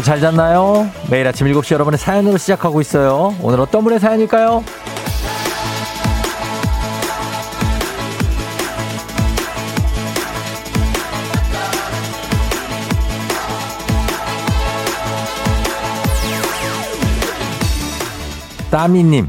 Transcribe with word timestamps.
여러분 0.00 0.04
잘 0.06 0.20
잤나요? 0.20 0.88
매일 1.10 1.26
아침 1.28 1.46
7시 1.46 1.74
여러분의 1.74 1.98
사연으로 1.98 2.38
시작하고 2.38 2.80
있어요. 2.80 3.34
오늘 3.42 3.60
어떤 3.60 3.84
분의 3.84 3.98
사연일까요? 4.00 4.64
따미님 18.70 19.28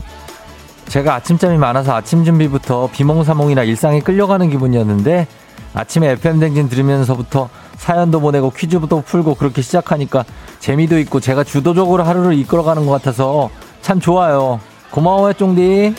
제가 0.88 1.16
아침잠이 1.16 1.58
많아서 1.58 1.94
아침 1.96 2.24
준비부터 2.24 2.92
비몽사몽이나 2.94 3.64
일상에 3.64 4.00
끌려가는 4.00 4.50
기분이었는데 4.50 5.28
아침에 5.74 6.10
FM댕진 6.12 6.70
들으면서부터 6.70 7.50
사연도 7.78 8.20
보내고 8.20 8.52
퀴즈도 8.52 9.02
풀고 9.02 9.36
그렇게 9.36 9.62
시작하니까 9.62 10.26
재미도 10.60 11.00
있고 11.00 11.20
제가 11.20 11.44
주도적으로 11.44 12.04
하루를 12.04 12.34
이끌어가는 12.38 12.86
것 12.86 12.92
같아서 12.92 13.50
참 13.82 14.00
좋아요. 14.00 14.60
고마워요, 14.92 15.34
쫑디. 15.34 15.96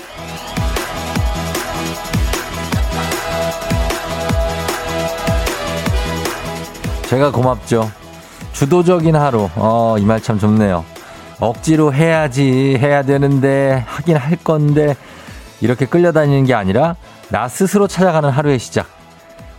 제가 7.09 7.31
고맙죠. 7.33 7.91
주도적인 8.53 9.17
하루. 9.17 9.49
어, 9.57 9.97
이 9.99 10.03
말 10.05 10.23
참 10.23 10.39
좋네요. 10.39 10.85
억지로 11.41 11.93
해야지, 11.93 12.77
해야 12.79 13.03
되는데, 13.03 13.83
하긴 13.87 14.17
할 14.17 14.37
건데, 14.37 14.95
이렇게 15.61 15.85
끌려다니는 15.87 16.45
게 16.45 16.55
아니라, 16.55 16.95
나 17.31 17.49
스스로 17.49 17.87
찾아가는 17.89 18.29
하루의 18.31 18.59
시작. 18.59 18.87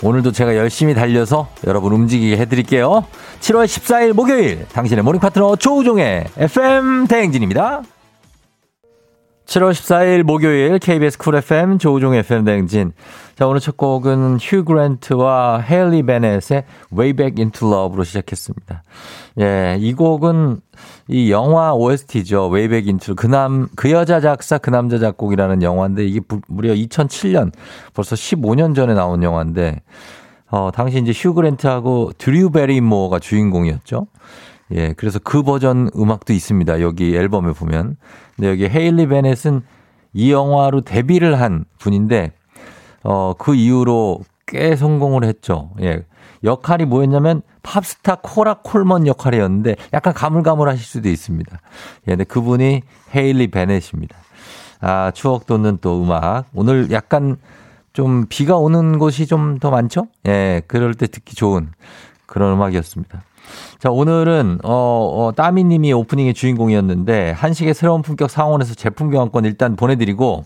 오늘도 0.04 0.34
제가 0.34 0.58
열심히 0.58 0.94
달려서 0.94 1.48
여러분 1.66 1.94
움직이게 1.94 2.36
해드릴게요. 2.36 3.06
7월 3.40 3.64
14일 3.66 4.12
목요일 4.14 4.66
당신의 4.74 5.02
모닝 5.02 5.22
파트너 5.22 5.56
조우종의 5.56 6.26
FM 6.38 7.08
대행진입니다. 7.08 7.84
7월 9.46 9.72
14일 9.72 10.24
목요일 10.24 10.80
KBS 10.80 11.18
쿨 11.18 11.36
FM 11.36 11.78
조우종 11.78 12.16
FM 12.16 12.44
대행진 12.44 12.92
자, 13.36 13.48
오늘 13.48 13.60
첫 13.62 13.78
곡은 13.78 14.38
휴 14.40 14.64
그랜트와 14.64 15.60
헤일리 15.62 16.04
베넷의 16.04 16.66
Way 16.96 17.14
Back 17.14 17.42
Into 17.44 17.68
Love로 17.68 18.04
시작했습니다. 18.04 18.84
예, 19.40 19.76
이 19.80 19.94
곡은 19.94 20.62
이 21.08 21.32
영화 21.32 21.74
OST죠. 21.74 22.50
Way 22.54 22.70
Back 22.70 22.88
Into 22.92 23.16
그 23.16 23.26
남, 23.26 23.70
그 23.76 23.90
여자 23.90 24.20
작사, 24.20 24.60
그 24.60 24.70
남자 24.70 25.00
작곡이라는 25.00 25.64
영화인데 25.64 26.06
이게 26.06 26.20
무려 26.48 26.76
2007년, 26.76 27.52
벌써 27.96 28.16
15년 28.16 28.76
전에 28.76 28.94
나온 28.94 29.24
영화인데, 29.24 29.82
어, 30.52 30.70
당시 30.72 31.00
이제 31.00 31.12
휴 31.12 31.34
그랜트하고 31.34 32.12
드류 32.20 32.52
베리모어가 32.52 33.18
주인공이었죠. 33.18 34.06
예, 34.76 34.94
그래서 34.94 35.18
그 35.24 35.42
버전 35.42 35.90
음악도 35.98 36.34
있습니다. 36.34 36.82
여기 36.82 37.16
앨범에 37.18 37.54
보면. 37.54 37.98
근데 38.36 38.50
여기 38.52 38.68
헤일리 38.70 39.08
베넷은 39.08 39.64
이 40.14 40.32
영화로 40.32 40.82
데뷔를 40.82 41.42
한 41.42 41.66
분인데 41.80 42.34
어, 43.04 43.34
그 43.38 43.54
이후로 43.56 44.20
꽤 44.48 44.76
성공을 44.76 45.24
했죠. 45.24 45.70
예. 45.82 46.04
역할이 46.44 46.86
뭐였냐면 46.86 47.42
팝스타 47.62 48.16
코라 48.22 48.56
콜먼 48.64 49.08
역할이었는데 49.08 49.76
약간 49.94 50.14
가물가물하실 50.14 50.84
수도 50.84 51.10
있습니다. 51.10 51.58
예, 52.08 52.12
근데 52.12 52.24
그분이 52.26 52.82
헤일리 53.16 53.48
베넷입니다. 53.48 54.18
아, 54.82 55.12
추억 55.12 55.46
돋는 55.46 55.78
또 55.80 56.04
음악. 56.04 56.46
오늘 56.54 56.92
약간 56.92 57.38
좀 57.94 58.26
비가 58.28 58.58
오는 58.58 59.00
곳이 59.00 59.28
좀 59.28 59.58
더 59.60 59.70
많죠? 59.70 60.08
예, 60.28 60.62
그럴 60.68 60.94
때 60.96 61.08
듣기 61.08 61.36
좋은 61.36 61.70
그런 62.26 62.54
음악이었습니다. 62.56 63.24
자, 63.80 63.90
오늘은, 63.90 64.60
어, 64.64 64.70
어 64.74 65.32
따미 65.36 65.64
님이 65.66 65.94
오프닝의 65.94 66.34
주인공이었는데, 66.34 67.32
한식의 67.32 67.74
새로운 67.74 68.02
품격 68.02 68.30
상원에서 68.30 68.74
제품 68.74 69.12
교환권 69.12 69.44
일단 69.46 69.76
보내드리고, 69.76 70.46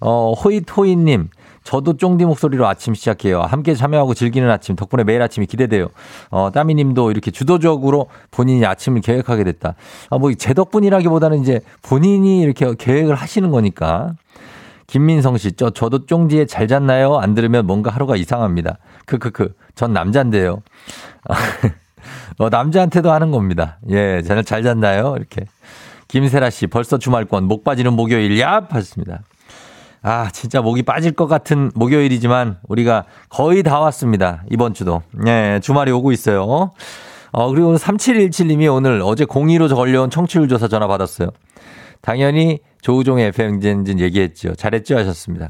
어, 0.00 0.32
호이토이님, 0.32 1.28
저도 1.68 1.98
쫑디 1.98 2.24
목소리로 2.24 2.66
아침 2.66 2.94
시작해요. 2.94 3.42
함께 3.42 3.74
참여하고 3.74 4.14
즐기는 4.14 4.48
아침 4.50 4.74
덕분에 4.74 5.04
매일 5.04 5.20
아침이 5.20 5.44
기대돼요. 5.44 5.88
어, 6.30 6.48
따미님도 6.50 7.10
이렇게 7.10 7.30
주도적으로 7.30 8.06
본인이 8.30 8.64
아침을 8.64 9.02
계획하게 9.02 9.44
됐다. 9.44 9.74
아, 10.08 10.16
뭐제 10.16 10.54
덕분이라기보다는 10.54 11.42
이제 11.42 11.60
본인이 11.82 12.40
이렇게 12.40 12.72
계획을 12.74 13.14
하시는 13.16 13.50
거니까. 13.50 14.14
김민성 14.86 15.36
씨, 15.36 15.52
저, 15.52 15.68
저도 15.68 16.06
쫑디에잘 16.06 16.68
잤나요? 16.68 17.18
안 17.18 17.34
들으면 17.34 17.66
뭔가 17.66 17.90
하루가 17.90 18.16
이상합니다. 18.16 18.78
크크크. 19.04 19.18
그, 19.32 19.48
그, 19.48 19.48
그. 19.54 19.72
전 19.74 19.92
남잔데요. 19.92 20.62
어, 22.38 22.48
남자한테도 22.48 23.12
하는 23.12 23.30
겁니다. 23.30 23.76
예, 23.90 24.22
저는 24.22 24.46
잘 24.46 24.62
잤나요? 24.62 25.16
이렇게. 25.18 25.44
김세라 26.08 26.48
씨, 26.48 26.66
벌써 26.66 26.96
주말권, 26.96 27.44
목 27.44 27.62
빠지는 27.62 27.92
목요일, 27.92 28.40
야 28.40 28.66
하셨습니다. 28.70 29.20
아, 30.02 30.28
진짜 30.32 30.60
목이 30.60 30.82
빠질 30.82 31.12
것 31.12 31.26
같은 31.26 31.70
목요일이지만 31.74 32.58
우리가 32.68 33.04
거의 33.28 33.62
다 33.62 33.80
왔습니다. 33.80 34.44
이번 34.50 34.74
주도. 34.74 35.02
예, 35.26 35.58
주말이 35.62 35.90
오고 35.90 36.12
있어요. 36.12 36.70
어, 37.30 37.50
그리고 37.50 37.68
오늘 37.68 37.78
3717님이 37.78 38.72
오늘 38.72 39.02
어제 39.04 39.24
0 39.24 39.46
2로 39.46 39.72
걸려온 39.74 40.10
청취율 40.10 40.48
조사 40.48 40.68
전화 40.68 40.86
받았어요. 40.86 41.30
당연히 42.00 42.60
조우종의 42.80 43.26
f 43.28 43.42
m 43.42 43.60
진 43.84 43.98
얘기했죠. 43.98 44.54
잘했죠? 44.54 44.96
하셨습니다. 44.98 45.48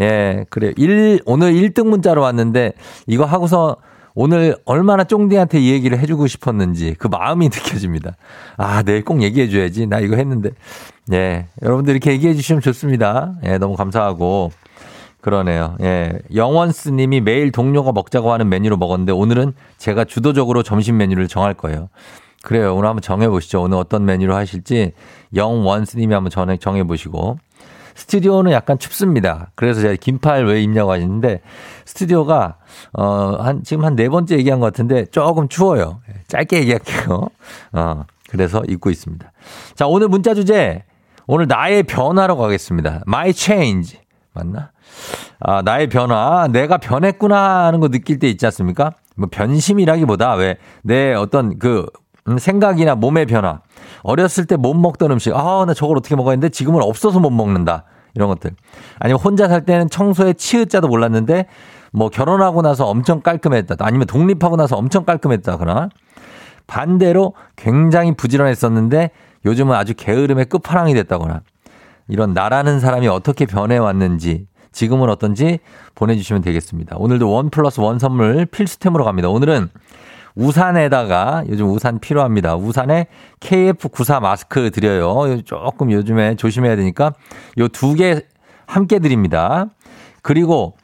예, 0.00 0.44
그래 0.50 0.72
1, 0.76 1.20
오늘 1.26 1.52
1등 1.52 1.86
문자로 1.88 2.22
왔는데 2.22 2.72
이거 3.06 3.24
하고서 3.26 3.76
오늘 4.20 4.56
얼마나 4.64 5.04
쫑디한테 5.04 5.60
이 5.60 5.70
얘기를 5.70 5.96
해주고 5.96 6.26
싶었는지 6.26 6.96
그 6.98 7.06
마음이 7.06 7.46
느껴집니다. 7.54 8.16
아, 8.56 8.82
내일 8.82 9.04
꼭 9.04 9.22
얘기해줘야지. 9.22 9.86
나 9.86 10.00
이거 10.00 10.16
했는데. 10.16 10.50
예. 11.12 11.46
여러분들 11.62 11.92
이렇게 11.92 12.10
얘기해주시면 12.10 12.60
좋습니다. 12.60 13.34
예, 13.44 13.58
너무 13.58 13.76
감사하고. 13.76 14.50
그러네요. 15.20 15.76
예. 15.82 16.18
영원스 16.34 16.88
님이 16.88 17.20
매일 17.20 17.52
동료가 17.52 17.92
먹자고 17.92 18.32
하는 18.32 18.48
메뉴로 18.48 18.76
먹었는데 18.76 19.12
오늘은 19.12 19.52
제가 19.76 20.04
주도적으로 20.04 20.64
점심 20.64 20.96
메뉴를 20.96 21.28
정할 21.28 21.54
거예요. 21.54 21.88
그래요. 22.42 22.74
오늘 22.74 22.88
한번 22.88 23.02
정해보시죠. 23.02 23.62
오늘 23.62 23.78
어떤 23.78 24.04
메뉴로 24.04 24.34
하실지 24.34 24.94
영원스 25.36 25.96
님이 25.96 26.12
한번 26.12 26.32
정해보시고. 26.58 27.38
스튜디오는 27.98 28.52
약간 28.52 28.78
춥습니다. 28.78 29.50
그래서 29.56 29.80
제가 29.80 29.94
긴팔 29.96 30.44
왜 30.46 30.62
입냐고 30.62 30.92
하시는데 30.92 31.40
스튜디오가 31.84 32.56
어, 32.92 33.36
한, 33.40 33.62
지금 33.64 33.84
한 33.84 33.98
네 33.98 34.08
번째 34.08 34.38
얘기한 34.38 34.60
것 34.60 34.66
같은데 34.66 35.06
조금 35.06 35.48
추워요. 35.48 36.00
예, 36.08 36.20
짧게 36.28 36.60
얘기할게요. 36.60 37.26
어, 37.72 38.04
그래서 38.30 38.62
입고 38.68 38.90
있습니다. 38.90 39.32
자, 39.74 39.86
오늘 39.88 40.06
문자 40.06 40.34
주제. 40.34 40.84
오늘 41.26 41.48
나의 41.48 41.82
변화로 41.82 42.36
가겠습니다. 42.36 43.02
My 43.08 43.32
change. 43.32 43.98
맞나? 44.34 44.70
아, 45.40 45.62
나의 45.62 45.88
변화. 45.88 46.46
내가 46.46 46.76
변했구나 46.78 47.64
하는 47.66 47.80
거 47.80 47.88
느낄 47.88 48.20
때 48.20 48.28
있지 48.28 48.46
않습니까? 48.46 48.92
뭐 49.16 49.28
변심이라기보다 49.32 50.34
왜 50.36 50.58
내 50.82 51.12
어떤 51.12 51.58
그 51.58 51.86
음, 52.28 52.38
생각이나 52.38 52.94
몸의 52.94 53.26
변화. 53.26 53.60
어렸을 54.02 54.44
때 54.44 54.56
못 54.56 54.74
먹던 54.74 55.10
음식. 55.10 55.34
아, 55.34 55.64
나 55.66 55.72
저걸 55.74 55.96
어떻게 55.96 56.14
먹었는데 56.14 56.50
지금은 56.50 56.82
없어서 56.82 57.18
못 57.20 57.30
먹는다. 57.30 57.84
이런 58.14 58.28
것들. 58.28 58.50
아니면 58.98 59.20
혼자 59.20 59.48
살 59.48 59.64
때는 59.64 59.88
청소에 59.88 60.32
치읓자도 60.34 60.88
몰랐는데 60.88 61.46
뭐 61.92 62.08
결혼하고 62.10 62.62
나서 62.62 62.86
엄청 62.86 63.20
깔끔했다. 63.22 63.76
아니면 63.78 64.06
독립하고 64.06 64.56
나서 64.56 64.76
엄청 64.76 65.04
깔끔했다그러나 65.04 65.88
반대로 66.66 67.34
굉장히 67.56 68.14
부지런했었는데 68.14 69.10
요즘은 69.46 69.74
아주 69.74 69.94
게으름의 69.96 70.46
끝판왕이 70.46 70.92
됐다거나 70.94 71.40
이런 72.08 72.34
나라는 72.34 72.80
사람이 72.80 73.08
어떻게 73.08 73.46
변해왔는지 73.46 74.46
지금은 74.72 75.08
어떤지 75.08 75.60
보내주시면 75.94 76.42
되겠습니다. 76.42 76.96
오늘도 76.98 77.30
원 77.30 77.48
플러스 77.50 77.80
원 77.80 77.98
선물 77.98 78.44
필수템으로 78.46 79.04
갑니다. 79.04 79.28
오늘은 79.30 79.70
우산에다가 80.38 81.42
요즘 81.48 81.68
우산 81.70 81.98
필요합니다. 81.98 82.54
우산에 82.56 83.08
KF94 83.40 84.20
마스크 84.20 84.70
드려요. 84.70 85.42
조금 85.44 85.90
요즘에 85.90 86.36
조심해야 86.36 86.76
되니까 86.76 87.12
요 87.58 87.68
두 87.68 87.94
개 87.96 88.20
함께 88.66 88.98
드립니다. 89.00 89.66
그리고 90.22 90.76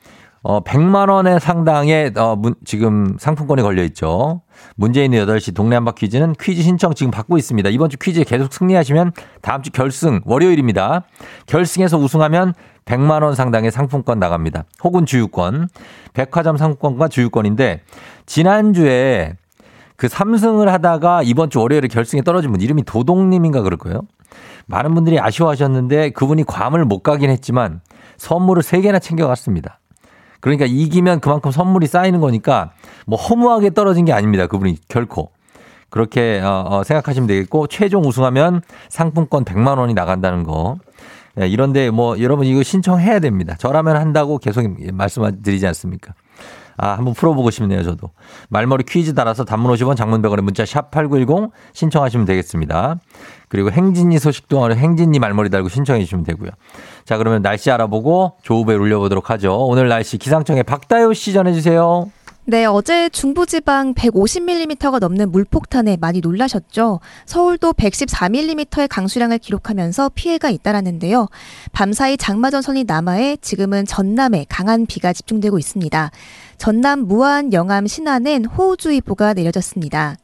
어 0.42 0.60
100만 0.62 1.08
원의 1.10 1.38
상당의 1.38 2.12
어 2.16 2.34
문, 2.34 2.54
지금 2.64 3.16
상품권이 3.18 3.62
걸려 3.62 3.82
있죠. 3.84 4.40
문재인의 4.76 5.24
8시 5.26 5.54
동네 5.54 5.76
한바 5.76 5.92
퀴즈는 5.92 6.34
퀴즈 6.40 6.62
신청 6.62 6.92
지금 6.94 7.10
받고 7.12 7.36
있습니다. 7.38 7.70
이번 7.70 7.90
주 7.90 7.96
퀴즈 7.98 8.24
계속 8.24 8.52
승리하시면 8.52 9.12
다음 9.42 9.62
주 9.62 9.70
결승 9.70 10.20
월요일입니다. 10.24 11.04
결승에서 11.46 11.96
우승하면 11.98 12.54
100만 12.86 13.22
원 13.22 13.34
상당의 13.34 13.70
상품권 13.70 14.18
나갑니다. 14.18 14.64
혹은 14.82 15.04
주유권. 15.06 15.68
백화점 16.14 16.56
상품권과 16.56 17.08
주유권인데 17.08 17.82
지난주에 18.26 19.36
그 19.96 20.08
삼승을 20.08 20.73
하다가 20.73 21.23
이번 21.23 21.50
주 21.50 21.61
월요일에 21.61 21.88
결승에 21.88 22.23
떨어진 22.23 22.50
분 22.50 22.61
이름이 22.61 22.82
도동님인가 22.85 23.62
그럴 23.62 23.76
거예요. 23.79 24.02
많은 24.67 24.94
분들이 24.94 25.20
아쉬워하셨는데 25.20 26.11
그분이 26.11 26.44
괌을 26.44 26.85
못 26.85 27.00
가긴 27.00 27.31
했지만 27.31 27.81
선물을 28.17 28.62
세개나 28.62 28.99
챙겨갔습니다. 28.99 29.79
그러니까 30.41 30.67
이기면 30.67 31.20
그만큼 31.20 31.50
선물이 31.50 31.87
쌓이는 31.87 32.20
거니까 32.20 32.70
뭐 33.06 33.19
허무하게 33.19 33.70
떨어진 33.70 34.05
게 34.05 34.12
아닙니다. 34.12 34.46
그분이 34.46 34.76
결코. 34.88 35.31
그렇게 35.91 36.41
어, 36.43 36.64
어 36.69 36.82
생각하시면 36.82 37.29
되겠고 37.29 37.69
최종 37.69 38.02
우승하면 38.02 38.62
상품권 38.88 39.44
100만 39.44 39.79
원이 39.79 39.94
나간다는 39.94 40.43
거. 40.43 40.76
예, 41.41 41.46
이런데 41.46 41.91
뭐 41.91 42.20
여러분 42.20 42.46
이거 42.46 42.62
신청해야 42.62 43.20
됩니다. 43.20 43.55
저라면 43.58 43.96
한다고 43.96 44.38
계속 44.38 44.67
말씀드리지 44.93 45.67
않습니까? 45.69 46.14
아, 46.76 46.90
한번 46.92 47.14
풀어보고 47.14 47.50
싶네요, 47.50 47.82
저도. 47.82 48.10
말머리 48.48 48.84
퀴즈 48.84 49.14
달아서 49.14 49.44
단문 49.44 49.72
50원 49.74 49.96
장문백원에 49.96 50.42
문자 50.42 50.64
샵 50.64 50.90
8910 50.90 51.50
신청하시면 51.72 52.26
되겠습니다. 52.26 52.96
그리고 53.48 53.70
행진이 53.70 54.18
소식 54.18 54.48
동안에 54.48 54.74
행진이 54.74 55.18
말머리 55.20 55.50
달고 55.50 55.68
신청해 55.68 56.00
주시면 56.00 56.24
되고요. 56.24 56.50
자, 57.04 57.16
그러면 57.16 57.42
날씨 57.42 57.70
알아보고 57.70 58.36
조우벨 58.42 58.80
올려보도록 58.80 59.30
하죠. 59.30 59.54
오늘 59.66 59.88
날씨 59.88 60.18
기상청에 60.18 60.62
박다효 60.62 61.12
씨 61.14 61.32
전해주세요. 61.32 62.10
네, 62.46 62.66
어제 62.66 63.08
중부지방 63.08 63.94
150mm가 63.94 64.98
넘는 64.98 65.32
물폭탄에 65.32 65.96
많이 65.98 66.20
놀라셨죠. 66.20 67.00
서울도 67.24 67.72
114mm의 67.72 68.86
강수량을 68.90 69.38
기록하면서 69.38 70.10
피해가 70.14 70.50
잇따랐는데요. 70.50 71.26
밤사이 71.72 72.18
장마전선이 72.18 72.84
남하해 72.84 73.36
지금은 73.38 73.86
전남에 73.86 74.44
강한 74.50 74.84
비가 74.84 75.14
집중되고 75.14 75.58
있습니다. 75.58 76.10
전남 76.58 77.00
무안 77.06 77.52
영암 77.52 77.86
신안엔 77.86 78.44
호우주의보가 78.46 79.34
내려졌습니다. 79.34 80.16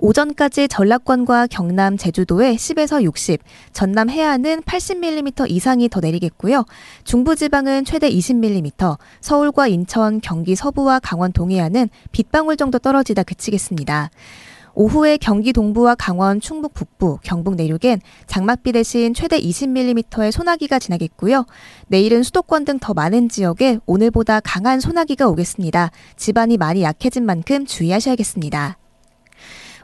오전까지 0.00 0.68
전라권과 0.68 1.48
경남 1.48 1.96
제주도에 1.96 2.54
10에서 2.54 3.02
60, 3.02 3.40
전남 3.72 4.08
해안은 4.10 4.62
80mm 4.62 5.50
이상이 5.50 5.88
더 5.88 5.98
내리겠고요. 5.98 6.64
중부지방은 7.02 7.84
최대 7.84 8.08
20mm, 8.08 8.96
서울과 9.20 9.66
인천, 9.66 10.20
경기 10.20 10.54
서부와 10.54 11.00
강원 11.00 11.32
동해안은 11.32 11.88
빗방울 12.12 12.56
정도 12.56 12.78
떨어지다 12.78 13.24
그치겠습니다. 13.24 14.10
오후에 14.80 15.16
경기 15.16 15.52
동부와 15.52 15.96
강원, 15.96 16.38
충북 16.40 16.72
북부, 16.72 17.18
경북 17.24 17.56
내륙엔 17.56 18.00
장맛비 18.28 18.70
대신 18.70 19.12
최대 19.12 19.36
20mm의 19.40 20.30
소나기가 20.32 20.78
지나겠고요. 20.78 21.46
내일은 21.88 22.22
수도권 22.22 22.64
등 22.64 22.78
더 22.78 22.94
많은 22.94 23.28
지역에 23.28 23.80
오늘보다 23.86 24.38
강한 24.38 24.78
소나기가 24.78 25.26
오겠습니다. 25.26 25.90
집안이 26.16 26.58
많이 26.58 26.84
약해진 26.84 27.24
만큼 27.26 27.66
주의하셔야겠습니다. 27.66 28.78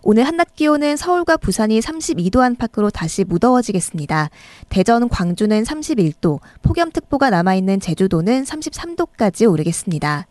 오늘 0.05 0.25
한낮 0.29 0.55
기온은 0.55 0.97
서울과 0.97 1.39
부산이 1.39 1.81
32도 1.81 2.39
안팎으로 2.41 2.91
다시 2.91 3.25
무더워지겠습니다. 3.25 4.31
대전, 4.69 5.09
광주는 5.09 5.61
31도, 5.65 6.39
폭염특보가 6.63 7.31
남아있는 7.31 7.81
제주도는 7.81 8.45
33도까지 8.45 9.51
오르겠습니다. 9.51 10.29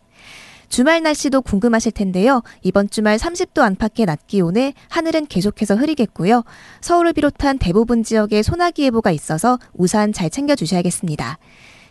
주말 0.73 1.03
날씨도 1.03 1.43
궁금하실 1.43 1.91
텐데요. 1.91 2.41
이번 2.63 2.89
주말 2.89 3.17
30도 3.17 3.61
안팎의 3.61 4.07
낮 4.07 4.25
기온에 4.25 4.73
하늘은 4.89 5.27
계속해서 5.27 5.75
흐리겠고요. 5.75 6.43
서울을 6.81 7.13
비롯한 7.13 7.59
대부분 7.59 8.03
지역에 8.03 8.41
소나기 8.41 8.85
예보가 8.85 9.11
있어서 9.11 9.59
우산 9.75 10.11
잘 10.13 10.31
챙겨 10.31 10.55
주셔야겠습니다. 10.55 11.37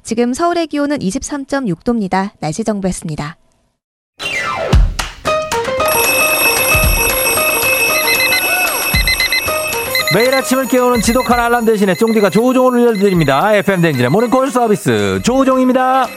지금 0.03 0.35
서울의 0.35 0.67
기온은 0.67 0.99
23.6도입니다. 0.99 2.31
날씨 2.41 2.65
정보였습니다. 2.65 3.37
매일 10.13 10.35
아침을 10.35 10.67
깨우는 10.67 11.03
지독한 11.03 11.39
알람 11.39 11.67
대신에 11.67 11.95
쫑디가 11.95 12.31
조종을 12.31 12.81
울려드립니다. 12.81 13.55
FM 13.55 13.81
댕진의 13.81 14.09
모닝콜 14.11 14.51
서비스 14.51 15.21
조종입니다. 15.23 16.09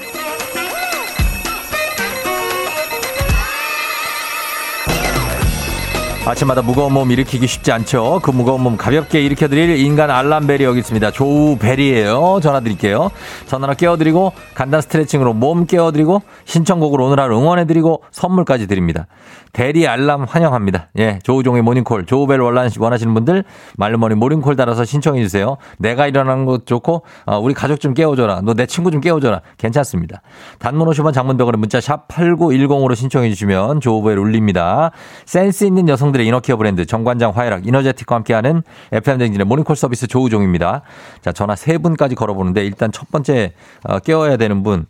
아침마다 6.27 6.63
무거운 6.63 6.91
몸 6.93 7.11
일으키기 7.11 7.45
쉽지 7.45 7.71
않죠. 7.71 8.19
그 8.23 8.31
무거운 8.31 8.63
몸 8.63 8.77
가볍게 8.77 9.21
일으켜드릴 9.21 9.77
인간 9.77 10.09
알람벨이 10.09 10.63
여기 10.63 10.79
있습니다. 10.79 11.11
조우벨이에요. 11.11 12.39
전화드릴게요. 12.41 13.11
전화로 13.45 13.75
깨워드리고 13.75 14.33
간단 14.55 14.81
스트레칭으로 14.81 15.33
몸 15.33 15.67
깨워드리고 15.67 16.23
신청곡으로 16.45 17.05
오늘 17.05 17.19
하루 17.19 17.37
응원해드리고 17.37 18.01
선물까지 18.11 18.65
드립니다. 18.65 19.05
대리 19.53 19.87
알람 19.87 20.23
환영합니다. 20.27 20.89
예, 20.99 21.19
조우종의 21.23 21.61
모닝콜, 21.61 22.05
조우벨 22.07 22.41
원하시는 22.41 23.13
분들 23.13 23.43
말르머니 23.77 24.15
모닝콜 24.15 24.55
따라서 24.57 24.83
신청해주세요. 24.83 25.55
내가 25.77 26.07
일어나는 26.07 26.43
것 26.45 26.65
좋고 26.65 27.03
어, 27.27 27.39
우리 27.39 27.53
가족 27.53 27.79
좀 27.79 27.93
깨워줘라. 27.93 28.41
너 28.41 28.55
내 28.55 28.65
친구 28.65 28.89
좀 28.89 29.01
깨워줘라. 29.01 29.41
괜찮습니다. 29.57 30.21
단문 30.59 30.87
50원 30.87 31.13
장문병원에 31.13 31.57
문자 31.57 31.81
샵 31.81 32.07
8910으로 32.07 32.95
신청해주시면 32.95 33.81
조우벨 33.81 34.17
울립니다. 34.17 34.91
센스 35.25 35.65
있는 35.65 35.89
여성 35.89 36.13
여성들의 36.15 36.25
이너케어 36.25 36.55
브랜드 36.57 36.85
정관장 36.85 37.31
화해락 37.35 37.67
이너제틱과 37.67 38.15
함께하는 38.15 38.63
FM댕진의 38.91 39.45
모닝콜 39.45 39.75
서비스 39.75 40.07
조우종입니다. 40.07 40.81
자, 41.21 41.31
전화 41.31 41.55
세 41.55 41.77
분까지 41.77 42.15
걸어보는데 42.15 42.63
일단 42.65 42.91
첫 42.91 43.11
번째 43.11 43.53
어, 43.83 43.99
깨워야 43.99 44.37
되는 44.37 44.63
분 44.63 44.85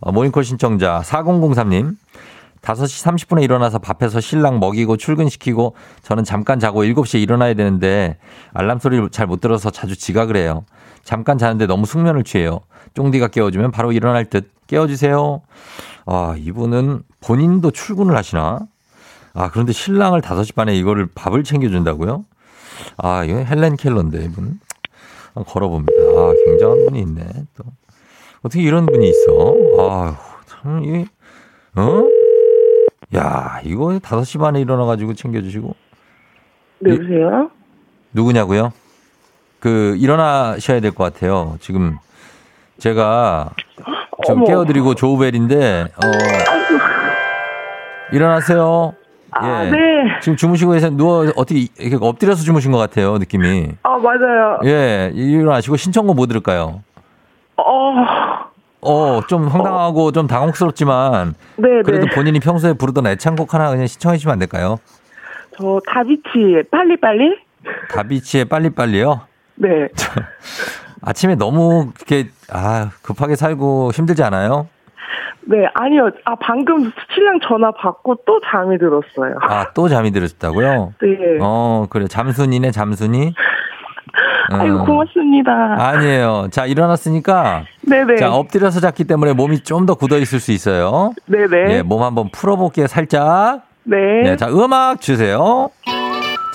어, 0.00 0.12
모닝콜 0.12 0.44
신청자 0.44 1.02
4003님 1.04 1.96
5시 2.62 3.12
30분에 3.12 3.42
일어나서 3.42 3.78
밥해서 3.78 4.20
신랑 4.20 4.60
먹이고 4.60 4.96
출근시키고 4.96 5.74
저는 6.02 6.24
잠깐 6.24 6.60
자고 6.60 6.84
7시에 6.84 7.20
일어나야 7.20 7.54
되는데 7.54 8.18
알람 8.52 8.78
소리를 8.78 9.10
잘 9.10 9.26
못 9.26 9.40
들어서 9.40 9.70
자주 9.70 9.96
지각을 9.96 10.36
해요. 10.36 10.64
잠깐 11.02 11.38
자는데 11.38 11.66
너무 11.66 11.86
숙면을 11.86 12.22
취해요. 12.24 12.60
쫑디가 12.94 13.28
깨워주면 13.28 13.72
바로 13.72 13.92
일어날 13.92 14.24
듯 14.26 14.50
깨워주세요. 14.66 15.40
아, 16.06 16.34
이분은 16.38 17.02
본인도 17.20 17.70
출근을 17.72 18.16
하시나? 18.16 18.60
아, 19.36 19.50
그런데 19.52 19.72
신랑을 19.72 20.20
5시 20.22 20.54
반에 20.54 20.74
이거를 20.76 21.08
밥을 21.14 21.44
챙겨준다고요? 21.44 22.24
아, 22.96 23.22
이거 23.24 23.38
헬렌 23.40 23.76
켈러인데, 23.76 24.24
이분. 24.24 24.58
걸어봅니다. 25.34 25.92
아, 25.92 26.32
굉장한 26.46 26.86
분이 26.86 27.00
있네. 27.00 27.26
또. 27.54 27.64
어떻게 28.42 28.62
이런 28.62 28.86
분이 28.86 29.06
있어? 29.06 29.26
아휴, 29.78 30.14
참, 30.46 30.82
이, 30.84 31.04
어? 31.76 32.04
야, 33.14 33.60
이거 33.64 33.98
5시 33.98 34.40
반에 34.40 34.58
일어나가지고 34.62 35.12
챙겨주시고. 35.12 35.74
누구세요? 35.90 37.50
누구냐고요? 38.14 38.72
그, 39.60 39.94
일어나셔야 39.98 40.80
될 40.80 40.92
것 40.94 41.04
같아요. 41.12 41.58
지금, 41.60 41.98
제가, 42.78 43.50
좀 44.26 44.44
깨워드리고 44.46 44.94
조우벨인데, 44.94 45.82
어, 45.92 46.12
일어나세요. 48.16 48.94
아, 49.40 49.64
예. 49.66 49.70
네. 49.70 49.78
지금 50.22 50.36
주무시고 50.36 50.72
계세요. 50.72 50.90
누워 50.94 51.22
어떻게 51.36 51.66
이렇게 51.78 51.96
엎드려서 52.00 52.42
주무신 52.44 52.72
것 52.72 52.78
같아요, 52.78 53.18
느낌이. 53.18 53.72
아, 53.82 53.98
맞아요. 53.98 54.58
예, 54.64 55.10
일어나시고 55.14 55.76
신청곡 55.76 56.16
뭐 56.16 56.26
들을까요? 56.26 56.82
어. 57.56 57.94
어, 58.82 59.20
좀 59.28 59.48
황당하고 59.48 60.06
어. 60.06 60.12
좀 60.12 60.26
당혹스럽지만 60.28 61.34
네, 61.56 61.68
네. 61.68 61.82
그래도 61.84 62.06
네. 62.06 62.14
본인이 62.14 62.38
평소에 62.38 62.74
부르던 62.74 63.06
애창곡 63.08 63.52
하나 63.52 63.70
그냥 63.70 63.86
신청해 63.88 64.16
주시면 64.18 64.32
안 64.34 64.38
될까요? 64.38 64.76
저다비치 65.56 66.62
빨리빨리? 66.70 67.36
다비치의 67.92 68.44
빨리빨리요? 68.44 69.22
네. 69.56 69.88
아침에 71.02 71.34
너무 71.34 71.90
이렇게 71.96 72.28
아, 72.52 72.90
급하게 73.02 73.34
살고 73.34 73.90
힘들지 73.92 74.22
않아요? 74.22 74.68
네, 75.48 75.66
아니요. 75.74 76.10
아, 76.24 76.34
방금 76.34 76.90
신랑 77.14 77.38
전화 77.40 77.70
받고 77.70 78.16
또 78.26 78.40
잠이 78.50 78.78
들었어요. 78.78 79.36
아, 79.40 79.66
또 79.74 79.88
잠이 79.88 80.10
들었다고요? 80.10 80.94
네. 81.02 81.16
어, 81.40 81.86
그래. 81.88 82.06
잠순이네, 82.08 82.72
잠순이. 82.72 83.32
어. 84.52 84.56
아이고, 84.56 84.76
음. 84.80 84.84
고맙습니다. 84.84 85.52
아니에요. 85.78 86.48
자, 86.50 86.66
일어났으니까. 86.66 87.64
네네. 87.82 88.04
네. 88.06 88.14
자, 88.16 88.32
엎드려서 88.34 88.80
잤기 88.80 89.04
때문에 89.04 89.34
몸이 89.34 89.60
좀 89.60 89.86
더 89.86 89.94
굳어 89.94 90.16
있을 90.18 90.40
수 90.40 90.50
있어요. 90.50 91.12
네네. 91.26 91.46
네, 91.46 91.64
네. 91.66 91.74
예, 91.78 91.82
몸 91.82 92.02
한번 92.02 92.28
풀어볼게요, 92.32 92.88
살짝. 92.88 93.60
네. 93.84 93.96
네. 94.24 94.36
자, 94.36 94.48
음악 94.48 95.00
주세요. 95.00 95.70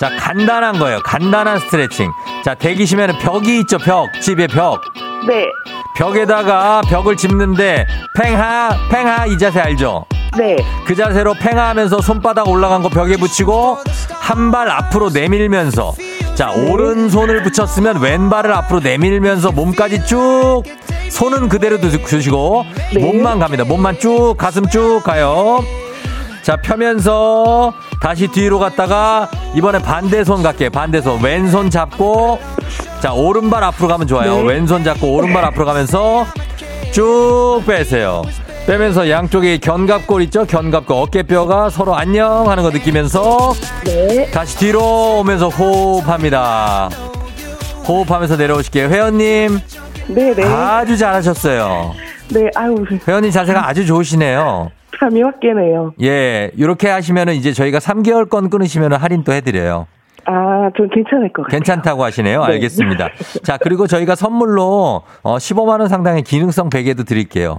자, 0.00 0.10
간단한 0.18 0.74
거예요. 0.78 0.98
간단한 1.02 1.60
스트레칭. 1.60 2.10
자, 2.44 2.54
대기시면은 2.54 3.14
벽이 3.22 3.60
있죠, 3.60 3.78
벽. 3.78 4.12
집에 4.20 4.48
벽. 4.48 4.82
네. 5.26 5.46
벽에다가 5.94 6.80
벽을 6.86 7.16
짚는데 7.16 7.86
팽하 8.16 8.70
팽하 8.90 9.26
이 9.26 9.36
자세 9.38 9.60
알죠? 9.60 10.04
네. 10.36 10.56
그 10.86 10.94
자세로 10.94 11.34
팽하하면서 11.34 12.00
손바닥 12.00 12.48
올라간 12.48 12.82
거 12.82 12.88
벽에 12.88 13.16
붙이고 13.16 13.78
한 14.20 14.42
발 14.50 14.68
앞으로 14.70 15.10
내밀면서 15.10 15.94
자 16.34 16.50
오른손을 16.52 17.42
붙였으면 17.42 18.00
왼발을 18.00 18.52
앞으로 18.52 18.80
내밀면서 18.80 19.52
몸까지 19.52 20.04
쭉 20.06 20.62
손은 21.10 21.48
그대로 21.48 21.78
두시고 21.80 22.64
네. 22.94 22.98
몸만 23.00 23.38
갑니다. 23.38 23.64
몸만 23.64 23.98
쭉 23.98 24.34
가슴 24.38 24.66
쭉 24.68 25.02
가요. 25.04 25.60
자 26.42 26.56
펴면서 26.56 27.72
다시 28.00 28.26
뒤로 28.28 28.58
갔다가 28.58 29.30
이번에 29.54 29.78
반대손 29.80 30.42
갈게요. 30.42 30.70
반대손 30.70 31.22
왼손 31.22 31.70
잡고 31.70 32.38
자, 33.00 33.12
오른발 33.12 33.64
앞으로 33.64 33.88
가면 33.88 34.06
좋아요. 34.06 34.36
네. 34.42 34.52
왼손 34.54 34.84
잡고 34.84 35.12
오른발 35.14 35.44
앞으로 35.46 35.64
가면서 35.66 36.26
쭉 36.92 37.62
빼세요. 37.66 38.22
빼면서 38.66 39.10
양쪽에 39.10 39.58
견갑골 39.58 40.22
있죠? 40.22 40.44
견갑골 40.46 40.96
어깨뼈가 40.96 41.68
서로 41.68 41.96
안녕 41.96 42.48
하는 42.48 42.62
거 42.62 42.70
느끼면서 42.70 43.54
네. 43.84 44.30
다시 44.30 44.56
뒤로 44.58 45.18
오면서 45.18 45.48
호흡합니다. 45.48 46.88
호흡하면서 47.88 48.36
내려오실게요. 48.36 48.86
회원님. 48.88 49.58
네, 50.08 50.34
네. 50.34 50.44
아주 50.44 50.96
잘하셨어요. 50.96 51.94
네, 52.30 52.48
아유. 52.54 52.76
회원님 53.08 53.32
자세가 53.32 53.66
아주 53.68 53.84
좋으시네요. 53.84 54.70
참이 54.96 55.20
확 55.22 55.40
깨네요. 55.40 55.94
예, 56.02 56.52
이렇게 56.56 56.88
하시면은 56.88 57.34
이제 57.34 57.52
저희가 57.52 57.78
3개월 57.78 58.28
건 58.28 58.48
끊으시면은 58.48 58.98
할인 58.98 59.24
또 59.24 59.32
해드려요. 59.32 59.88
아, 60.26 60.70
좀 60.76 60.88
괜찮을 60.88 61.32
것 61.32 61.42
같아요. 61.42 61.58
괜찮다고 61.58 62.04
하시네요. 62.04 62.40
네. 62.46 62.52
알겠습니다. 62.54 63.08
자, 63.42 63.58
그리고 63.58 63.86
저희가 63.86 64.14
선물로 64.14 65.02
15만 65.22 65.68
어, 65.68 65.72
원 65.80 65.88
상당의 65.88 66.22
기능성 66.22 66.70
베개도 66.70 67.04
드릴게요. 67.04 67.58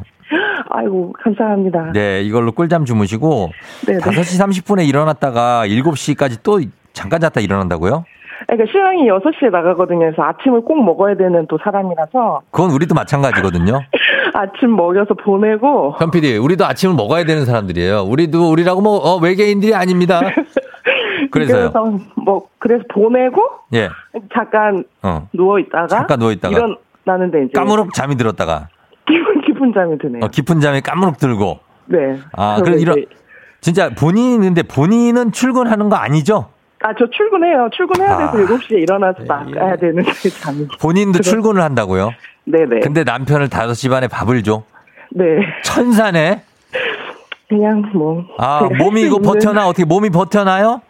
아이고, 0.70 1.14
감사합니다. 1.24 1.92
네, 1.94 2.22
이걸로 2.22 2.52
꿀잠 2.52 2.86
주무시고 2.86 3.50
네네. 3.86 4.00
5시 4.00 4.44
30분에 4.64 4.88
일어났다가 4.88 5.68
7시까지 5.68 6.40
또 6.42 6.62
잠깐 6.94 7.20
잤다 7.22 7.42
일어난다고요? 7.42 8.06
네, 8.50 8.56
그러니까 8.58 8.72
시랑이 8.72 9.08
6시에 9.08 9.52
나가거든요. 9.52 10.00
그래서 10.00 10.24
아침을 10.24 10.62
꼭 10.62 10.84
먹어야 10.84 11.16
되는 11.16 11.46
또 11.48 11.60
사람이라서. 11.64 12.42
그건 12.52 12.72
우리도 12.72 12.96
마찬가지거든요. 12.96 13.82
아침 14.34 14.76
먹여서 14.76 15.14
보내고. 15.14 15.96
현 16.00 16.12
PD, 16.12 16.38
우리도 16.38 16.66
아침을 16.66 16.96
먹어야 16.96 17.24
되는 17.26 17.46
사람들이에요. 17.46 18.02
우리도, 18.04 18.50
우리라고 18.52 18.82
뭐, 18.82 18.98
어, 18.98 19.18
외계인들이 19.18 19.76
아닙니다. 19.76 20.22
그래서요. 21.34 21.72
그래서 21.72 22.00
뭐 22.16 22.46
그래서 22.60 22.84
보내고 22.94 23.42
예. 23.74 23.90
잠깐 24.34 24.84
어. 25.02 25.28
누워 25.34 25.58
있다가 25.58 25.88
잠깐 25.88 26.20
누워 26.20 26.32
있다가 26.32 26.52
일어나는데 26.56 27.46
이제 27.46 27.52
까무룩 27.56 27.92
잠이 27.96 28.16
들었다가 28.16 28.68
깊은, 29.08 29.42
깊은 29.42 29.74
잠이 29.74 29.98
드네요. 29.98 30.22
어, 30.24 30.28
깊은 30.28 30.62
잠이 30.62 30.82
까무룩 30.82 31.18
들고. 31.18 31.60
네. 31.88 32.20
아, 32.34 32.62
그럼 32.64 32.78
이런 32.78 33.04
진짜 33.62 33.90
본인인데 33.90 34.62
본인은 34.64 35.32
출근하는 35.32 35.90
거 35.90 35.96
아니죠? 35.96 36.50
아, 36.84 36.94
저 37.00 37.10
출근해요. 37.10 37.70
출근해야 37.74 38.32
돼서 38.32 38.54
아, 38.54 38.58
7시에 38.58 38.82
일어나서 38.84 39.18
예. 39.22 39.26
나가야 39.26 39.72
예. 39.74 39.80
되는데 39.80 40.12
잠이. 40.40 40.68
본인도 40.80 41.14
그래서. 41.14 41.32
출근을 41.32 41.64
한다고요? 41.64 42.12
네네. 42.46 42.66
네. 42.70 42.80
근데 42.82 43.04
남편을 43.04 43.50
5시 43.50 43.90
반에 43.90 44.08
밥을 44.08 44.44
줘? 44.44 44.64
네. 45.10 45.26
천사네? 45.64 46.44
그냥 47.50 47.90
뭐. 47.96 48.24
아, 48.38 48.68
몸이 48.78 49.02
이거 49.02 49.18
있는... 49.18 49.22
버텨나? 49.32 49.68
어떻게 49.68 49.86
몸이 49.86 50.10
버텨나요? 50.12 50.82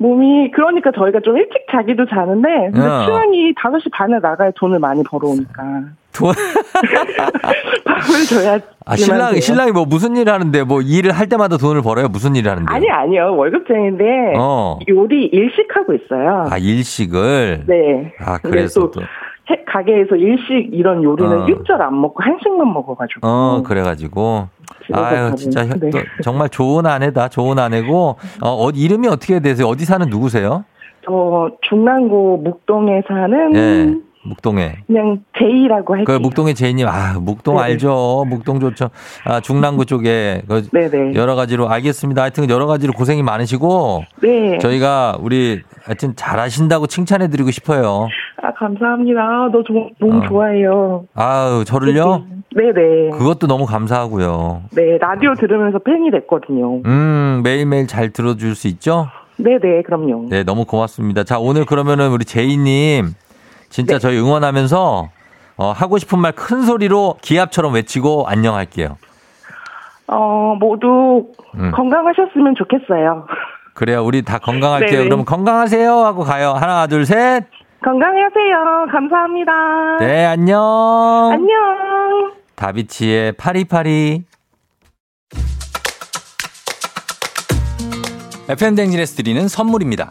몸이 0.00 0.50
그러니까 0.52 0.90
저희가 0.96 1.20
좀 1.22 1.36
일찍 1.36 1.66
자기도 1.70 2.06
자는데 2.08 2.48
근데 2.72 2.86
어. 2.88 3.04
취향이 3.04 3.52
5시 3.52 3.90
반에 3.92 4.18
나가야 4.18 4.50
돈을 4.56 4.78
많이 4.78 5.02
벌어오니까 5.02 5.62
돈 6.12 6.32
밥을 7.84 8.26
줘야 8.30 8.58
아 8.86 8.96
신랑 8.96 9.32
돼요. 9.32 9.40
신랑이 9.42 9.72
뭐 9.72 9.84
무슨 9.84 10.16
일 10.16 10.30
하는데 10.30 10.64
뭐 10.64 10.80
일을 10.80 11.12
할 11.12 11.28
때마다 11.28 11.58
돈을 11.58 11.82
벌어요 11.82 12.08
무슨 12.08 12.34
일 12.34 12.48
하는데 12.48 12.64
아니 12.72 12.90
아니요 12.90 13.34
월급쟁인데 13.36 14.34
어. 14.38 14.78
요리 14.88 15.26
일식하고 15.26 15.92
있어요 15.92 16.46
아 16.50 16.56
일식을 16.56 17.64
네아 17.66 18.38
그래서 18.42 18.90
또 18.90 19.02
가게에서 19.66 20.16
일식 20.16 20.68
이런 20.72 21.02
요리는 21.02 21.42
어. 21.42 21.46
일절 21.46 21.82
안 21.82 22.00
먹고 22.00 22.22
한식만 22.22 22.72
먹어가지고. 22.72 23.20
어, 23.22 23.62
그래가지고. 23.62 24.48
아유, 24.92 25.34
진짜 25.36 25.66
혀, 25.66 25.74
네. 25.78 25.90
정말 26.22 26.48
좋은 26.48 26.86
아내다. 26.86 27.28
좋은 27.28 27.58
아내고. 27.58 28.16
어, 28.42 28.70
이름이 28.70 29.08
어떻게 29.08 29.40
되세요? 29.40 29.66
어디 29.68 29.84
사는 29.84 30.06
누구세요? 30.08 30.64
저 31.04 31.50
중랑구 31.68 32.40
묵동에 32.44 33.02
사는 33.08 33.50
네. 33.52 33.96
묵동에. 34.22 34.76
그냥 34.86 35.18
제이라고 35.38 35.94
할게요. 35.96 36.04
그 36.06 36.12
그묵동에 36.14 36.52
제이님, 36.52 36.86
아 36.86 37.18
묵동 37.18 37.54
네네. 37.56 37.64
알죠. 37.64 38.24
묵동 38.28 38.60
좋죠. 38.60 38.90
아 39.24 39.40
중랑구 39.40 39.86
쪽에 39.86 40.42
네네. 40.48 40.64
그 40.68 40.76
네. 40.96 41.14
여러 41.14 41.34
가지로 41.34 41.68
알겠습니다. 41.70 42.20
하여튼 42.22 42.50
여러 42.50 42.66
가지로 42.66 42.92
고생이 42.92 43.22
많으시고 43.22 44.04
네. 44.22 44.58
저희가 44.58 45.16
우리 45.20 45.62
하여튼 45.84 46.14
잘하신다고 46.16 46.86
칭찬해드리고 46.86 47.50
싶어요. 47.50 48.08
아 48.42 48.52
감사합니다. 48.52 49.20
아, 49.20 49.50
너몸 49.52 50.20
어. 50.22 50.28
좋아해요. 50.28 51.04
아우 51.14 51.64
저를요? 51.64 52.24
네네. 52.54 52.72
네. 52.74 53.08
그것도 53.16 53.46
너무 53.46 53.64
감사하고요. 53.64 54.62
네 54.76 54.98
라디오 54.98 55.32
들으면서 55.34 55.78
팬이 55.78 56.10
됐거든요. 56.10 56.82
음 56.84 57.40
매일 57.42 57.64
매일 57.64 57.86
잘 57.86 58.10
들어줄 58.10 58.54
수 58.54 58.68
있죠? 58.68 59.08
네네 59.38 59.58
네, 59.62 59.82
그럼요. 59.82 60.26
네 60.28 60.42
너무 60.42 60.66
고맙습니다. 60.66 61.24
자 61.24 61.38
오늘 61.38 61.64
그러면은 61.64 62.10
우리 62.10 62.26
제이님. 62.26 63.14
진짜 63.70 63.94
네. 63.94 63.98
저희 64.00 64.18
응원하면서 64.18 65.08
어, 65.56 65.72
하고 65.72 65.96
싶은 65.98 66.18
말 66.18 66.32
큰 66.40 66.62
소리로 66.62 67.16
기합처럼 67.22 67.74
외치고 67.74 68.24
안녕할게요. 68.26 68.96
어, 70.08 70.56
모두 70.58 71.26
음. 71.54 71.70
건강하셨으면 71.72 72.54
좋겠어요. 72.56 73.26
그래요. 73.74 74.04
우리 74.04 74.22
다 74.22 74.38
건강할게요. 74.38 75.04
그럼 75.04 75.24
건강하세요 75.24 75.90
하고 75.92 76.24
가요. 76.24 76.50
하나, 76.52 76.86
둘, 76.86 77.04
셋. 77.04 77.44
건강하세요. 77.84 78.86
감사합니다. 78.90 79.52
네, 80.00 80.24
안녕. 80.24 80.60
안녕. 81.32 82.32
다비치의 82.56 83.32
파리파리. 83.32 84.24
f 88.48 88.64
m 88.64 88.74
댕진레스 88.74 89.16
드리는 89.16 89.46
선물입니다. 89.46 90.10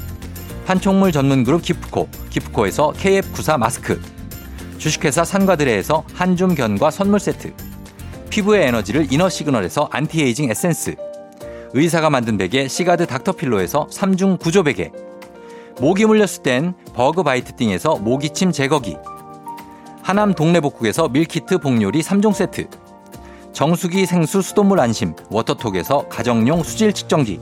판촉물 0.71 1.11
전문 1.11 1.43
그룹 1.43 1.63
기프코, 1.63 2.07
기프코에서 2.29 2.93
KF94 2.93 3.57
마스크, 3.57 4.01
주식회사 4.77 5.25
산과드레에서 5.25 6.05
한줌 6.13 6.55
견과 6.55 6.89
선물 6.89 7.19
세트, 7.19 7.53
피부의 8.29 8.67
에너지를 8.67 9.11
이너 9.11 9.27
시그널에서 9.27 9.89
안티에이징 9.91 10.49
에센스, 10.49 10.95
의사가 11.73 12.09
만든 12.09 12.37
베개 12.37 12.69
시가드 12.69 13.07
닥터필로에서 13.07 13.87
3중 13.87 14.39
구조 14.39 14.63
베개, 14.63 14.91
모기 15.81 16.05
물렸을 16.05 16.41
땐 16.41 16.73
버그바이트 16.95 17.57
띵에서 17.57 17.97
모기침 17.97 18.53
제거기, 18.53 18.95
하남 20.03 20.33
동네복국에서 20.35 21.09
밀키트 21.09 21.57
복요리 21.57 22.01
3종 22.01 22.33
세트, 22.33 22.69
정수기 23.51 24.05
생수 24.05 24.41
수돗물 24.41 24.79
안심 24.79 25.15
워터톡에서 25.31 26.07
가정용 26.07 26.63
수질 26.63 26.93
측정기, 26.93 27.41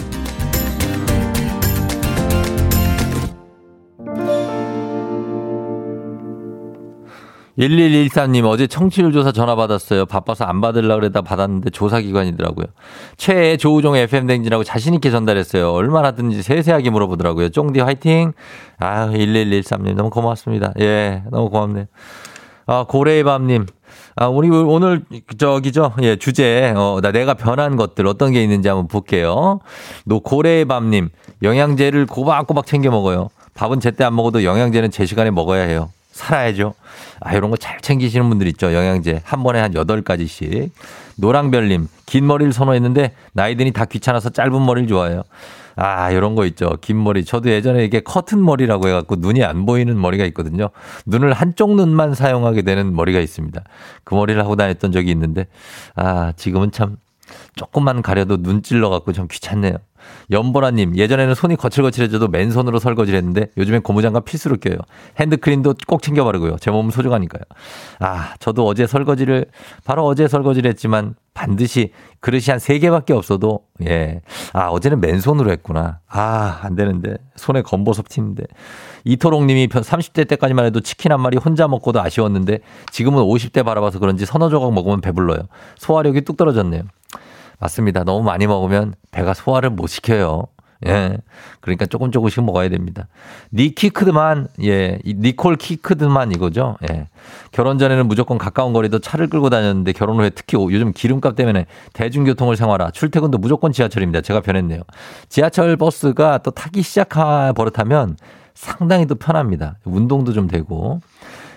1114님 7.57 8.45
어제 8.45 8.67
청취율 8.67 9.11
조사 9.11 9.31
전화 9.31 9.55
받았어요. 9.55 10.05
바빠서 10.05 10.45
안 10.45 10.61
받으려고 10.61 11.01
그랬다 11.01 11.21
받았는데 11.21 11.71
조사 11.71 11.99
기관이더라고요. 11.99 12.65
최애 13.17 13.57
조우종 13.57 13.95
FM 13.95 14.27
댕진하고 14.27 14.63
자신 14.63 14.93
있게 14.93 15.09
전달했어요. 15.11 15.71
얼마나 15.73 16.11
든지 16.11 16.41
세세하게 16.41 16.89
물어보더라고요. 16.89 17.49
쫑디 17.49 17.79
화이팅. 17.81 18.33
아, 18.79 19.07
1113님 19.09 19.95
너무 19.95 20.09
고맙습니다. 20.09 20.73
예, 20.79 21.23
너무 21.31 21.49
고맙네요. 21.49 21.85
아, 22.67 22.85
고래의 22.87 23.23
밤님. 23.23 23.65
아, 24.15 24.27
우리 24.27 24.49
오늘 24.49 25.03
저기죠. 25.37 25.93
예, 26.03 26.15
주제. 26.15 26.73
어, 26.77 26.99
나 27.01 27.11
내가 27.11 27.33
변한 27.33 27.75
것들 27.75 28.07
어떤 28.07 28.31
게 28.31 28.41
있는지 28.41 28.69
한번 28.69 28.87
볼게요. 28.87 29.59
노 30.05 30.21
고래의 30.21 30.65
밤님. 30.65 31.09
영양제를 31.43 32.05
고박꼬박 32.05 32.65
챙겨 32.65 32.89
먹어요. 32.91 33.27
밥은 33.55 33.81
제때 33.81 34.05
안 34.05 34.15
먹어도 34.15 34.45
영양제는 34.45 34.91
제 34.91 35.05
시간에 35.05 35.31
먹어야 35.31 35.63
해요. 35.63 35.89
살아야죠. 36.21 36.73
아, 37.19 37.35
이런 37.35 37.49
거 37.49 37.57
잘 37.57 37.79
챙기시는 37.81 38.29
분들 38.29 38.47
있죠. 38.49 38.73
영양제. 38.73 39.21
한 39.23 39.43
번에 39.43 39.59
한 39.59 39.73
8가지씩. 39.73 40.69
노랑별님, 41.17 41.87
긴 42.05 42.27
머리를 42.27 42.53
선호했는데 42.53 43.13
나이 43.33 43.55
드니 43.55 43.71
다 43.71 43.85
귀찮아서 43.85 44.29
짧은 44.29 44.63
머리를 44.65 44.87
좋아해요. 44.87 45.23
아, 45.75 46.11
이런 46.11 46.35
거 46.35 46.45
있죠. 46.47 46.77
긴 46.81 47.03
머리. 47.03 47.23
저도 47.25 47.49
예전에 47.49 47.83
이게 47.85 48.01
커튼 48.01 48.43
머리라고 48.43 48.87
해갖고 48.87 49.15
눈이 49.17 49.43
안 49.43 49.65
보이는 49.65 49.99
머리가 49.99 50.25
있거든요. 50.25 50.69
눈을 51.05 51.33
한쪽 51.33 51.75
눈만 51.75 52.13
사용하게 52.13 52.61
되는 52.63 52.93
머리가 52.95 53.19
있습니다. 53.19 53.61
그 54.03 54.13
머리를 54.15 54.41
하고 54.43 54.55
다녔던 54.55 54.91
적이 54.91 55.11
있는데, 55.11 55.47
아, 55.95 56.33
지금은 56.35 56.71
참 56.71 56.97
조금만 57.55 58.01
가려도 58.01 58.41
눈 58.43 58.61
찔러갖고 58.61 59.13
참 59.13 59.27
귀찮네요. 59.31 59.77
연보라님, 60.29 60.97
예전에는 60.97 61.35
손이 61.35 61.55
거칠거칠해져도 61.57 62.27
맨손으로 62.29 62.79
설거지를 62.79 63.17
했는데 63.17 63.47
요즘엔 63.57 63.81
고무장갑 63.81 64.25
필수로 64.25 64.57
껴요. 64.57 64.77
핸드크림도 65.19 65.75
꼭 65.87 66.01
챙겨 66.01 66.23
바르고요. 66.23 66.57
제 66.59 66.71
몸은 66.71 66.91
소중하니까요. 66.91 67.41
아, 67.99 68.33
저도 68.39 68.65
어제 68.65 68.87
설거지를, 68.87 69.45
바로 69.85 70.05
어제 70.05 70.27
설거지를 70.27 70.69
했지만 70.69 71.15
반드시 71.33 71.91
그릇이 72.19 72.43
한 72.47 72.57
3개밖에 72.57 73.11
없어도, 73.15 73.61
예. 73.85 74.21
아, 74.53 74.67
어제는 74.67 74.99
맨손으로 74.99 75.49
했구나. 75.51 75.99
아, 76.09 76.59
안 76.61 76.75
되는데. 76.75 77.15
손에 77.37 77.61
검보섯 77.61 78.07
튀는데. 78.09 78.43
이토록 79.05 79.45
님이 79.45 79.67
30대 79.67 80.27
때까지만 80.27 80.65
해도 80.65 80.81
치킨 80.81 81.11
한 81.13 81.21
마리 81.21 81.37
혼자 81.37 81.67
먹고도 81.67 81.99
아쉬웠는데 82.01 82.59
지금은 82.91 83.23
50대 83.23 83.65
바라봐서 83.65 83.97
그런지 83.99 84.25
서너 84.27 84.49
조각 84.49 84.73
먹으면 84.73 85.01
배불러요. 85.01 85.39
소화력이 85.77 86.21
뚝 86.21 86.37
떨어졌네요. 86.37 86.83
맞습니다. 87.61 88.03
너무 88.03 88.23
많이 88.23 88.47
먹으면 88.47 88.95
배가 89.11 89.33
소화를 89.33 89.69
못 89.69 89.87
시켜요. 89.87 90.47
예. 90.87 91.15
그러니까 91.59 91.85
조금 91.85 92.11
조금씩 92.11 92.43
먹어야 92.43 92.67
됩니다. 92.67 93.05
니키크드만, 93.53 94.47
예. 94.63 94.97
니콜 95.05 95.57
키크드만 95.57 96.31
이거죠. 96.31 96.75
예. 96.91 97.07
결혼 97.51 97.77
전에는 97.77 98.07
무조건 98.07 98.37
가까운 98.39 98.73
거리도 98.73 98.97
차를 98.97 99.27
끌고 99.27 99.51
다녔는데 99.51 99.91
결혼 99.93 100.17
후에 100.17 100.31
특히 100.31 100.57
요즘 100.59 100.91
기름값 100.91 101.35
때문에 101.35 101.67
대중교통을 101.93 102.57
생활화. 102.57 102.89
출퇴근도 102.89 103.37
무조건 103.37 103.71
지하철입니다. 103.71 104.21
제가 104.21 104.41
변했네요. 104.41 104.81
지하철 105.29 105.77
버스가 105.77 106.39
또 106.39 106.49
타기 106.49 106.81
시작하 106.81 107.53
버릇하면 107.53 108.17
상당히 108.55 109.05
또 109.05 109.13
편합니다. 109.13 109.75
운동도 109.85 110.33
좀 110.33 110.47
되고. 110.47 110.99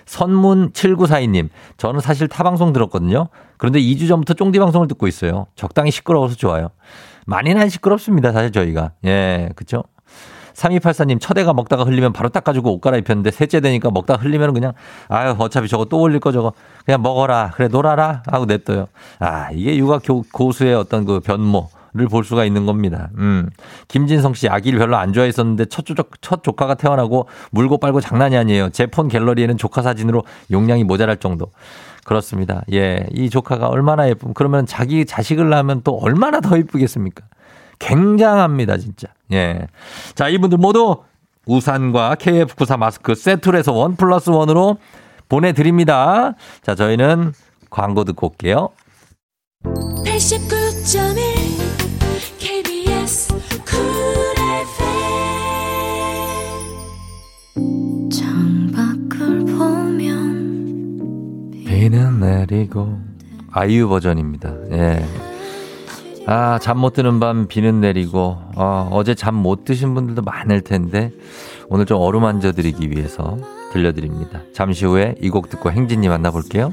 선문 0.05 0.73
7942님, 0.73 1.49
저는 1.79 2.01
사실 2.03 2.29
타방송 2.29 2.75
들었거든요. 2.75 3.29
그런데 3.65 3.81
2주 3.81 4.09
전부터 4.09 4.35
쫑디 4.35 4.59
방송을 4.59 4.89
듣고 4.89 5.07
있어요. 5.09 5.47
적당히 5.57 5.91
시끄러워서 5.91 6.35
좋아요. 6.37 6.69
많이는 7.27 7.67
시끄럽습니다. 7.71 8.31
사실 8.31 8.53
저희가. 8.53 8.91
예, 9.07 9.49
그쵸? 9.57 9.83
3284님, 10.53 11.19
첫애가 11.19 11.55
먹다가 11.55 11.85
흘리면 11.85 12.13
바로 12.13 12.29
닦아주고 12.29 12.75
옷 12.75 12.81
갈아입혔는데 12.83 13.31
셋째 13.31 13.61
되니까 13.61 13.91
먹다 13.91 14.15
흘리면 14.17 14.53
그냥, 14.53 14.73
아유, 15.09 15.35
어차피 15.39 15.67
저거 15.67 15.87
또 15.87 15.99
올릴 16.03 16.21
거 16.21 16.31
저거. 16.31 16.53
그냥 16.85 17.01
먹어라. 17.01 17.53
그래, 17.55 17.69
놀아라. 17.69 18.23
하고 18.27 18.45
냅둬요. 18.45 18.87
아, 19.21 19.49
이게 19.51 19.75
육아 19.79 19.99
고수의 20.33 20.75
어떤 20.75 21.07
그 21.07 21.21
변모. 21.21 21.71
를볼 21.97 22.25
수가 22.25 22.45
있는 22.45 22.67
겁니다. 22.67 23.11
음. 23.19 23.49
김진성 23.87 24.35
씨 24.35 24.49
아기를 24.49 24.81
별로 24.81 24.97
안 24.97 25.13
좋아했었는데 25.13 25.67
첫, 25.67 25.87
조, 25.87 25.95
첫 26.21 26.43
조카가 26.43 26.75
태어나고 26.75 27.29
물고 27.53 27.79
빨고 27.79 28.01
장난이 28.01 28.37
아니에요. 28.37 28.71
제 28.71 28.87
폰 28.87 29.07
갤러리에는 29.07 29.57
조카 29.59 29.81
사진으로 29.81 30.25
용량이 30.51 30.83
모자랄 30.83 31.19
정도. 31.19 31.53
그렇습니다. 32.05 32.63
예. 32.73 33.07
이 33.13 33.29
조카가 33.31 33.67
얼마나 33.69 34.09
예쁨. 34.09 34.35
그러면 34.35 34.67
자기 34.67 35.05
자식을 35.05 35.49
낳으면 35.49 35.81
또 35.83 35.93
얼마나 35.99 36.41
더 36.41 36.57
예쁘겠습니까? 36.57 37.25
굉장합니다, 37.81 38.77
진짜. 38.77 39.09
예. 39.33 39.67
자, 40.15 40.29
이분들 40.29 40.59
모두 40.59 40.99
우산과 41.47 42.17
KF94 42.17 42.79
마스크 42.79 43.15
세트로해서원 43.15 43.97
플러스 43.97 44.31
원으로 44.31 44.77
보내드립니다. 45.29 46.35
자, 46.63 46.75
저희는 46.75 47.33
광고 47.71 48.05
듣고 48.05 48.29
올게요. 48.29 48.69
89.1 50.07 51.54
비는 61.85 62.21
내리고 62.21 62.99
아이유 63.53 63.89
버전입니다. 63.91 64.55
예. 64.73 65.05
아, 66.27 66.59
잠 66.63 66.79
못 66.79 66.95
드는 66.95 67.21
밤 67.21 67.47
비는 67.47 67.83
내리고 67.83 68.39
어, 68.57 68.89
어제 68.91 69.15
잠 69.15 69.35
못 69.35 69.67
드신 69.67 69.93
분들도 69.93 70.23
많을 70.23 70.63
텐데 70.63 71.13
오늘 71.69 71.85
좀 71.85 72.01
어루만져 72.01 72.53
드리기 72.53 72.91
위해서 72.91 73.37
들려드립니다. 73.75 74.41
잠시 74.55 74.87
후에 74.87 75.17
이 75.21 75.29
곡 75.29 75.51
듣고 75.51 75.71
행진님 75.71 76.11
만나볼게요. 76.11 76.73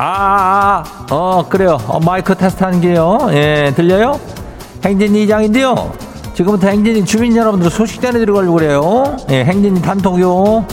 아, 0.00 1.06
어, 1.14 1.46
그래요. 1.46 1.76
어, 1.86 2.00
마이크 2.00 2.34
테스트 2.34 2.64
하는 2.64 2.80
게요. 2.80 3.18
예, 3.32 3.70
들려요? 3.76 4.18
행진 4.82 5.14
이장인데요. 5.14 5.92
지금부터 6.32 6.68
행진이 6.68 7.04
주민 7.04 7.36
여러분들 7.36 7.68
소식 7.70 8.00
전해드리려고 8.00 8.50
그래요. 8.54 9.16
예, 9.28 9.44
행진 9.44 9.76
이 9.76 9.82
단톡요. 9.82 10.64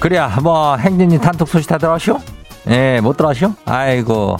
그래야 0.00 0.34
뭐 0.42 0.76
행진이 0.76 1.20
단톡 1.20 1.46
소식 1.46 1.68
다들어시오 1.68 2.18
예, 2.68 3.00
못들어시오 3.02 3.52
아이고. 3.66 4.38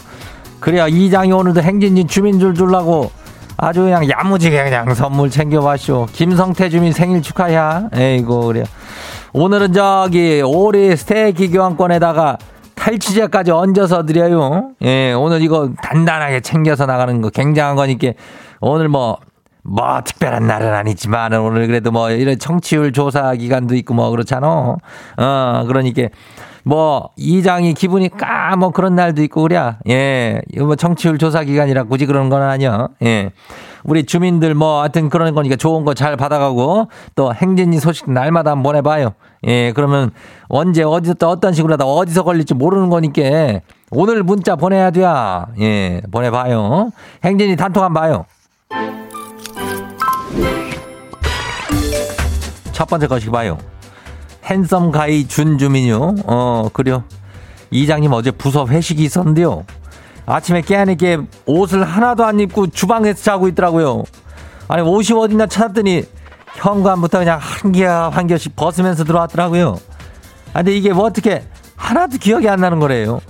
그래야 0.60 0.88
이장이 0.88 1.32
오늘도 1.32 1.62
행진진 1.62 2.06
주민 2.08 2.40
줄 2.40 2.54
줄라고 2.54 3.10
아주 3.56 3.82
그냥 3.82 4.08
야무지게 4.08 4.62
그냥 4.64 4.94
선물 4.94 5.30
챙겨봤쇼. 5.30 6.06
김성태 6.12 6.68
주민 6.68 6.92
생일 6.92 7.22
축하야. 7.22 7.88
에이고, 7.92 8.42
그래. 8.46 8.62
오늘은 9.32 9.72
저기 9.72 10.40
오리 10.42 10.96
스테이크 10.96 11.50
교환권에다가 11.50 12.38
탈취제까지 12.76 13.50
얹어서 13.50 14.06
드려요. 14.06 14.70
예, 14.82 15.10
오늘 15.12 15.42
이거 15.42 15.70
단단하게 15.82 16.38
챙겨서 16.40 16.86
나가는 16.86 17.20
거 17.20 17.30
굉장한 17.30 17.74
거니까 17.74 18.12
오늘 18.60 18.88
뭐, 18.88 19.18
뭐 19.64 20.00
특별한 20.04 20.46
날은 20.46 20.72
아니지만 20.72 21.32
오늘 21.34 21.66
그래도 21.66 21.90
뭐 21.90 22.10
이런 22.12 22.38
청취율 22.38 22.92
조사 22.92 23.34
기간도 23.34 23.74
있고 23.74 23.92
뭐 23.92 24.10
그렇잖아. 24.10 24.76
어, 25.16 25.64
그러니까 25.66 26.02
뭐 26.64 27.10
이장이 27.16 27.74
기분이 27.74 28.08
까 28.08 28.38
뭐 28.58 28.70
그런 28.70 28.94
날도 28.94 29.22
있고 29.24 29.42
그랴. 29.42 29.76
예. 29.88 30.40
뭐 30.58 30.74
청취율 30.74 31.18
조사 31.18 31.44
기간이라 31.44 31.82
굳이 31.84 32.06
그런 32.06 32.28
건 32.30 32.40
아니야. 32.42 32.88
예. 33.02 33.30
우리 33.84 34.04
주민들 34.04 34.54
뭐 34.54 34.80
하여튼 34.80 35.10
그런 35.10 35.34
거니까 35.34 35.56
좋은 35.56 35.84
거 35.84 35.92
잘 35.94 36.16
받아가고 36.16 36.88
또 37.14 37.34
행진이 37.34 37.78
소식 37.78 38.10
날마다 38.10 38.52
한번 38.52 38.72
보내봐요. 38.72 39.14
예, 39.46 39.72
그러면 39.72 40.10
언제 40.48 40.82
어디서 40.82 41.14
또 41.14 41.28
어떤 41.28 41.52
식으로 41.52 41.72
하다 41.74 41.84
어디서 41.86 42.22
걸릴지 42.22 42.54
모르는 42.54 42.88
거니까 42.88 43.60
오늘 43.90 44.22
문자 44.22 44.54
보내야 44.56 44.90
돼. 44.92 45.02
예, 45.60 46.00
보내봐요. 46.10 46.90
행진이 47.24 47.56
단톡 47.56 47.82
한번 47.82 48.02
봐요. 48.02 48.24
첫 52.72 52.86
번째 52.88 53.06
거시기 53.08 53.30
봐요. 53.32 53.58
핸섬 54.48 54.90
가이 54.90 55.28
준주민요. 55.28 56.14
어, 56.26 56.68
그래요. 56.72 57.04
이장님 57.70 58.12
어제 58.12 58.30
부서 58.30 58.66
회식이 58.66 59.02
있었는데요. 59.02 59.64
아침에 60.24 60.62
깨니까 60.62 61.22
옷을 61.46 61.84
하나도 61.84 62.24
안 62.24 62.40
입고 62.40 62.68
주방에서 62.68 63.22
자고 63.22 63.48
있더라고요. 63.48 64.04
아니, 64.68 64.82
옷이 64.82 65.18
어딨나 65.18 65.46
찾았더니 65.46 66.02
현관부터 66.56 67.18
그냥 67.18 67.38
한 67.40 67.72
개야 67.72 68.08
한 68.12 68.26
개씩 68.26 68.56
벗으면서 68.56 69.04
들어왔더라고요. 69.04 69.78
아, 70.54 70.58
근데 70.60 70.74
이게 70.76 70.92
뭐 70.92 71.04
어떻게 71.04 71.44
하나도 71.76 72.18
기억이 72.18 72.48
안 72.48 72.60
나는 72.60 72.80
거래요. 72.80 73.20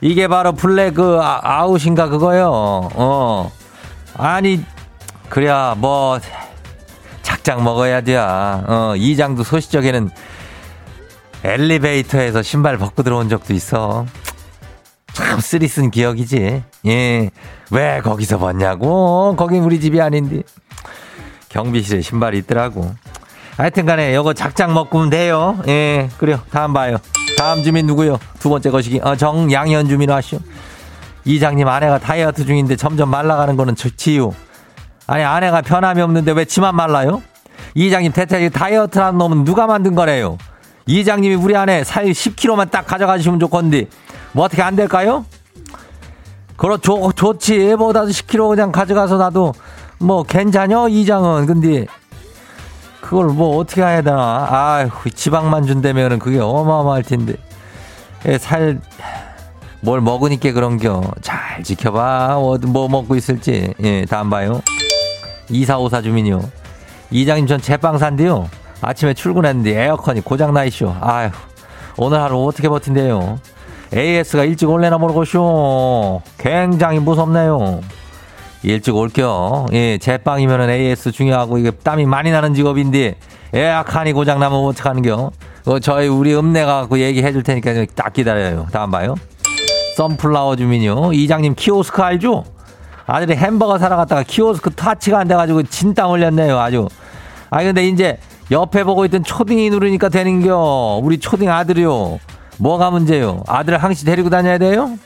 이게 0.00 0.28
바로 0.28 0.52
블랙 0.52 0.92
그 0.94 1.18
아, 1.20 1.40
아웃인가 1.42 2.08
그거요. 2.08 2.90
어. 2.94 3.50
아니, 4.16 4.62
그래야 5.28 5.74
뭐 5.76 6.18
막장 7.56 7.64
먹어야 7.64 8.02
돼. 8.02 8.14
어, 8.14 8.92
이장도 8.98 9.42
소시적에는 9.42 10.10
엘리베이터에서 11.44 12.42
신발 12.42 12.76
벗고 12.76 13.02
들어온 13.02 13.30
적도 13.30 13.54
있어. 13.54 14.04
참 15.14 15.40
쓰리쓴 15.40 15.90
기억이지. 15.90 16.62
예. 16.86 17.30
왜 17.70 18.00
거기서 18.02 18.38
봤냐고. 18.38 19.34
거긴 19.36 19.62
우리 19.64 19.80
집이 19.80 19.98
아닌데. 19.98 20.42
경비실에 21.48 22.02
신발이 22.02 22.36
있더라고. 22.40 22.94
하여튼 23.56 23.86
간에 23.86 24.14
요거 24.14 24.34
작작 24.34 24.72
먹으면 24.74 25.08
돼요. 25.08 25.58
예. 25.68 26.10
그래요. 26.18 26.42
다음 26.50 26.74
봐요. 26.74 26.98
다음 27.38 27.62
주민 27.62 27.86
누구요? 27.86 28.18
두 28.40 28.50
번째 28.50 28.68
것이기. 28.68 29.00
어, 29.02 29.16
정양현 29.16 29.88
주민 29.88 30.10
와시오. 30.10 30.38
이장님 31.24 31.66
아내가 31.66 31.98
다이어트 31.98 32.44
중인데 32.44 32.76
점점 32.76 33.08
말라가는 33.10 33.56
거는 33.56 33.74
좋지요 33.74 34.34
아니 35.06 35.24
아내가 35.24 35.62
편함이 35.62 36.02
없는데 36.02 36.32
왜 36.32 36.44
치만 36.44 36.76
말라요? 36.76 37.22
이장님 37.74 38.12
대체 38.12 38.48
다이어트라는 38.48 39.18
놈은 39.18 39.44
누가 39.44 39.66
만든 39.66 39.94
거래요? 39.94 40.38
이장님이 40.86 41.34
우리 41.34 41.56
안에 41.56 41.84
살 41.84 42.06
10kg만 42.06 42.70
딱 42.70 42.86
가져가시면 42.86 43.40
좋건디 43.40 43.88
뭐 44.32 44.44
어떻게 44.44 44.62
안 44.62 44.76
될까요? 44.76 45.24
그렇죠 46.56 47.12
좋지 47.12 47.76
보다도 47.76 48.08
10kg 48.08 48.48
그냥 48.50 48.72
가져가서 48.72 49.18
나도 49.18 49.52
뭐 49.98 50.22
괜찮여 50.22 50.88
이장은 50.88 51.46
근데 51.46 51.86
그걸 53.00 53.26
뭐 53.26 53.58
어떻게 53.58 53.82
해야 53.82 54.00
되나 54.02 54.46
아휴 54.98 55.10
지방만 55.10 55.66
준다면은 55.66 56.18
그게 56.18 56.38
어마어마할 56.40 57.02
텐데 57.02 57.34
예, 58.26 58.38
살뭘 58.38 58.82
먹으니까 60.02 60.52
그런겨 60.52 61.02
잘 61.20 61.62
지켜봐 61.62 62.34
뭐, 62.40 62.58
뭐 62.66 62.88
먹고 62.88 63.14
있을지 63.14 63.74
예다음 63.80 64.30
봐요 64.30 64.62
2454 65.50 66.02
주민이요 66.02 66.42
이장님 67.10 67.46
전 67.46 67.60
제빵 67.60 67.98
산디요. 67.98 68.48
아침에 68.80 69.14
출근했는데 69.14 69.82
에어컨이 69.84 70.20
고장나 70.20 70.64
이쇼. 70.64 70.94
아휴 71.00 71.30
오늘 71.96 72.20
하루 72.20 72.44
어떻게 72.46 72.68
버틴대요. 72.68 73.38
AS가 73.94 74.44
일찍 74.44 74.68
올래나 74.68 74.98
모르고쇼. 74.98 76.20
굉장히 76.36 76.98
무섭네요. 76.98 77.80
일찍 78.62 78.94
올게요. 78.94 79.66
예, 79.72 79.98
제빵이면은 79.98 80.68
AS 80.68 81.12
중요하고 81.12 81.58
이게 81.58 81.70
땀이 81.70 82.04
많이 82.04 82.30
나는 82.30 82.54
직업인데 82.54 83.14
에어컨이 83.54 84.12
고장 84.12 84.40
나면 84.40 84.64
어떻게하는겨 84.66 85.30
어, 85.66 85.78
저희 85.78 86.08
우리 86.08 86.34
읍내가 86.36 86.80
갖고 86.80 86.90
그 86.96 87.00
얘기해 87.00 87.32
줄 87.32 87.42
테니까 87.42 87.86
딱 87.94 88.12
기다려요. 88.12 88.66
다음 88.72 88.90
봐요. 88.90 89.14
썬플라워 89.96 90.56
주민요. 90.56 91.12
이장님 91.14 91.54
키오스크 91.56 92.02
알죠? 92.02 92.44
아들이 93.10 93.36
햄버거 93.36 93.78
사러 93.78 93.96
갔다가 93.96 94.22
키오스크 94.22 94.70
타치가 94.72 95.18
안 95.18 95.26
돼가지고 95.28 95.62
진땀 95.62 96.10
흘렸네요. 96.12 96.58
아주. 96.58 96.86
아 97.48 97.62
근데 97.62 97.88
이제 97.88 98.18
옆에 98.50 98.84
보고 98.84 99.06
있던 99.06 99.24
초딩이 99.24 99.70
누르니까 99.70 100.10
되는겨. 100.10 101.00
우리 101.02 101.18
초딩 101.18 101.50
아들이요. 101.50 102.20
뭐가 102.58 102.90
문제요? 102.90 103.42
아들을 103.48 103.78
항시 103.78 104.04
데리고 104.04 104.28
다녀야 104.28 104.58
돼요? 104.58 104.98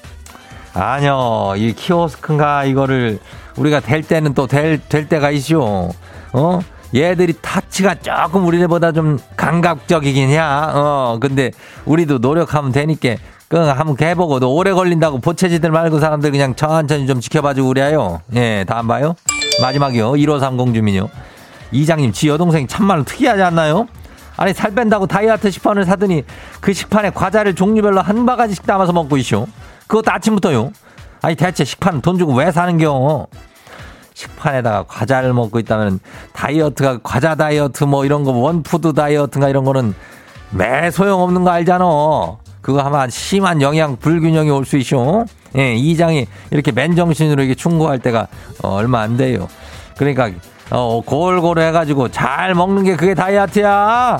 아니요. 0.74 1.52
이 1.56 1.72
키오스크인가 1.74 2.64
이거를 2.64 3.20
우리가 3.56 3.78
될 3.80 4.02
때는 4.02 4.32
또될될 4.34 5.08
때가 5.08 5.30
있죠 5.32 5.90
어? 6.32 6.60
얘들이 6.94 7.34
타치가 7.42 7.94
조금 7.96 8.46
우리네보다 8.46 8.92
좀 8.92 9.18
감각적이긴 9.36 10.30
해. 10.30 10.38
어, 10.38 11.18
근데 11.20 11.52
우리도 11.84 12.18
노력하면 12.18 12.72
되니까 12.72 13.16
그 13.52 13.58
한 13.58 13.86
번 13.86 13.96
개보고도 13.96 14.54
오래 14.54 14.72
걸린다고 14.72 15.18
보채지들 15.18 15.70
말고 15.72 15.98
사람들 16.00 16.30
그냥 16.30 16.54
천천히 16.54 17.06
좀 17.06 17.20
지켜봐주고 17.20 17.68
그래요. 17.68 18.22
예, 18.34 18.64
다음 18.66 18.88
봐요. 18.88 19.14
마지막이요. 19.60 20.16
1530 20.16 20.72
주민요. 20.74 21.08
이장님, 21.70 22.12
지 22.12 22.28
여동생 22.28 22.66
참말로 22.66 23.04
특이하지 23.04 23.42
않나요? 23.42 23.88
아니 24.38 24.54
살 24.54 24.70
뺀다고 24.74 25.06
다이어트 25.06 25.50
식판을 25.50 25.84
사더니 25.84 26.24
그 26.62 26.72
식판에 26.72 27.10
과자를 27.10 27.54
종류별로 27.54 28.00
한 28.00 28.24
바가지씩 28.24 28.64
담아서 28.66 28.94
먹고 28.94 29.18
있쇼. 29.18 29.46
그것도 29.86 30.10
아침부터요. 30.10 30.70
아니 31.20 31.34
대체 31.36 31.66
식판 31.66 32.00
돈 32.00 32.16
주고 32.16 32.32
왜 32.34 32.50
사는겨? 32.50 33.26
식판에다가 34.14 34.84
과자를 34.84 35.34
먹고 35.34 35.58
있다면 35.58 36.00
다이어트가 36.32 37.00
과자 37.02 37.34
다이어트 37.34 37.84
뭐 37.84 38.06
이런 38.06 38.24
거 38.24 38.30
원푸드 38.32 38.94
다이어트가 38.94 39.50
이런 39.50 39.64
거는 39.64 39.94
매 40.52 40.90
소용없는 40.90 41.44
거 41.44 41.50
알잖아. 41.50 41.86
그거 42.62 42.80
하면 42.80 43.10
심한 43.10 43.60
영양 43.60 43.96
불균형이 43.96 44.48
올 44.50 44.64
수 44.64 44.78
있죠. 44.78 45.26
예, 45.58 45.74
이장이 45.74 46.26
이렇게 46.52 46.70
맨정신으로 46.70 47.42
이게 47.42 47.54
충고할 47.54 47.98
때가 47.98 48.28
어, 48.62 48.76
얼마 48.76 49.00
안 49.00 49.16
돼요. 49.16 49.48
그러니까 49.98 50.30
어, 50.70 51.02
골고루 51.04 51.60
해가지고 51.60 52.08
잘 52.08 52.54
먹는 52.54 52.84
게 52.84 52.96
그게 52.96 53.12
다이어트야. 53.14 54.18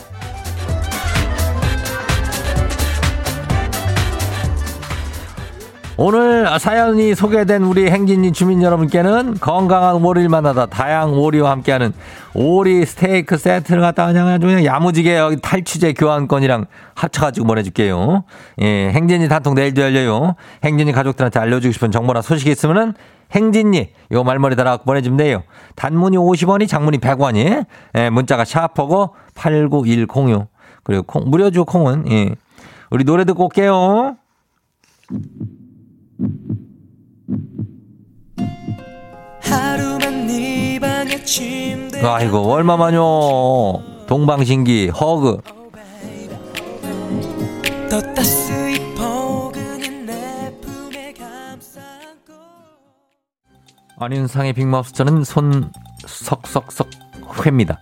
오늘 5.97 6.49
사연이 6.59 7.15
소개된 7.15 7.63
우리 7.63 7.89
행진이 7.89 8.33
주민 8.33 8.61
여러분께는 8.63 9.39
건강한 9.39 9.97
오리일만하다 10.05 10.67
다양 10.67 11.13
오리와 11.15 11.51
함께하는 11.53 11.93
오리 12.35 12.85
스테이크 12.87 13.37
세트를 13.37 13.81
갖다 13.83 14.07
그냥 14.07 14.29
아주 14.29 14.47
그냥 14.47 14.65
야무지게 14.65 15.17
여기 15.17 15.37
탈취제 15.41 15.93
교환권이랑 15.93 16.67
합쳐가지고 16.95 17.47
보내줄게요. 17.47 18.25
예, 18.63 18.89
행진이 18.95 19.29
단통 19.29 19.55
내일도 19.55 19.83
열려요. 19.83 20.35
행진이 20.65 20.93
가족들한테 20.93 21.39
알려주고 21.39 21.73
싶은 21.73 21.91
정보나 21.91 22.23
소식이 22.23 22.51
있으면은 22.51 22.95
행진이 23.33 23.91
요 24.13 24.25
말머리 24.25 24.57
달아 24.57 24.79
보내주면 24.79 25.19
돼요. 25.19 25.43
단문이 25.77 26.17
50원이 26.17 26.69
장문이 26.69 26.99
100원이 26.99 27.65
예, 27.97 28.11
문자가 28.11 28.45
샤퍼고 28.45 29.15
89106 29.35 30.47
그리고 30.85 31.03
콩무료주 31.05 31.65
콩은 31.67 32.11
예. 32.11 32.31
우리 32.91 33.05
노래 33.05 33.25
듣고 33.25 33.45
올게요. 33.45 34.17
하루 39.43 39.92
그 42.01 42.09
아이고 42.09 42.51
얼마만요 42.53 43.03
동방신기 44.07 44.89
허그 44.89 45.39
안윤상의 53.99 54.55
빅마우스 54.55 54.95
저는 54.95 55.23
손석석석 55.23 56.89
회입니다. 57.47 57.81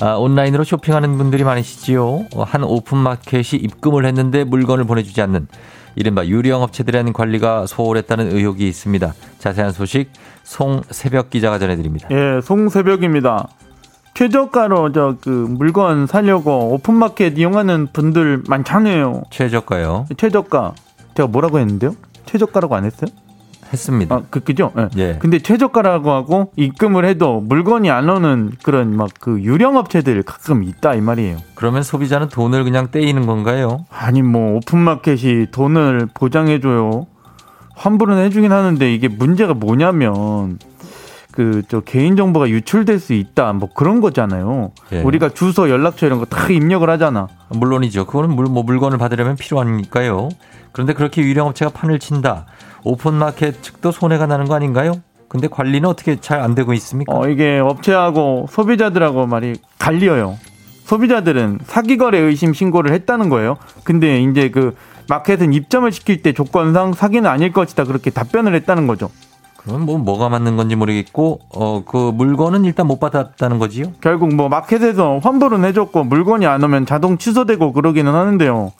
아, 0.00 0.12
온라인으로 0.14 0.64
쇼핑하는 0.64 1.16
분들이 1.18 1.44
많으시지요. 1.44 2.26
한 2.44 2.62
오픈마켓이 2.64 3.54
입금을 3.60 4.04
했는데 4.06 4.42
물건을 4.44 4.84
보내주지 4.84 5.20
않는 5.22 5.46
이른바 5.94 6.26
유령업체들이라는 6.26 7.12
관리가 7.12 7.66
소홀했다는 7.66 8.34
의혹이 8.36 8.66
있습니다. 8.68 9.14
자세한 9.38 9.72
소식 9.72 10.10
송새벽 10.44 11.30
기자가 11.30 11.58
전해드립니다. 11.58 12.08
예, 12.10 12.40
송새벽입니다. 12.42 13.48
최저가로 14.14 14.92
저 14.92 15.16
그 15.20 15.28
물건 15.28 16.06
사려고 16.06 16.72
오픈마켓 16.74 17.38
이용하는 17.38 17.88
분들 17.92 18.42
많잖아요. 18.48 19.22
최저가요? 19.30 20.06
최저가. 20.16 20.74
제가 21.16 21.28
뭐라고 21.28 21.58
했는데요? 21.58 21.94
최저가라고 22.26 22.76
안 22.76 22.84
했어요? 22.86 23.10
했습니다. 23.72 24.14
아, 24.16 24.22
그, 24.30 24.40
그죠? 24.40 24.72
네. 24.74 24.88
예. 24.98 25.16
근데 25.18 25.38
최저가라고 25.38 26.10
하고 26.12 26.52
입금을 26.56 27.04
해도 27.04 27.40
물건이 27.40 27.90
안 27.90 28.08
오는 28.10 28.50
그런 28.62 28.96
막 28.96 29.08
그 29.20 29.40
유령 29.42 29.76
업체들 29.76 30.20
가끔 30.24 30.64
있다 30.64 30.94
이 30.94 31.00
말이에요. 31.00 31.36
그러면 31.54 31.82
소비자는 31.84 32.28
돈을 32.28 32.64
그냥 32.64 32.90
떼이는 32.90 33.26
건가요? 33.26 33.84
아니 33.90 34.20
뭐 34.22 34.56
오픈마켓이 34.56 35.48
돈을 35.52 36.08
보장해줘요. 36.14 37.06
환불은 37.76 38.16
해주긴 38.18 38.52
하는데 38.52 38.92
이게 38.92 39.06
문제가 39.08 39.54
뭐냐면 39.54 40.58
그 41.30 41.62
저 41.68 41.80
개인 41.80 42.16
정보가 42.16 42.48
유출될 42.50 42.98
수 42.98 43.12
있다 43.12 43.52
뭐 43.52 43.68
그런 43.72 44.00
거잖아요. 44.00 44.72
예. 44.92 45.02
우리가 45.02 45.28
주소, 45.28 45.68
연락처 45.70 46.06
이런 46.06 46.18
거 46.18 46.24
다 46.24 46.48
입력을 46.48 46.88
하잖아. 46.88 47.28
물론이죠. 47.50 48.06
그거는 48.06 48.34
물, 48.34 48.46
뭐 48.46 48.62
물건을 48.64 48.96
받으려면 48.98 49.36
필요하니까요. 49.36 50.30
그런데 50.72 50.94
그렇게 50.94 51.22
유령 51.22 51.46
업체가 51.48 51.70
판을 51.72 51.98
친다. 52.00 52.46
오픈마켓 52.84 53.62
측도 53.62 53.90
손해가 53.92 54.26
나는 54.26 54.46
거 54.46 54.54
아닌가요? 54.54 54.92
근데 55.28 55.48
관리는 55.48 55.88
어떻게 55.88 56.16
잘 56.20 56.40
안 56.40 56.54
되고 56.54 56.72
있습니까? 56.74 57.14
어, 57.16 57.28
이게 57.28 57.58
업체하고 57.58 58.46
소비자들하고 58.50 59.26
말이 59.26 59.54
갈려요. 59.78 60.36
소비자들은 60.84 61.60
사기거래 61.64 62.18
의심 62.18 62.52
신고를 62.52 62.92
했다는 62.92 63.28
거예요. 63.30 63.56
근데 63.84 64.20
이제 64.22 64.50
그 64.50 64.76
마켓은 65.08 65.52
입점을 65.54 65.90
시킬 65.92 66.22
때 66.22 66.32
조건상 66.32 66.92
사기는 66.92 67.28
아닐 67.30 67.52
것이다 67.52 67.84
그렇게 67.84 68.10
답변을 68.10 68.54
했다는 68.56 68.86
거죠. 68.88 69.10
그건뭐 69.56 69.98
뭐가 69.98 70.28
맞는 70.28 70.56
건지 70.56 70.74
모르겠고 70.74 71.38
어 71.54 71.84
그 71.84 72.10
물건은 72.14 72.64
일단 72.64 72.86
못 72.86 72.98
받았다는 72.98 73.58
거지요? 73.58 73.92
결국 74.00 74.34
뭐 74.34 74.48
마켓에서 74.48 75.18
환불은 75.22 75.64
해줬고 75.66 76.04
물건이 76.04 76.46
안 76.46 76.62
오면 76.62 76.84
자동 76.86 77.16
취소되고 77.18 77.72
그러기는 77.72 78.12
하는데요. 78.12 78.72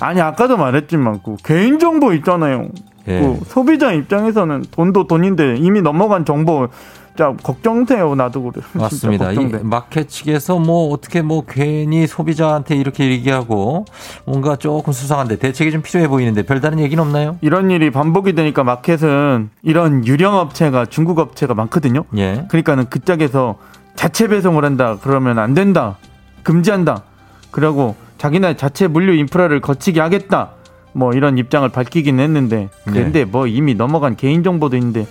아니 0.00 0.20
아까도 0.20 0.56
말했지만 0.56 1.20
그 1.24 1.36
개인정보 1.44 2.12
있잖아요. 2.14 2.68
예. 3.08 3.20
그 3.20 3.40
소비자 3.46 3.92
입장에서는 3.92 4.64
돈도 4.70 5.06
돈인데 5.06 5.56
이미 5.58 5.82
넘어간 5.82 6.24
정보 6.24 6.68
자 7.16 7.32
걱정돼요 7.44 8.16
나도 8.16 8.42
그래. 8.42 8.64
맞습니다. 8.74 9.30
이 9.30 9.36
마켓 9.62 10.08
측에서 10.08 10.58
뭐 10.58 10.92
어떻게 10.92 11.22
뭐 11.22 11.44
괜히 11.48 12.08
소비자한테 12.08 12.74
이렇게 12.74 13.08
얘기하고 13.08 13.84
뭔가 14.24 14.56
조금 14.56 14.92
수상한데 14.92 15.36
대책이 15.36 15.70
좀 15.70 15.80
필요해 15.80 16.08
보이는데 16.08 16.42
별다른 16.42 16.80
얘기는 16.80 17.00
없나요? 17.02 17.36
이런 17.40 17.70
일이 17.70 17.90
반복이 17.92 18.32
되니까 18.32 18.64
마켓은 18.64 19.50
이런 19.62 20.04
유령 20.04 20.34
업체가 20.34 20.86
중국 20.86 21.20
업체가 21.20 21.54
많거든요. 21.54 22.02
예. 22.16 22.46
그러니까는 22.48 22.86
그 22.90 23.04
짝에서 23.04 23.58
자체 23.94 24.26
배송을 24.26 24.64
한다 24.64 24.96
그러면 25.00 25.38
안 25.38 25.54
된다 25.54 25.98
금지한다 26.42 27.04
그리고 27.52 27.94
자기네 28.18 28.56
자체 28.56 28.88
물류 28.88 29.14
인프라를 29.14 29.60
거치게 29.60 30.00
하겠다 30.00 30.50
뭐 30.94 31.12
이런 31.12 31.36
입장을 31.36 31.68
밝히긴 31.68 32.18
했는데 32.20 32.70
네. 32.86 32.92
근데 33.02 33.24
네. 33.24 33.24
뭐 33.24 33.46
이미 33.46 33.74
넘어간 33.74 34.16
개인정보도 34.16 34.76
있는데 34.76 35.06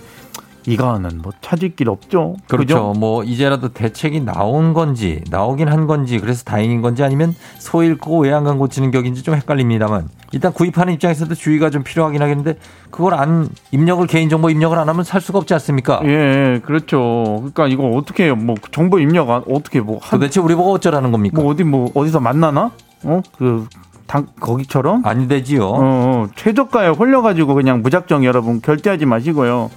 이거는 0.66 1.20
뭐 1.22 1.30
찾을 1.42 1.76
길 1.76 1.90
없죠. 1.90 2.36
그렇죠. 2.48 2.88
그죠? 2.88 2.94
뭐 2.98 3.22
이제라도 3.22 3.68
대책이 3.68 4.20
나온 4.22 4.72
건지 4.72 5.20
나오긴 5.30 5.68
한 5.68 5.86
건지 5.86 6.18
그래서 6.18 6.42
다행인 6.44 6.80
건지 6.80 7.02
아니면 7.02 7.34
소 7.58 7.82
잃고 7.82 8.18
외양간 8.22 8.56
고치는 8.56 8.90
격인지 8.90 9.22
좀 9.22 9.34
헷갈립니다만 9.34 10.08
일단 10.32 10.54
구입하는 10.54 10.94
입장에서도 10.94 11.34
주의가 11.34 11.68
좀 11.68 11.82
필요하긴 11.82 12.22
하겠는데 12.22 12.56
그걸 12.90 13.12
안 13.12 13.50
입력을 13.72 14.06
개인정보 14.06 14.48
입력을 14.48 14.76
안 14.78 14.88
하면 14.88 15.04
살 15.04 15.20
수가 15.20 15.38
없지 15.40 15.52
않습니까? 15.52 16.00
예, 16.04 16.08
예 16.08 16.60
그렇죠. 16.64 17.24
그러니까 17.52 17.66
이거 17.66 17.86
어떻게 17.90 18.32
뭐 18.32 18.54
정보 18.72 18.98
입력 18.98 19.28
어떻게 19.28 19.80
뭐 19.82 19.98
한, 20.00 20.18
도대체 20.18 20.40
우리 20.40 20.54
보고 20.54 20.72
어쩌라는 20.72 21.12
겁니까? 21.12 21.42
뭐 21.42 21.50
어디 21.52 21.62
뭐 21.62 21.90
어디서 21.94 22.20
만나나? 22.20 22.70
어? 23.02 23.20
그 23.36 23.68
당, 24.06 24.26
거기처럼 24.38 25.04
안 25.06 25.28
되지요. 25.28 25.64
어, 25.66 25.78
어, 25.80 26.26
최저가에 26.36 26.88
홀려가지고 26.88 27.54
그냥 27.54 27.82
무작정 27.82 28.24
여러분 28.24 28.60
결제하지 28.60 29.06
마시고요. 29.06 29.70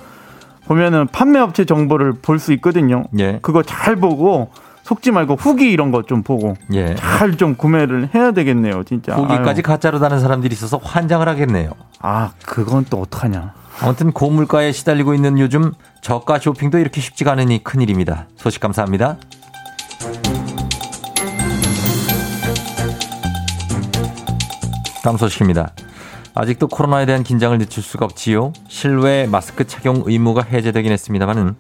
보면은 0.65 1.07
판매업체 1.07 1.65
정보를 1.65 2.13
볼 2.21 2.39
수 2.39 2.51
있거든요. 2.53 3.03
예. 3.19 3.39
그거 3.41 3.63
잘 3.63 3.95
보고 3.95 4.49
속지 4.85 5.11
말고 5.11 5.35
후기 5.35 5.71
이런 5.71 5.91
것 5.91 6.07
좀 6.07 6.23
보고 6.23 6.55
예. 6.73 6.93
잘 6.95 7.37
좀 7.37 7.55
구매를 7.55 8.09
해야 8.13 8.31
되겠네요, 8.31 8.83
진짜. 8.83 9.15
후기까지 9.15 9.59
아유. 9.61 9.63
가짜로 9.63 9.99
다는 9.99 10.19
사람들이 10.19 10.53
있어서 10.53 10.77
환장을 10.77 11.27
하겠네요. 11.29 11.71
아, 11.99 12.31
그건 12.45 12.85
또 12.89 12.97
어떡하냐. 13.01 13.53
아무튼 13.81 14.11
고물가에 14.11 14.71
시달리고 14.71 15.13
있는 15.13 15.39
요즘 15.39 15.71
저가 16.01 16.39
쇼핑도 16.39 16.79
이렇게 16.79 16.99
쉽지가 16.99 17.31
않으니 17.33 17.63
큰일입니다. 17.63 18.27
소식 18.35 18.59
감사합니다. 18.59 19.17
다음 25.07 25.15
소식입니다. 25.15 25.69
아직도 26.35 26.67
코로나에 26.67 27.05
대한 27.05 27.23
긴장을 27.23 27.57
늦출 27.57 27.81
수가 27.81 28.03
없지요. 28.03 28.51
실외 28.67 29.25
마스크 29.31 29.65
착용 29.65 30.03
의무가 30.05 30.41
해제되긴 30.41 30.91
했습니다만은 30.91 31.55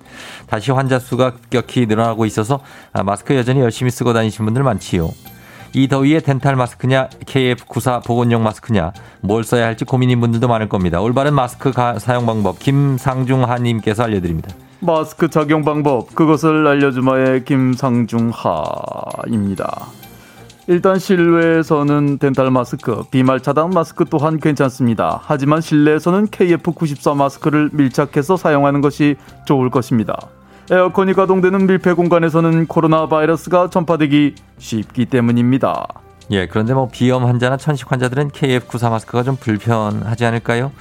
다시 0.47 0.73
환자 0.73 0.99
수가 0.99 1.31
급격히 1.35 1.85
늘어나고 1.85 2.25
있어서 2.25 2.59
아, 2.91 3.03
마스크 3.03 3.33
여전히 3.37 3.61
열심히 3.61 3.89
쓰고 3.89 4.11
다니신 4.11 4.43
분들 4.43 4.63
많지요. 4.63 5.11
이 5.73 5.87
더위에 5.87 6.19
덴탈 6.19 6.57
마스크냐, 6.57 7.07
KF94 7.25 8.03
보건용 8.05 8.43
마스크냐, 8.43 8.91
뭘 9.21 9.45
써야 9.45 9.65
할지 9.65 9.85
고민인 9.85 10.19
분들도 10.19 10.45
많을 10.49 10.67
겁니다. 10.67 10.99
올바른 10.99 11.33
마스크 11.33 11.71
가, 11.71 11.99
사용 11.99 12.25
방법 12.25 12.59
김상중하님께서 12.59 14.03
알려드립니다. 14.03 14.49
마스크 14.81 15.29
착용 15.29 15.63
방법 15.63 16.13
그것을 16.13 16.67
알려주마의 16.67 17.45
김상중하입니다. 17.45 19.87
일단 20.69 20.99
실외에서는 20.99 22.17
덴탈 22.17 22.51
마스크, 22.51 23.03
비말 23.09 23.39
차단 23.39 23.69
마스크 23.69 24.03
또한 24.03 24.37
괜찮습니다. 24.37 25.21
하지만 25.23 25.61
실내에서는 25.61 26.27
KF94 26.27 27.15
마스크를 27.15 27.69
밀착해서 27.71 28.35
사용하는 28.35 28.81
것이 28.81 29.15
좋을 29.45 29.69
것입니다. 29.69 30.13
에어컨이 30.69 31.13
가동되는 31.13 31.67
밀폐 31.67 31.93
공간에서는 31.93 32.67
코로나 32.67 33.07
바이러스가 33.07 33.69
전파되기 33.69 34.35
쉽기 34.57 35.05
때문입니다. 35.05 35.87
예, 36.31 36.45
그런데 36.47 36.73
뭐 36.73 36.89
비염 36.91 37.25
환자나 37.25 37.55
천식 37.55 37.89
환자들은 37.89 38.31
KF94 38.31 38.89
마스크가 38.89 39.23
좀 39.23 39.37
불편하지 39.37 40.25
않을까요? 40.25 40.71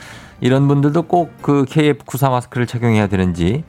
이런 0.40 0.66
분들도 0.66 1.03
꼭 1.03 1.33
그 1.42 1.64
KF94 1.66 2.31
마스크를 2.33 2.66
착용해야 2.66 3.07
되는지 3.07 3.62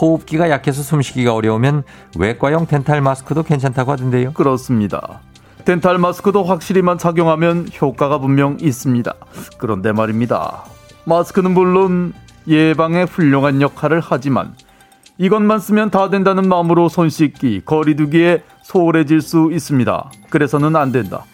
호흡기가 0.00 0.48
약해서 0.50 0.82
숨쉬기가 0.84 1.34
어려우면 1.34 1.82
외과용 2.16 2.66
덴탈 2.68 3.00
마스크도 3.02 3.42
괜찮다고 3.42 3.90
하던데요. 3.90 4.32
그렇습니다. 4.34 5.20
덴탈 5.64 5.96
마스크도 5.98 6.44
확실히만 6.44 6.98
착용하면 6.98 7.68
효과가 7.80 8.18
분명 8.18 8.58
있습니다. 8.60 9.14
그런데 9.56 9.92
말입니다. 9.92 10.62
마스크는 11.04 11.52
물론 11.52 12.12
예방에 12.46 13.04
훌륭한 13.04 13.62
역할을 13.62 14.02
하지만 14.04 14.54
이것만 15.16 15.60
쓰면 15.60 15.90
다 15.90 16.10
된다는 16.10 16.48
마음으로 16.48 16.88
손 16.90 17.08
씻기, 17.08 17.62
거리두기에 17.64 18.42
소홀해질 18.62 19.22
수 19.22 19.50
있습니다. 19.52 20.10
그래서는 20.28 20.76
안 20.76 20.92
된다. 20.92 21.24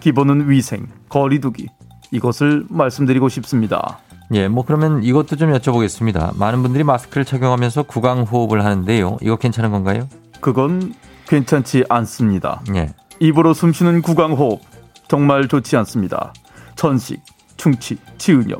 기본은 0.00 0.50
위생, 0.50 0.86
거리두기. 1.08 1.66
이것을 2.10 2.64
말씀드리고 2.68 3.28
싶습니다. 3.28 3.98
예, 4.32 4.48
뭐 4.48 4.64
그러면 4.64 5.04
이것도 5.04 5.36
좀 5.36 5.52
여쭤보겠습니다. 5.52 6.36
많은 6.36 6.62
분들이 6.62 6.82
마스크를 6.82 7.24
착용하면서 7.24 7.84
구강 7.84 8.22
호흡을 8.22 8.64
하는데요. 8.64 9.18
이거 9.20 9.36
괜찮은 9.36 9.70
건가요? 9.70 10.08
그건 10.40 10.94
괜찮지 11.28 11.84
않습니다. 11.88 12.62
예. 12.74 12.92
입으로 13.20 13.54
숨쉬는 13.54 14.02
구강호흡 14.02 14.60
정말 15.08 15.48
좋지 15.48 15.76
않습니다. 15.78 16.32
천식, 16.74 17.20
충치, 17.56 17.96
치은염, 18.18 18.58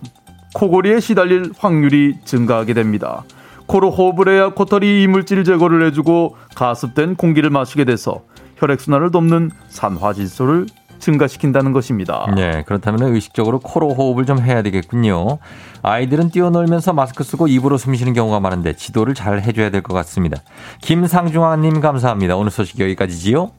코골이에 0.55 1.01
시달릴 1.01 1.51
확률이 1.57 2.17
증가하게 2.25 2.75
됩니다. 2.75 3.25
코로 3.67 3.91
호흡을 3.91 4.29
해야 4.33 4.51
코털이 4.51 5.03
이물질 5.03 5.43
제거를 5.45 5.87
해주고 5.89 6.37
가습된 6.55 7.17
공기를 7.17 7.51
마시게 7.51 7.85
돼서 7.85 8.21
혈액순환을 8.57 9.11
돕는 9.11 9.51
산화질소를 9.69 10.67
증가시킨다는 11.01 11.73
것입니다. 11.73 12.27
네, 12.35 12.63
그렇다면 12.65 13.03
의식적으로 13.15 13.59
코로 13.59 13.93
호흡을 13.93 14.25
좀 14.25 14.39
해야 14.41 14.63
되겠군요. 14.63 15.39
아이들은 15.83 16.31
뛰어놀면서 16.31 16.95
마스크 16.95 17.23
쓰고 17.23 17.49
입으로 17.49 17.77
숨쉬는 17.77 18.15
경우가 18.15 18.41
많은데 18.41 18.73
지도를 18.75 19.15
잘 19.15 19.41
해줘야 19.43 19.69
될 19.71 19.83
것 19.83 19.93
같습니다. 19.95 20.39
김상중아님 20.81 21.81
감사합니다. 21.81 22.37
오늘 22.37 22.51
소식 22.51 22.81
여기까지지요. 22.81 23.51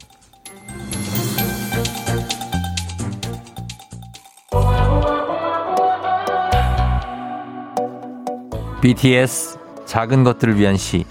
BTS 8.80 9.58
작은 9.88 10.24
것들을 10.24 10.60
위한 10.60 10.78
시 10.78 11.04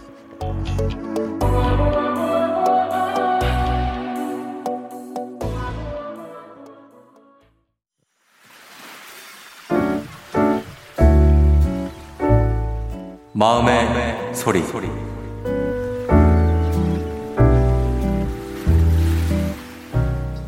마음의, 13.32 13.34
마음의 13.34 14.32
소리. 14.34 14.62
소리. 14.62 14.86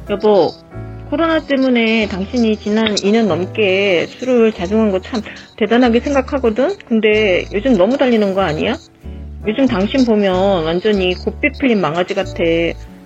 여보, 0.08 0.52
코로나 1.10 1.40
때문에 1.40 2.06
당신이 2.06 2.56
지난 2.56 2.94
2년 2.94 3.26
넘게 3.28 4.06
술을 4.06 4.52
자중한 4.52 4.90
거 4.90 4.98
참 5.00 5.22
대단하게 5.56 6.00
생각하거든? 6.00 6.76
근데 6.86 7.44
요즘 7.54 7.74
너무 7.76 7.96
달리는 7.96 8.34
거 8.34 8.42
아니야? 8.42 8.74
요즘 9.46 9.66
당신 9.66 10.04
보면 10.04 10.64
완전히 10.64 11.14
곱비 11.14 11.48
풀린 11.58 11.80
망아지 11.80 12.14
같아. 12.14 12.34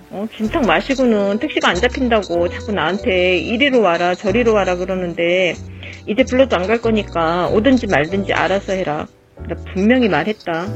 어, 0.09 0.27
진탕 0.35 0.63
마시고는 0.63 1.37
택시가 1.39 1.69
안 1.69 1.75
잡힌다고 1.75 2.49
자꾸 2.49 2.71
나한테 2.73 3.37
이리로 3.37 3.81
와라 3.81 4.15
저리로 4.15 4.53
와라 4.53 4.75
그러는데 4.75 5.53
이제 6.07 6.23
불러도 6.27 6.57
안 6.57 6.67
갈 6.67 6.81
거니까 6.81 7.47
오든지 7.49 7.87
말든지 7.87 8.33
알아서 8.33 8.73
해라. 8.73 9.05
나 9.47 9.55
분명히 9.73 10.09
말했다. 10.09 10.67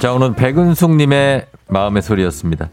자, 0.00 0.14
오늘 0.14 0.32
백은숙님의 0.34 1.44
마음의 1.68 2.00
소리였습니다. 2.00 2.70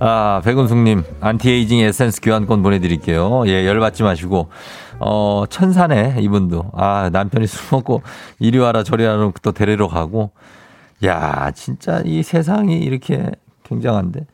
아, 0.00 0.42
백은숙님, 0.44 1.04
안티에이징 1.20 1.78
에센스 1.78 2.20
교환권 2.20 2.64
보내드릴게요. 2.64 3.44
예, 3.46 3.64
열받지 3.64 4.02
마시고. 4.02 4.50
어, 4.98 5.44
천사네, 5.48 6.16
이분도. 6.18 6.72
아, 6.74 7.10
남편이 7.12 7.46
술 7.46 7.64
먹고 7.70 8.02
이리 8.40 8.58
와라 8.58 8.82
저리 8.82 9.04
와라 9.04 9.30
또 9.40 9.52
데리러 9.52 9.86
가고. 9.86 10.32
야, 11.06 11.52
진짜 11.52 12.02
이 12.04 12.24
세상이 12.24 12.80
이렇게 12.80 13.24
굉장한데. 13.62 14.26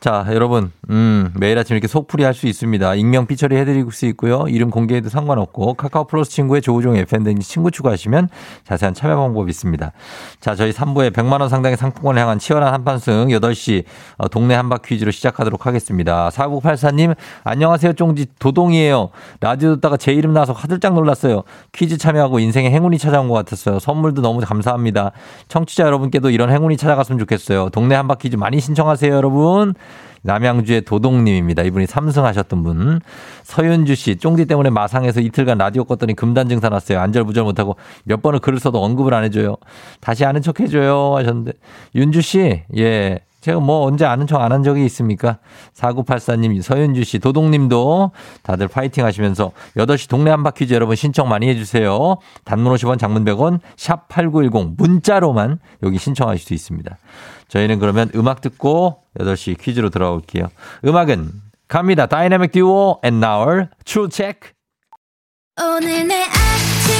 자, 0.00 0.24
여러분, 0.30 0.72
음, 0.88 1.30
매일 1.36 1.58
아침 1.58 1.74
이렇게 1.76 1.86
속풀이 1.86 2.24
할 2.24 2.32
수 2.40 2.46
있습니다. 2.46 2.94
익명 2.94 3.26
피처리 3.26 3.54
해드릴 3.56 3.84
수 3.92 4.06
있고요. 4.06 4.46
이름 4.48 4.70
공개해도 4.70 5.10
상관없고, 5.10 5.74
카카오 5.74 6.04
플러스 6.04 6.30
친구의 6.30 6.62
조우종 6.62 6.96
FM댕지 6.96 7.46
친구 7.46 7.70
추가하시면 7.70 8.30
자세한 8.64 8.94
참여 8.94 9.14
방법이 9.16 9.50
있습니다. 9.50 9.92
자, 10.40 10.54
저희 10.54 10.72
3부에 10.72 11.10
100만원 11.12 11.50
상당의 11.50 11.76
상품권을 11.76 12.20
향한 12.22 12.38
치열한 12.38 12.72
한판승 12.72 13.28
8시 13.28 13.84
어, 14.16 14.28
동네 14.28 14.54
한바 14.54 14.78
퀴즈로 14.78 15.10
시작하도록 15.10 15.66
하겠습니다. 15.66 16.30
4984님, 16.30 17.14
안녕하세요. 17.44 17.92
쫑지 17.92 18.28
도동이에요. 18.38 19.10
라디오 19.40 19.74
듣다가 19.74 19.98
제 19.98 20.14
이름 20.14 20.32
나와서 20.32 20.54
화들짝 20.54 20.94
놀랐어요. 20.94 21.42
퀴즈 21.72 21.98
참여하고 21.98 22.38
인생의 22.38 22.70
행운이 22.70 22.96
찾아온 22.96 23.28
것 23.28 23.34
같았어요. 23.34 23.78
선물도 23.78 24.22
너무 24.22 24.40
감사합니다. 24.40 25.10
청취자 25.48 25.84
여러분께도 25.84 26.30
이런 26.30 26.50
행운이 26.50 26.78
찾아갔으면 26.78 27.18
좋겠어요. 27.18 27.68
동네 27.70 27.96
한바 27.96 28.14
퀴즈 28.14 28.36
많이 28.36 28.60
신청하세요, 28.60 29.12
여러분. 29.12 29.74
남양주의 30.22 30.82
도동님입니다. 30.82 31.62
이분이 31.62 31.86
삼승하셨던 31.86 32.62
분. 32.62 33.00
서윤주 33.44 33.94
씨, 33.94 34.16
쫑디 34.16 34.46
때문에 34.46 34.70
마상에서 34.70 35.20
이틀간 35.20 35.58
라디오 35.58 35.84
껐더니 35.84 36.14
금단 36.14 36.48
증상 36.48 36.70
났어요. 36.72 37.00
안절부절 37.00 37.44
못하고 37.44 37.76
몇 38.04 38.20
번을 38.22 38.40
글을 38.40 38.60
써도 38.60 38.82
언급을 38.84 39.14
안 39.14 39.24
해줘요. 39.24 39.56
다시 40.00 40.24
아는 40.24 40.42
척 40.42 40.60
해줘요. 40.60 41.16
하셨는데. 41.16 41.52
윤주 41.94 42.20
씨, 42.20 42.62
예. 42.76 43.20
제가 43.40 43.58
뭐 43.58 43.82
언제 43.86 44.04
아는 44.04 44.26
척 44.26 44.40
안 44.42 44.50
한 44.52 44.62
적이 44.64 44.84
있습니까? 44.86 45.38
4984님, 45.74 46.60
서윤주 46.62 47.04
씨, 47.04 47.18
도동님도 47.20 48.10
다들 48.42 48.66
파이팅 48.68 49.04
하시면서 49.04 49.52
8시 49.76 50.08
동네 50.08 50.30
한바퀴즈 50.32 50.74
여러분 50.74 50.96
신청 50.96 51.28
많이 51.28 51.48
해주세요. 51.50 52.16
단문 52.44 52.72
50원, 52.74 52.98
장문 52.98 53.24
100원, 53.24 53.60
샵 53.76 54.08
8910 54.08 54.74
문자로만 54.76 55.58
여기 55.84 55.98
신청하실 55.98 56.46
수 56.46 56.54
있습니다. 56.54 56.96
저희는 57.48 57.78
그러면 57.80 58.10
음악 58.16 58.40
듣고 58.40 59.02
8시 59.18 59.58
퀴즈로 59.60 59.90
돌아올게요. 59.90 60.48
음악은 60.86 61.30
갑니다. 61.68 62.06
다이내믹 62.06 62.50
듀오 62.52 62.98
앤 63.04 63.20
나얼 63.20 63.70
now 63.88 64.08
t 64.08 64.22
오늘 65.62 66.08
내 66.08 66.22
아침 66.24 66.99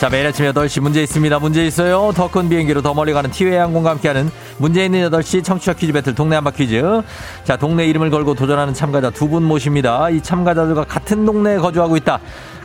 자, 0.00 0.08
매일 0.08 0.26
아침 0.26 0.46
8시 0.46 0.80
문제 0.80 1.02
있습니다. 1.02 1.38
문제 1.40 1.66
있어요. 1.66 2.10
더 2.16 2.30
큰 2.30 2.48
비행기로 2.48 2.80
더 2.80 2.94
멀리 2.94 3.12
가는 3.12 3.28
티웨이 3.30 3.54
항공과 3.56 3.90
함께하는 3.90 4.30
문제 4.56 4.82
있는 4.84 5.10
8시 5.10 5.44
청취자 5.44 5.74
퀴즈 5.74 5.92
배틀 5.92 6.14
동네 6.14 6.36
한바 6.36 6.52
퀴즈. 6.52 7.02
자, 7.44 7.56
동네 7.56 7.84
이름을 7.84 8.08
걸고 8.08 8.32
도전하는 8.32 8.72
참가자 8.72 9.10
두 9.10 9.28
분 9.28 9.42
모십니다. 9.42 10.08
이 10.08 10.22
참가자들과 10.22 10.84
같은 10.84 11.26
동네에 11.26 11.58
거주하고 11.58 11.98
있다. 11.98 12.18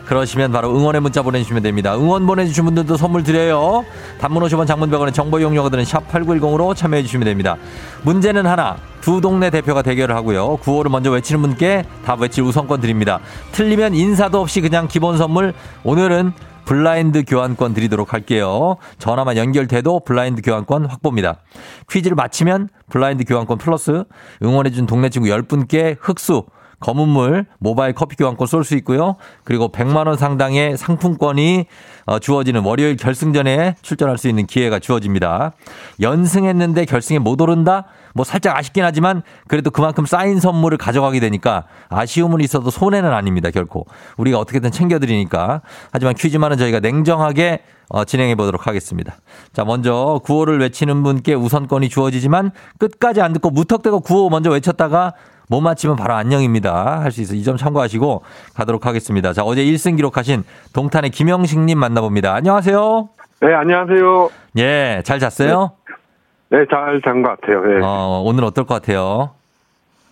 그러시면 0.06 0.54
바로 0.54 0.70
응원의 0.78 1.02
문자 1.02 1.24
보내주시면 1.24 1.62
됩니다. 1.62 1.96
응원 1.98 2.26
보내주신 2.26 2.64
분들도 2.64 2.96
선물 2.96 3.24
드려요. 3.24 3.84
단문 4.22 4.42
50원 4.44 4.66
장문병원의 4.66 5.12
정보 5.14 5.38
이용료가 5.42 5.68
드는 5.70 5.84
샵8910으로 5.84 6.74
참여해주시면 6.74 7.26
됩니다. 7.26 7.58
문제는 8.04 8.46
하나. 8.46 8.78
두 9.02 9.20
동네 9.20 9.50
대표가 9.50 9.82
대결을 9.82 10.16
하고요. 10.16 10.56
구호를 10.62 10.90
먼저 10.90 11.12
외치는 11.12 11.42
분께 11.42 11.84
답 12.06 12.22
외칠 12.22 12.44
우선권 12.46 12.80
드립니다. 12.80 13.20
틀리면 13.52 13.94
인사도 13.94 14.40
없이 14.40 14.62
그냥 14.62 14.88
기본 14.88 15.18
선물. 15.18 15.54
오늘은 15.84 16.32
블라인드 16.66 17.24
교환권 17.26 17.74
드리도록 17.74 18.14
할게요. 18.14 18.78
전화만 19.00 19.38
연결돼도 19.38 20.02
블라인드 20.02 20.42
교환권 20.42 20.86
확보입니다. 20.88 21.38
퀴즈를 21.90 22.16
마치면 22.16 22.70
블라인드 22.90 23.24
교환권 23.26 23.58
플러스 23.60 24.04
응원해준 24.44 24.88
동네 24.88 25.10
친구 25.10 25.30
10분께 25.30 25.96
흑수 26.02 26.44
검은물 26.82 27.46
모바일 27.60 27.94
커피 27.94 28.18
교환권 28.18 28.48
쏠 28.48 28.64
수 28.66 28.76
있고요. 28.76 29.16
그리고 29.46 29.70
100만 29.72 30.08
원 30.08 30.18
상당의 30.18 30.78
상품권이 30.78 31.66
어, 32.06 32.20
주어지는 32.20 32.64
월요일 32.64 32.98
결승전에 32.98 33.76
출전할 33.82 34.18
수 34.18 34.28
있는 34.28 34.46
기회가 34.46 34.80
주어집니다. 34.80 35.54
연승했는데 36.02 36.86
결승에 36.86 37.18
못 37.20 37.40
오른다? 37.42 37.86
뭐 38.16 38.24
살짝 38.24 38.58
아쉽긴 38.58 38.86
하지만 38.86 39.22
그래도 39.50 39.70
그만큼 39.70 40.06
쌓인 40.06 40.40
선물을 40.40 40.78
가져가게 40.78 41.20
되니까 41.20 41.66
아쉬움은 41.90 42.40
있어도 42.40 42.70
손해는 42.70 43.12
아닙니다. 43.14 43.52
결코. 43.52 43.86
우리가 44.18 44.40
어떻게든 44.40 44.72
챙겨드리니까. 44.72 45.62
하지만 45.92 46.16
퀴즈만은 46.16 46.58
저희가 46.58 46.80
냉정하게 46.80 47.60
어, 47.90 48.06
진행해 48.06 48.36
보도록 48.36 48.68
하겠습니다. 48.68 49.16
자, 49.52 49.66
먼저 49.66 50.20
구호를 50.24 50.60
외치는 50.62 51.04
분께 51.04 51.34
우선권이 51.36 51.90
주어지지만 51.90 52.52
끝까지 52.80 53.22
안 53.22 53.34
듣고 53.34 53.50
무턱대고 53.50 54.00
구호 54.00 54.30
먼저 54.30 54.50
외쳤다가 54.50 55.14
못 55.50 55.60
맞히면 55.60 55.98
바로 55.98 56.14
안녕입니다. 56.16 57.02
할 57.02 57.12
수 57.12 57.22
있어. 57.22 57.36
이 57.36 57.44
점 57.44 57.58
참고하시고 57.58 58.24
가도록 58.56 58.86
하겠습니다. 58.86 59.34
자, 59.34 59.44
어제 59.44 59.64
1승 59.64 59.98
기록하신 59.98 60.44
동탄의 60.74 61.10
김영식님 61.12 61.78
만나봅니다. 61.78 62.34
안녕하세요. 62.34 63.10
네, 63.42 63.54
안녕하세요. 63.54 64.30
예, 64.58 65.02
잘 65.04 65.20
잤어요? 65.20 65.72
네. 65.72 65.85
네, 66.50 66.66
잘 66.72 67.02
잔 67.04 67.24
것 67.24 67.40
같아요. 67.40 67.62
네. 67.64 67.80
어, 67.84 68.22
오늘 68.26 68.44
어떨 68.44 68.66
것 68.66 68.76
같아요? 68.76 69.32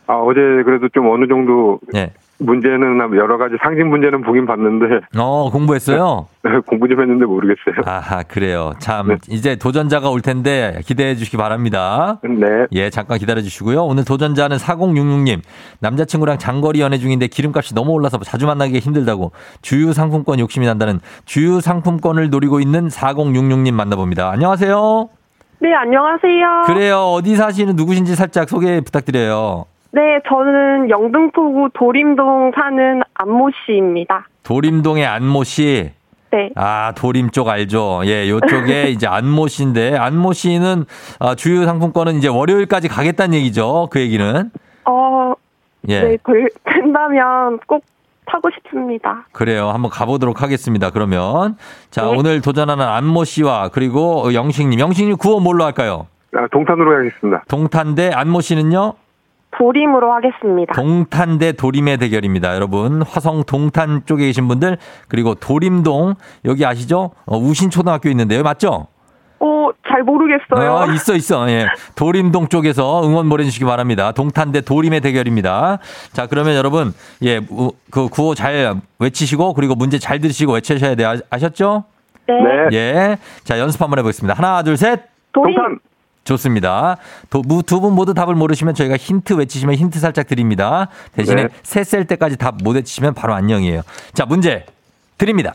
아, 0.08 0.15
어제 0.15 0.39
그래도 0.65 0.89
좀 0.89 1.10
어느 1.12 1.28
정도 1.28 1.80
네. 1.93 2.12
문제는 2.39 2.98
여러 3.15 3.38
가지 3.38 3.56
상징 3.63 3.89
문제는 3.89 4.22
보긴 4.24 4.46
봤는데. 4.46 5.06
어, 5.17 5.50
공부했어요? 5.52 6.28
네, 6.43 6.52
네 6.52 6.60
공부 6.65 6.88
좀 6.89 7.00
했는데 7.00 7.26
모르겠어요. 7.26 7.76
아, 7.86 8.24
그래요. 8.24 8.74
참 8.80 9.10
네. 9.10 9.17
이제 9.30 9.56
도전자가 9.56 10.10
올 10.10 10.22
텐데 10.22 10.82
기대해 10.84 11.15
주시기 11.15 11.38
바랍니다. 11.38 12.17
네. 12.24 12.65
예, 12.74 12.89
잠깐 12.89 13.17
기다려 13.19 13.39
주시고요. 13.41 13.84
오늘 13.84 14.04
도전자는 14.04 14.58
4066님. 14.58 15.39
남자친구랑 15.80 16.39
장거리 16.39 16.82
연애 16.82 16.98
중인데 16.98 17.28
기름값이 17.28 17.76
너무 17.76 17.91
올라서 17.91 18.17
자주 18.26 18.46
만나기 18.48 18.80
힘들다고 18.80 19.32
주유 19.62 19.93
상품권 19.93 20.39
욕심이 20.39 20.66
난다는 20.66 20.99
주유 21.26 21.62
상품권을 21.62 22.30
노리고 22.32 22.60
있는 22.60 22.88
4066님 22.89 23.72
만나봅니다. 23.74 24.30
안녕하세요. 24.32 25.10
네, 25.64 25.74
안녕하세요. 25.74 26.64
그래요. 26.68 26.97
어디 27.14 27.38
사시는 27.38 27.78
누구신지 27.78 28.16
살짝 28.18 28.49
소개 28.49 28.82
부탁드려요. 28.82 29.64
네, 29.91 30.20
저는 30.28 30.89
영등포구 30.89 31.70
도림동 31.74 32.51
사는 32.53 33.01
안모 33.14 33.49
씨입니다. 33.66 34.28
도림동의 34.43 35.05
안모 35.05 35.45
씨. 35.45 35.91
네. 36.32 36.49
아, 36.55 36.91
도림 36.97 37.30
쪽 37.30 37.47
알죠. 37.47 38.01
예, 38.03 38.30
요쪽에 38.30 38.89
이제 38.91 39.07
안모 39.07 39.47
씨인데 39.47 39.95
안모 39.97 40.34
씨는 40.34 40.84
아, 41.20 41.34
주요 41.36 41.64
상품권은 41.64 42.16
이제 42.18 42.28
월요일까지 42.28 42.89
가겠다는 42.89 43.34
얘기죠. 43.36 43.88
그 43.89 44.01
얘기는. 44.01 44.51
어, 44.84 45.34
예. 45.88 46.01
네, 46.01 46.18
된다면 46.66 47.57
꼭 47.68 47.86
타고 48.26 48.49
싶습니다. 48.57 49.28
그래요. 49.32 49.69
한번 49.69 49.91
가보도록 49.91 50.41
하겠습니다. 50.41 50.89
그러면 50.91 51.55
자 51.89 52.03
네. 52.05 52.15
오늘 52.17 52.41
도전하는 52.41 52.86
안모 52.86 53.24
씨와 53.26 53.69
그리고 53.69 54.34
영식님, 54.34 54.80
영식님 54.80 55.17
구호 55.17 55.39
뭘로 55.39 55.63
할까요? 55.63 56.07
아, 56.36 56.47
동탄으로 56.51 56.97
하겠습니다. 56.97 57.43
동탄대 57.47 58.11
안모 58.13 58.41
씨는요? 58.41 58.93
도림으로 59.55 60.11
하겠습니다. 60.11 60.74
동탄 60.74 61.38
대 61.38 61.51
도림의 61.51 61.97
대결입니다. 61.97 62.55
여러분 62.55 63.03
화성 63.03 63.43
동탄 63.43 64.01
쪽에 64.07 64.26
계신 64.26 64.47
분들 64.47 64.78
그리고 65.07 65.36
도림동 65.36 66.15
여기 66.45 66.65
아시죠? 66.65 67.11
어, 67.28 67.38
우신초등학교 67.38 68.09
있는데요. 68.09 68.41
맞죠? 68.41 68.88
잘 69.94 70.02
모르겠어요. 70.04 70.74
어, 70.74 70.88
있어 70.94 71.14
있어. 71.16 71.48
예. 71.52 71.68
도림동 71.96 72.48
쪽에서 72.48 73.06
응원 73.06 73.30
보내주시기 73.30 73.64
바랍니다. 73.64 74.12
동탄 74.12 74.52
대 74.52 74.62
도림의 74.62 75.02
대결입니다. 75.02 75.78
자 76.14 76.26
그러면 76.26 76.56
여러분 76.56 76.94
예그 77.22 78.10
구호 78.12 78.34
잘 78.34 78.76
외치시고 78.98 79.54
그리고 79.54 79.76
문제 79.76 80.00
잘 80.00 80.20
들으시고 80.20 80.54
외치셔야 80.54 80.96
돼 80.96 81.06
아, 81.06 81.18
아셨죠? 81.30 81.84
네. 82.28 82.34
네. 82.34 82.50
예. 82.78 83.18
자 83.44 83.60
연습 83.60 83.80
한번 83.84 84.00
해보겠습니다. 84.00 84.36
하나 84.36 84.64
둘 84.64 84.76
셋. 84.78 85.00
도림. 85.32 85.56
동탄. 85.56 85.78
좋습니다. 86.26 86.96
두 87.30 87.80
분 87.82 87.94
모두 87.94 88.14
답을 88.16 88.34
모르시면 88.34 88.74
저희가 88.76 88.96
힌트 88.98 89.34
외치시면 89.34 89.76
힌트 89.76 90.00
살짝 90.00 90.26
드립니다. 90.26 90.88
대신에 91.28 91.44
네. 91.44 91.50
셋셀 91.64 92.06
때까지 92.06 92.38
답 92.38 92.56
못 92.64 92.76
외치시면 92.78 93.14
바로 93.14 93.34
안녕이에요. 93.36 93.82
자 94.14 94.26
문제 94.26 94.66
드립니다. 95.20 95.54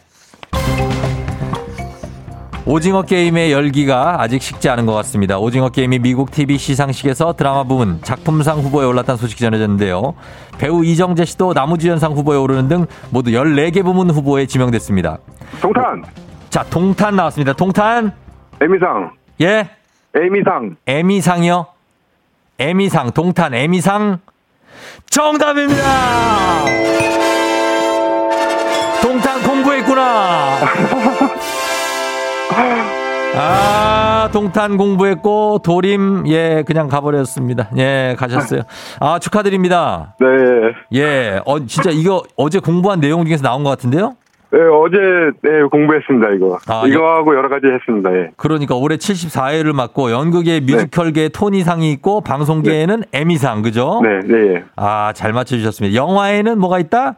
오징어 2.71 3.01
게임의 3.01 3.51
열기가 3.51 4.21
아직 4.21 4.43
식지 4.43 4.69
않은 4.69 4.85
것 4.85 4.93
같습니다. 4.97 5.39
오징어 5.39 5.71
게임이 5.71 6.01
미국 6.01 6.31
TV 6.31 6.59
시상식에서 6.59 7.33
드라마 7.33 7.65
부문 7.65 8.03
작품상 8.03 8.59
후보에 8.59 8.85
올랐다는 8.85 9.17
소식이 9.17 9.41
전해졌는데요. 9.41 10.13
배우 10.59 10.85
이정재 10.85 11.25
씨도 11.25 11.55
나무주연상 11.55 12.13
후보에 12.13 12.37
오르는 12.37 12.69
등 12.69 12.85
모두 13.11 13.31
14개 13.31 13.83
부문 13.83 14.11
후보에 14.11 14.45
지명됐습니다. 14.45 15.17
동탄. 15.63 16.05
자, 16.51 16.63
동탄 16.65 17.17
나왔습니다. 17.17 17.55
동탄. 17.55 18.13
에미상. 18.61 19.13
예. 19.41 19.71
에미상. 20.15 20.77
에미상이요? 20.87 21.67
에미상, 22.59 23.13
동탄 23.13 23.55
에미상. 23.55 24.19
정답입니다! 25.09 25.81
동탄 29.03 29.43
공부했구나! 29.43 30.59
아, 33.41 34.29
동탄 34.33 34.77
공부했고, 34.77 35.61
도림, 35.63 36.25
예, 36.29 36.65
그냥 36.67 36.89
가버렸습니다. 36.89 37.69
예, 37.77 38.15
가셨어요. 38.19 38.63
아, 39.01 39.19
축하드립니다. 39.19 40.15
네. 40.19 40.27
예, 41.01 41.41
어, 41.45 41.61
진짜 41.67 41.91
이거 41.93 42.23
어제 42.37 42.59
공부한 42.59 43.01
내용 43.01 43.25
중에서 43.25 43.43
나온 43.43 43.65
것 43.65 43.71
같은데요? 43.71 44.15
네, 44.51 44.59
어제, 44.61 44.97
네, 45.43 45.61
공부했습니다, 45.71 46.31
이거. 46.37 46.57
아, 46.69 46.83
예. 46.87 46.91
이거하고 46.91 47.35
여러 47.37 47.51
가지 47.51 47.67
했습니다, 47.67 48.11
예. 48.17 48.31
그러니까 48.39 48.75
올해 48.77 48.97
74회를 48.97 49.75
맞고, 49.75 50.11
연극의 50.11 50.63
뮤지컬계에 50.63 51.29
네. 51.29 51.29
토니상이 51.29 51.93
있고, 51.93 52.23
방송계에는 52.23 53.05
네. 53.13 53.21
에미상, 53.21 53.61
그죠? 53.61 54.01
네, 54.03 54.27
네. 54.27 54.55
예. 54.55 54.65
아, 54.77 55.13
잘 55.15 55.35
맞춰주셨습니다. 55.35 55.95
영화에는 55.95 56.59
뭐가 56.59 56.79
있다? 56.79 57.17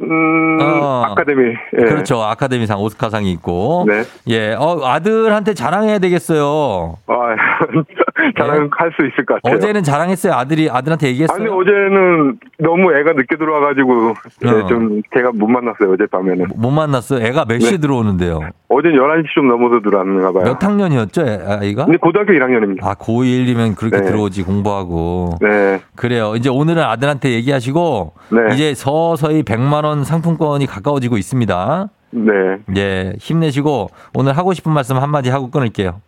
음, 0.00 0.58
어, 0.60 1.02
아카데미. 1.06 1.44
예. 1.50 1.76
그렇죠. 1.84 2.22
아카데미상, 2.22 2.80
오스카상이 2.80 3.30
있고. 3.32 3.84
네. 3.88 4.02
예. 4.28 4.54
어, 4.54 4.80
아들한테 4.84 5.54
자랑해야 5.54 5.98
되겠어요. 5.98 6.96
아, 7.08 7.14
자랑할 8.38 8.68
네. 8.68 8.90
수 8.96 9.06
있을 9.06 9.24
것 9.24 9.34
같아요. 9.34 9.56
어제는 9.56 9.82
자랑했어요. 9.82 10.32
아들이 10.34 10.68
아들한테 10.70 11.08
얘기했어요. 11.08 11.36
아니 11.36 11.46
어제는 11.48 12.38
너무 12.58 12.92
애가 12.96 13.12
늦게 13.12 13.36
들어와가지고 13.36 14.10
어. 14.44 14.66
좀 14.66 15.02
제가 15.14 15.30
못 15.34 15.46
만났어요 15.46 15.92
어젯밤에는. 15.92 16.46
못 16.56 16.70
만났어요. 16.70 17.24
애가 17.24 17.44
몇 17.46 17.60
시에 17.60 17.72
네. 17.72 17.78
들어오는데요? 17.78 18.40
어제 18.68 18.88
11시 18.88 19.24
쯤 19.34 19.48
넘어서 19.48 19.80
들어왔는가 19.80 20.32
봐요. 20.32 20.44
몇 20.44 20.62
학년이었죠 20.64 21.22
아이가? 21.60 21.84
근데 21.84 21.98
고등학교 21.98 22.32
1학년입니다. 22.32 22.82
아 22.84 22.94
고1이면 22.94 23.76
그렇게 23.76 23.98
네. 23.98 24.02
들어오지 24.06 24.42
공부하고. 24.42 25.36
네. 25.40 25.80
그래요. 25.94 26.34
이제 26.36 26.48
오늘은 26.50 26.82
아들한테 26.82 27.30
얘기하시고 27.30 28.12
네. 28.30 28.54
이제 28.54 28.74
서서히 28.74 29.42
100만 29.42 29.84
원 29.84 30.04
상품권이 30.04 30.66
가까워지고 30.66 31.16
있습니다. 31.18 31.88
네. 32.10 32.32
예, 32.76 33.12
힘내시고 33.18 33.88
오늘 34.14 34.36
하고 34.36 34.54
싶은 34.54 34.72
말씀 34.72 34.96
한마디 34.96 35.28
하고 35.28 35.50
끊을게요. 35.50 36.00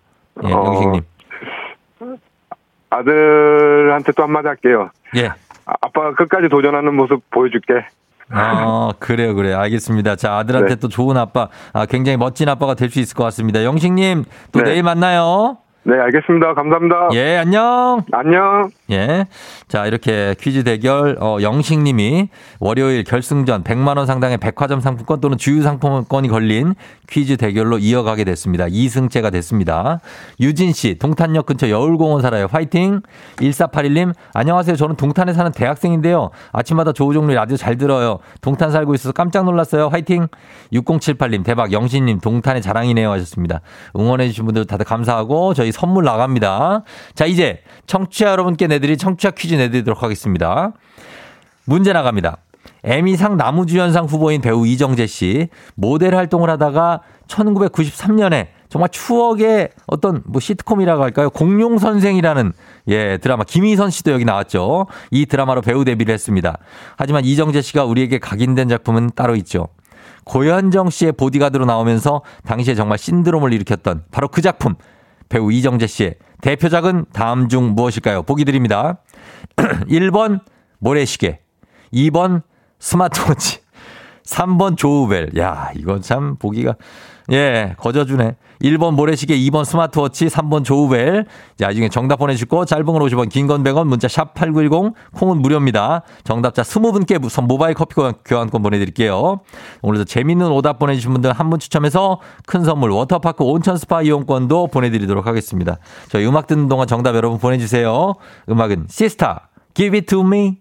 예, 0.45 0.49
어... 0.49 0.51
영식님. 0.51 1.03
아들한테 2.91 4.13
또 4.17 4.25
한마디 4.25 4.49
할게요. 4.49 4.91
예. 5.17 5.29
아, 5.65 5.73
아빠가 5.81 6.15
끝까지 6.15 6.49
도전하는 6.49 6.95
모습 6.95 7.21
보여줄게. 7.31 7.75
아, 8.33 8.93
그래요, 8.99 9.35
그래요. 9.35 9.59
알겠습니다. 9.59 10.17
자, 10.17 10.35
아들한테 10.37 10.75
네. 10.75 10.75
또 10.81 10.89
좋은 10.89 11.17
아빠, 11.17 11.49
아, 11.73 11.87
굉장히 11.87 12.17
멋진 12.17 12.49
아빠가 12.49 12.75
될 12.75 12.91
수 12.91 13.01
있을 13.01 13.17
것 13.17 13.25
같습니다. 13.25 13.65
영식님, 13.65 14.25
또 14.53 14.59
네. 14.61 14.71
내일 14.71 14.83
만나요. 14.85 15.59
네, 15.91 15.97
알겠습니다. 15.99 16.55
감사합니다. 16.55 17.09
예, 17.15 17.39
안녕. 17.39 18.03
안녕. 18.13 18.69
예. 18.93 19.27
자, 19.67 19.87
이렇게 19.87 20.37
퀴즈 20.41 20.63
대결, 20.63 21.17
어, 21.21 21.39
영식님이 21.43 22.29
월요일 22.61 23.03
결승전 23.03 23.65
100만원 23.65 24.07
상당의 24.07 24.39
백화점 24.39 24.79
상품권 24.79 25.21
또는 25.21 25.37
주유 25.37 25.63
상품권이 25.63 26.29
걸린 26.29 26.77
퀴즈 27.09 27.37
대결로 27.37 27.79
이어가게 27.79 28.23
됐습니다. 28.23 28.67
2승째가 28.67 29.33
됐습니다. 29.33 29.99
유진씨, 30.39 30.99
동탄역 31.01 31.47
근처 31.47 31.69
여울공원 31.69 32.23
살아요. 32.23 32.47
화이팅. 32.49 33.01
1481님, 33.39 34.13
안녕하세요. 34.33 34.77
저는 34.77 34.95
동탄에 34.95 35.33
사는 35.33 35.51
대학생인데요. 35.51 36.31
아침마다 36.53 36.93
조우종류 36.93 37.35
라디오 37.35 37.57
잘 37.57 37.77
들어요. 37.77 38.21
동탄 38.43 38.71
살고 38.71 38.95
있어서 38.95 39.13
깜짝 39.13 39.45
놀랐어요. 39.45 39.89
화이팅. 39.89 40.29
6078님, 40.73 41.43
대박. 41.45 41.73
영신님, 41.73 42.21
동탄의 42.21 42.63
자랑이네요. 42.63 43.11
하셨습니다. 43.11 43.59
응원해주신 43.99 44.45
분들 44.45 44.67
다들 44.69 44.85
감사하고 44.85 45.53
저희 45.55 45.73
선물 45.81 46.05
나갑니다. 46.05 46.85
자, 47.15 47.25
이제 47.25 47.63
청취자 47.87 48.31
여러분께 48.33 48.67
내드릴 48.67 48.99
청취자 48.99 49.31
퀴즈 49.31 49.55
내드리도록 49.55 50.03
하겠습니다. 50.03 50.73
문제 51.65 51.95
나갑니다. 51.95 52.37
에미상 52.85 53.39
나무주연상 53.39 54.05
후보인 54.05 54.43
배우 54.43 54.67
이정재 54.67 55.07
씨 55.07 55.49
모델 55.75 56.15
활동을 56.15 56.51
하다가 56.51 57.01
1993년에 57.29 58.49
정말 58.69 58.91
추억의 58.91 59.71
어떤 59.87 60.23
뭐 60.27 60.41
시트콤이라고 60.41 61.03
할까요? 61.03 61.31
공룡 61.31 61.79
선생이라는 61.79 62.53
예 62.89 63.17
드라마 63.17 63.45
김희선 63.45 63.91
씨도 63.91 64.13
여기 64.13 64.25
나왔죠. 64.27 64.87
이 65.11 65.27
드라마로 65.27 65.63
배우 65.63 65.85
데뷔를 65.85 66.13
했습니다. 66.13 66.59
하지만 66.97 67.25
이정재 67.25 67.63
씨가 67.63 67.85
우리에게 67.85 68.19
각인된 68.19 68.69
작품은 68.69 69.11
따로 69.17 69.35
있죠. 69.37 69.69
고현정 70.25 70.91
씨의 70.91 71.13
보디가드로 71.13 71.65
나오면서 71.65 72.23
당시에 72.45 72.75
정말 72.75 72.99
신드롬을 72.99 73.53
일으켰던 73.55 74.05
바로 74.13 74.29
그 74.29 74.43
작품 74.43 74.75
배우 75.31 75.51
이정재 75.51 75.87
씨의 75.87 76.17
대표작은 76.43 77.07
다음 77.15 77.49
중 77.49 77.71
무엇일까요? 77.75 78.25
보기 78.25 78.45
드립니다. 78.45 79.01
1번 79.57 80.41
모래시계, 80.81 81.41
2번 81.93 82.43
스마트워치, 82.79 83.61
3번 84.25 84.77
조우벨. 84.77 85.31
야, 85.39 85.71
이건 85.77 86.03
참 86.03 86.37
보기가 86.37 86.75
예, 87.33 87.75
거저주네. 87.79 88.35
1번 88.63 88.95
모래시계, 88.95 89.37
2번 89.39 89.65
스마트워치, 89.65 90.27
3번 90.27 90.65
조우벨. 90.65 91.27
자, 91.59 91.71
이 91.71 91.75
중에 91.75 91.89
정답 91.89 92.17
보내주고 92.17 92.65
시 92.65 92.69
짧은 92.69 92.85
건 92.87 92.97
50원, 93.03 93.31
긴건 93.31 93.63
100원, 93.65 93.87
문자 93.87 94.07
샵 94.07 94.35
8910, 94.35 94.95
콩은 95.15 95.41
무료입니다. 95.41 96.03
정답자 96.25 96.63
20분께 96.63 97.25
우선 97.25 97.47
모바일 97.47 97.75
커피 97.75 97.97
교환권 98.25 98.63
보내드릴게요. 98.63 99.41
오늘도 99.83 100.05
재밌는 100.05 100.49
오답 100.51 100.79
보내주신 100.79 101.13
분들 101.13 101.33
한 101.33 101.51
분 101.51 101.59
추첨해서 101.59 102.21
큰 102.47 102.63
선물 102.63 102.93
워터파크 102.93 103.43
온천 103.43 103.77
스파 103.77 104.03
이용권도 104.03 104.69
보내드리도록 104.69 105.27
하겠습니다. 105.27 105.79
저희 106.09 106.25
음악 106.25 106.47
듣는 106.47 106.69
동안 106.69 106.87
정답 106.87 107.17
여러분 107.17 107.41
보내주세요. 107.41 108.15
음악은 108.49 108.87
시스타, 108.89 109.49
Give 109.75 109.97
It 109.99 110.07
To 110.07 110.21
Me. 110.21 110.59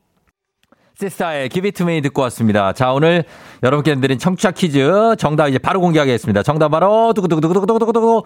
시스타의 1.00 1.48
기비 1.48 1.72
투메이 1.72 2.02
듣고 2.02 2.22
왔습니다. 2.24 2.74
자, 2.74 2.92
오늘 2.92 3.24
여러분께 3.64 3.96
드린 4.02 4.20
청취자 4.20 4.52
퀴즈 4.52 5.16
정답 5.18 5.48
이제 5.48 5.58
바로 5.58 5.80
공개하겠습니다. 5.80 6.44
정답 6.44 6.70
바로 6.70 7.14
두구두구두구두구두구두구 7.14 8.24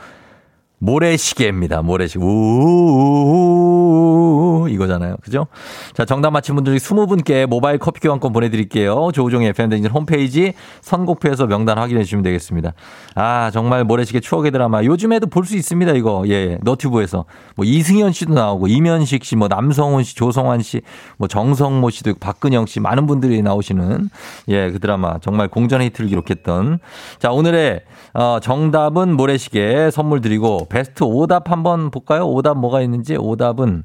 모래시계입니다. 0.84 1.82
모래시계. 1.82 2.24
우우우우 2.24 4.70
이거잖아요. 4.70 5.16
그죠? 5.24 5.48
자, 5.94 6.04
정답 6.06 6.32
맞힌 6.32 6.56
분들 6.56 6.76
20분께 6.76 7.46
모바일 7.46 7.78
커피 7.78 8.02
교환권 8.02 8.34
보내드릴게요. 8.34 9.12
조우종의 9.14 9.50
FM댕진 9.50 9.92
홈페이지 9.92 10.54
선곡표에서 10.82 11.46
명단 11.48 11.78
확인해 11.78 12.04
주시면 12.04 12.24
되겠습니다. 12.24 12.74
아, 13.16 13.50
정말 13.54 13.84
모래시계 13.86 14.20
추억의 14.22 14.50
드라마. 14.52 14.84
요즘에도 14.84 15.28
볼 15.28 15.44
수 15.44 15.58
있습니다. 15.58 15.92
이거. 15.94 16.24
예, 16.28 16.32
예, 16.34 16.58
너튜브에서. 16.64 17.26
뭐 17.58 17.66
이승현 17.66 18.14
씨도 18.14 18.34
나오고, 18.34 18.68
이면식 18.68 19.26
씨, 19.26 19.36
뭐 19.36 19.50
남성훈 19.50 20.04
씨, 20.06 20.16
조성환 20.16 20.62
씨, 20.62 20.82
뭐 21.18 21.28
정성모 21.28 21.90
씨도 21.90 22.12
있고, 22.12 22.20
박근영 22.20 22.66
씨, 22.66 22.80
많은 22.80 23.06
분들이 23.08 23.42
나오시는 23.42 24.10
예, 24.50 24.72
그 24.72 24.80
드라마. 24.80 25.20
정말 25.20 25.50
공전 25.50 25.82
히트를 25.82 26.08
기록했던. 26.10 26.80
자, 27.20 27.32
오늘의 27.32 27.82
어, 28.14 28.40
정답은 28.42 29.18
모래시계 29.18 29.90
선물 29.92 30.22
드리고, 30.22 30.68
베스트 30.74 31.04
오답 31.04 31.52
한번 31.52 31.92
볼까요? 31.92 32.26
오답 32.28 32.58
뭐가 32.58 32.82
있는지 32.82 33.16
오답은 33.16 33.84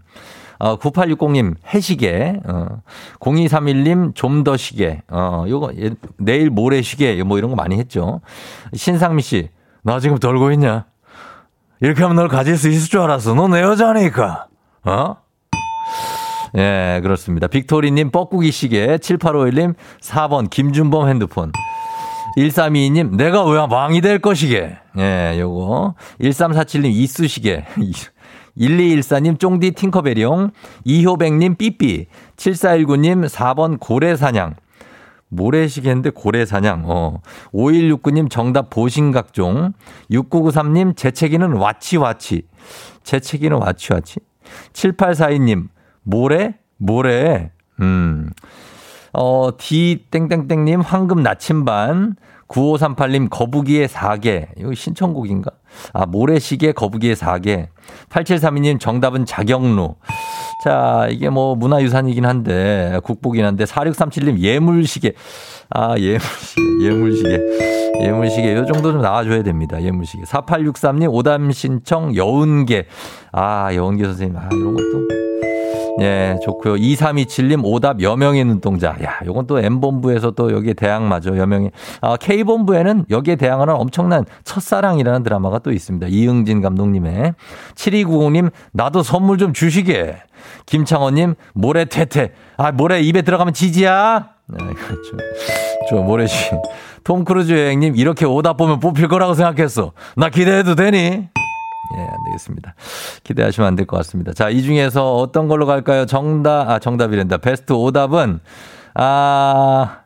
어, 0.60 0.76
9860님, 0.78 1.54
해시계, 1.72 2.40
어, 2.44 2.66
0231님, 3.20 4.12
좀 4.16 4.42
더 4.42 4.56
시계, 4.56 5.02
어, 5.08 5.44
요거, 5.48 5.70
예, 5.80 5.90
내일 6.16 6.50
모레 6.50 6.82
시계, 6.82 7.22
뭐 7.22 7.38
이런 7.38 7.50
거 7.50 7.54
많이 7.56 7.76
했죠. 7.78 8.20
신상미 8.74 9.22
씨, 9.22 9.50
나 9.84 10.00
지금 10.00 10.18
돌고 10.18 10.50
있냐? 10.52 10.86
이렇게 11.80 12.02
하면 12.02 12.16
널 12.16 12.26
가질 12.26 12.56
수 12.56 12.68
있을 12.70 12.88
줄 12.88 12.98
알았어. 13.02 13.34
너 13.34 13.46
내 13.46 13.60
여자니까. 13.62 14.46
어? 14.84 15.16
예, 16.56 16.98
그렇습니다. 17.04 17.46
빅토리님, 17.46 18.10
뻐꾸기 18.10 18.50
시계, 18.50 18.96
7851님, 18.96 19.76
4번, 20.00 20.50
김준범 20.50 21.08
핸드폰. 21.08 21.52
1322님, 22.38 23.16
내가 23.16 23.44
왜 23.44 23.58
왕이 23.58 24.00
될 24.00 24.20
것이게. 24.20 24.78
예, 24.98 25.36
요거. 25.40 25.94
1347님, 26.20 26.92
이쑤시개. 26.92 27.64
1214님, 28.58 29.38
쫑디 29.40 29.72
팅커베리용. 29.72 30.52
이효백님, 30.84 31.56
삐삐. 31.56 32.06
7419님, 32.36 33.28
4번 33.28 33.80
고래사냥. 33.80 34.54
모래시계인데 35.30 36.10
고래사냥. 36.10 36.84
어. 36.86 37.20
5169님, 37.52 38.30
정답 38.30 38.70
보신각종. 38.70 39.72
6993님, 40.10 40.96
재채기는 40.96 41.52
와치와치. 41.54 42.42
재채기는 43.02 43.58
와치와치. 43.58 44.20
7842님, 44.72 45.68
모래? 46.04 46.54
모래. 46.78 47.50
음. 47.80 48.30
어, 49.12 49.50
D 49.56 50.04
땡땡땡님 50.10 50.80
황금 50.80 51.22
나침반 51.22 52.16
9538님 52.48 53.28
거북이의 53.30 53.88
사계 53.88 54.48
이거 54.56 54.72
신청곡인가? 54.72 55.50
아 55.92 56.06
모래시계 56.06 56.72
거북이의 56.72 57.14
사계 57.14 57.68
8732님 58.08 58.80
정답은 58.80 59.26
자경루자 59.26 59.96
이게 61.10 61.28
뭐 61.28 61.54
문화유산이긴 61.56 62.24
한데 62.24 62.98
국보긴 63.04 63.44
한데 63.44 63.64
4637님 63.64 64.38
예물시계 64.40 65.12
아 65.70 65.94
예물시계 65.98 66.62
예물시계 66.86 67.38
예물시계 68.00 68.54
요 68.54 68.64
정도 68.64 68.92
좀 68.92 69.02
나와줘야 69.02 69.42
됩니다 69.42 69.82
예물시계 69.82 70.22
4863님 70.22 71.12
오담 71.12 71.50
신청 71.52 72.16
여운계 72.16 72.86
아 73.32 73.74
여운계 73.74 74.04
선생님 74.04 74.38
아 74.38 74.48
이런 74.50 74.72
것도 74.74 75.27
예, 76.00 76.36
좋고요. 76.44 76.74
2327님 76.74 77.60
오답 77.64 78.00
여명의 78.00 78.44
눈동자. 78.44 78.90
야, 79.02 79.18
요건 79.26 79.46
또 79.46 79.58
M본부에서 79.58 80.30
또 80.32 80.52
여기에 80.52 80.74
대항마죠. 80.74 81.36
여명이. 81.36 81.70
아, 82.00 82.16
K본부에는 82.16 83.06
여기에 83.10 83.36
대항하는 83.36 83.74
엄청난 83.74 84.24
첫사랑이라는 84.44 85.22
드라마가 85.24 85.58
또 85.58 85.72
있습니다. 85.72 86.06
이응진 86.08 86.62
감독님의. 86.62 87.34
7290님 87.74 88.50
나도 88.72 89.02
선물 89.02 89.38
좀 89.38 89.52
주시게. 89.52 90.16
김창원님 90.66 91.34
모래 91.54 91.84
퇴퇴. 91.84 92.32
아, 92.56 92.70
모래 92.70 93.00
입에 93.00 93.22
들어가면 93.22 93.52
지지야. 93.54 94.28
네, 94.46 94.64
그렇죠. 94.64 95.16
저 95.90 95.96
모래신. 95.96 96.58
톰 97.02 97.24
크루즈 97.24 97.52
여행님 97.52 97.96
이렇게 97.96 98.24
오답 98.24 98.56
보면 98.56 98.78
뽑힐 98.78 99.08
거라고 99.08 99.34
생각했어. 99.34 99.92
나 100.16 100.28
기대해도 100.28 100.74
되니? 100.74 101.28
예, 101.96 102.08
안 102.12 102.22
되겠습니다. 102.22 102.74
기대하시면 103.24 103.66
안 103.66 103.76
될 103.76 103.86
것 103.86 103.96
같습니다. 103.98 104.32
자, 104.32 104.50
이 104.50 104.62
중에서 104.62 105.16
어떤 105.16 105.46
걸로 105.48 105.64
갈까요? 105.66 106.06
정답, 106.06 106.68
아, 106.68 106.78
정답이란다. 106.78 107.38
베스트 107.38 107.72
오답은, 107.72 108.40
아, 108.94 110.00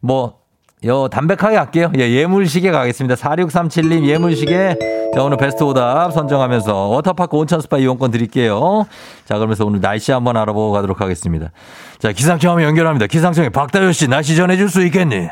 뭐, 0.00 0.40
요, 0.84 1.08
담백하게 1.08 1.56
할게요. 1.56 1.92
예, 1.98 2.08
예물시계 2.10 2.70
가겠습니다. 2.70 3.14
4637님 3.14 4.06
예물시계. 4.06 4.78
자, 5.14 5.22
오늘 5.22 5.36
베스트 5.36 5.62
오답 5.62 6.12
선정하면서 6.12 6.74
워터파크 6.88 7.36
온천 7.36 7.60
스파 7.60 7.76
이용권 7.78 8.10
드릴게요. 8.10 8.86
자, 9.26 9.34
그러면서 9.36 9.66
오늘 9.66 9.80
날씨 9.80 10.12
한번 10.12 10.36
알아보고 10.38 10.72
가도록 10.72 11.00
하겠습니다. 11.02 11.52
자, 11.98 12.12
기상청 12.12 12.52
한번 12.52 12.66
연결합니다. 12.66 13.08
기상청에 13.08 13.50
박다현 13.50 13.92
씨, 13.92 14.08
날씨 14.08 14.36
전해줄 14.36 14.70
수 14.70 14.82
있겠니? 14.86 15.28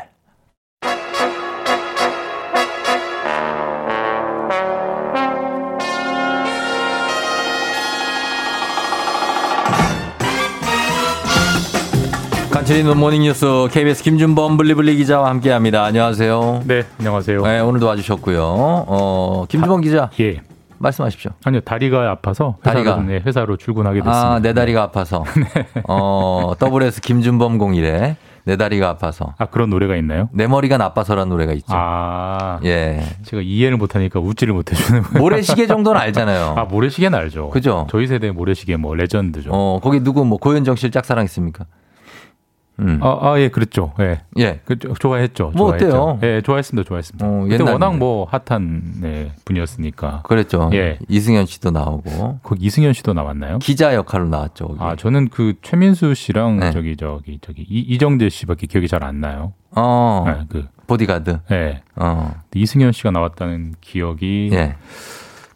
간추린 12.69 12.97
모닝 12.99 13.23
뉴스 13.23 13.47
KBS 13.71 14.03
김준범 14.03 14.55
블리블리 14.57 14.95
기자와 14.97 15.27
함께합니다. 15.31 15.85
안녕하세요. 15.85 16.61
네, 16.65 16.83
안녕하세요. 16.99 17.41
네, 17.41 17.59
오늘도 17.61 17.87
와주셨고요. 17.87 18.43
어, 18.45 19.45
김준범 19.49 19.81
다, 19.81 19.83
기자. 19.83 20.09
예. 20.19 20.41
말씀하십시오. 20.77 21.31
아니요, 21.45 21.61
다리가 21.61 22.11
아파서 22.11 22.57
회사가 22.63 22.83
다리가. 22.91 23.07
네, 23.11 23.23
회사로 23.25 23.57
출근하게 23.57 24.01
아, 24.01 24.03
됐습니다. 24.03 24.33
아, 24.35 24.39
내 24.39 24.53
다리가 24.53 24.81
네. 24.81 24.83
아파서. 24.83 25.23
네. 25.35 25.65
어, 25.87 26.53
WS 26.61 27.01
김준범 27.01 27.57
공일에 27.57 28.17
내 28.45 28.55
다리가 28.55 28.87
아파서. 28.89 29.33
아 29.39 29.47
그런 29.47 29.71
노래가 29.71 29.95
있나요? 29.95 30.29
내 30.31 30.45
머리가 30.45 30.77
나빠서라는 30.77 31.27
노래가 31.29 31.53
있죠. 31.53 31.67
아 31.69 32.59
예. 32.65 33.01
제가 33.23 33.41
이해를 33.41 33.77
못하니까 33.77 34.19
웃지를 34.19 34.53
못해주는. 34.53 35.01
거예요. 35.03 35.19
모래시계 35.23 35.65
정도는 35.67 35.99
알잖아요. 35.99 36.53
아 36.57 36.63
모래시계는 36.65 37.17
알죠. 37.17 37.49
그죠. 37.49 37.85
저희 37.89 38.05
세대 38.07 38.29
모래시계 38.31 38.77
뭐 38.77 38.93
레전드죠. 38.95 39.49
어 39.53 39.79
거기 39.83 39.99
누구 40.03 40.23
뭐 40.25 40.37
고현정 40.39 40.75
씨를 40.77 40.89
짝사랑 40.91 41.23
했습니까 41.23 41.65
음. 42.79 42.99
아, 43.03 43.17
아, 43.21 43.39
예, 43.39 43.49
그랬죠. 43.49 43.91
예. 43.99 44.21
예. 44.39 44.59
그, 44.65 44.77
좋아했죠. 44.79 45.51
뭐 45.55 45.75
좋아했죠. 45.77 46.03
어때요? 46.03 46.19
예, 46.35 46.41
좋아했습니다. 46.41 46.87
좋아했습니다. 46.87 47.27
어, 47.27 47.45
그때 47.49 47.63
워낙 47.69 47.97
뭐 47.97 48.25
핫한 48.25 48.95
네, 49.01 49.33
분이었으니까. 49.45 50.21
그랬죠. 50.23 50.69
예. 50.73 50.97
이승현 51.09 51.45
씨도 51.45 51.71
나오고. 51.71 52.39
거기 52.43 52.65
이승현 52.65 52.93
씨도 52.93 53.13
나왔나요? 53.13 53.59
기자 53.59 53.93
역할로 53.93 54.29
나왔죠. 54.29 54.69
거기. 54.69 54.79
아, 54.81 54.95
저는 54.95 55.27
그 55.29 55.53
최민수 55.61 56.15
씨랑 56.15 56.57
네. 56.59 56.71
저기 56.71 56.95
저기 56.95 57.39
저기 57.41 57.61
이, 57.63 57.79
이정재 57.79 58.29
씨밖에 58.29 58.67
기억이 58.67 58.87
잘 58.87 58.99
안 58.99 59.21
나요. 59.21 59.53
어. 59.77 60.25
네, 60.27 60.43
그 60.49 60.65
보디가드. 60.85 61.39
예. 61.51 61.81
어. 61.95 62.33
이승현 62.53 62.91
씨가 62.91 63.11
나왔다는 63.11 63.75
기억이 63.79 64.49
예. 64.51 64.75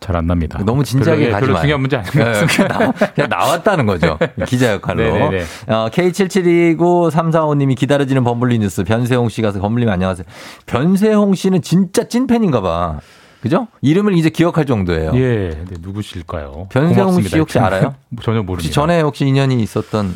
잘안 0.04 0.28
납니다. 0.28 0.60
너무 0.66 0.84
진지하게 0.84 1.30
별로, 1.32 1.34
가지 1.34 1.46
별로 1.48 1.60
중요한 1.62 1.82
문제 1.82 1.96
아닌 1.98 2.12
것같 2.12 2.34
네, 2.34 2.46
네. 2.46 3.14
그냥, 3.16 3.30
나왔다는 3.30 3.86
거죠. 3.86 4.20
기자 4.46 4.74
역할로. 4.74 5.30
네, 5.32 5.44
어, 5.68 5.88
K772934호님이 5.92 7.76
기다려지는 7.78 8.24
범블리 8.26 8.60
뉴스 8.60 8.84
변세홍 8.84 9.30
씨가 9.30 9.52
범블리 9.54 9.90
안녕하세요. 9.90 10.26
변세홍 10.66 11.36
씨는 11.36 11.62
진짜 11.62 12.08
찐팬인가 12.08 12.60
봐. 12.62 13.00
그죠? 13.42 13.68
이름을 13.82 14.14
이제 14.18 14.30
기억할 14.30 14.66
정도예요. 14.66 15.12
예. 15.16 15.50
네, 15.50 15.64
누구실까요? 15.82 16.68
변세홍 16.70 17.22
씨 17.24 17.40
혹시 17.40 17.60
알아요? 17.60 17.96
전혀 18.22 18.38
모릅니 18.40 18.54
혹시 18.54 18.72
전에 18.72 19.02
혹시 19.02 19.26
인연이 19.26 19.62
있었던 19.62 20.16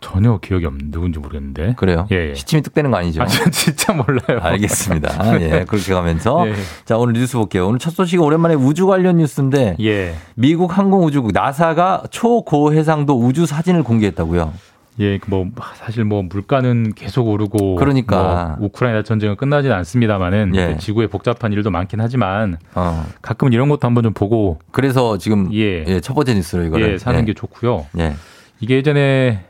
전혀 0.00 0.38
기억이 0.38 0.64
없는 0.66 0.90
누군지 0.90 1.18
모르겠는데. 1.18 1.74
그래요? 1.76 2.06
예, 2.12 2.30
예. 2.30 2.34
시침이 2.34 2.62
뚝 2.62 2.74
되는 2.74 2.90
거 2.90 2.96
아니죠? 2.96 3.22
아, 3.22 3.26
진짜 3.26 3.92
몰라요. 3.92 4.40
알겠습니다. 4.40 5.40
예, 5.40 5.64
그렇게 5.66 5.92
가면서 5.92 6.48
예. 6.48 6.54
자 6.84 6.96
오늘 6.96 7.14
뉴스 7.14 7.36
볼게요. 7.36 7.66
오늘 7.68 7.78
첫 7.78 7.92
소식은 7.94 8.24
오랜만에 8.24 8.54
우주 8.54 8.86
관련 8.86 9.16
뉴스인데 9.16 9.76
예. 9.80 10.14
미국 10.34 10.76
항공우주국 10.76 11.32
나사가 11.32 12.02
초고 12.10 12.72
해상도 12.72 13.18
우주 13.20 13.46
사진을 13.46 13.82
공개했다고요. 13.82 14.52
예, 15.00 15.18
그 15.18 15.30
뭐 15.30 15.46
사실 15.74 16.02
뭐 16.04 16.24
물가는 16.24 16.92
계속 16.92 17.28
오르고 17.28 17.76
그러니까 17.76 18.56
뭐 18.58 18.66
우크라이나 18.66 19.04
전쟁은 19.04 19.36
끝나진 19.36 19.70
않습니다만은 19.70 20.52
예. 20.56 20.76
지구에 20.80 21.06
복잡한 21.06 21.52
일도 21.52 21.70
많긴 21.70 22.00
하지만 22.00 22.56
어. 22.74 23.04
가끔 23.22 23.52
이런 23.52 23.68
것도 23.68 23.86
한번 23.86 24.02
좀 24.02 24.12
보고 24.12 24.58
그래서 24.72 25.16
지금 25.18 25.50
예, 25.54 25.84
예첫 25.86 26.16
번째 26.16 26.34
뉴스로 26.34 26.64
이거를 26.64 26.94
예, 26.94 26.98
사는 26.98 27.20
예. 27.20 27.24
게 27.24 27.32
좋고요. 27.34 27.86
예. 27.98 28.14
이게 28.58 28.74
예전에 28.76 29.44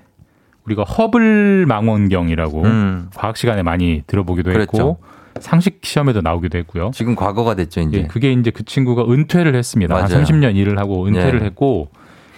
우리가 0.68 0.82
허블 0.82 1.66
망원경이라고 1.66 2.62
음. 2.62 3.10
과학 3.14 3.36
시간에 3.36 3.62
많이 3.62 4.02
들어보기도 4.06 4.52
그랬죠. 4.52 4.62
했고 4.62 4.98
상식 5.40 5.78
시험에도 5.82 6.20
나오기도 6.20 6.58
했고요. 6.58 6.90
지금 6.92 7.14
과거가 7.14 7.54
됐죠, 7.54 7.82
이제. 7.82 7.98
예, 7.98 8.02
그게 8.06 8.32
이제 8.32 8.50
그 8.50 8.64
친구가 8.64 9.04
은퇴를 9.10 9.54
했습니다. 9.54 9.94
맞아요. 9.94 10.16
한 10.18 10.24
30년 10.24 10.56
일을 10.56 10.78
하고 10.78 11.06
은퇴를 11.06 11.42
예. 11.42 11.46
했고 11.46 11.88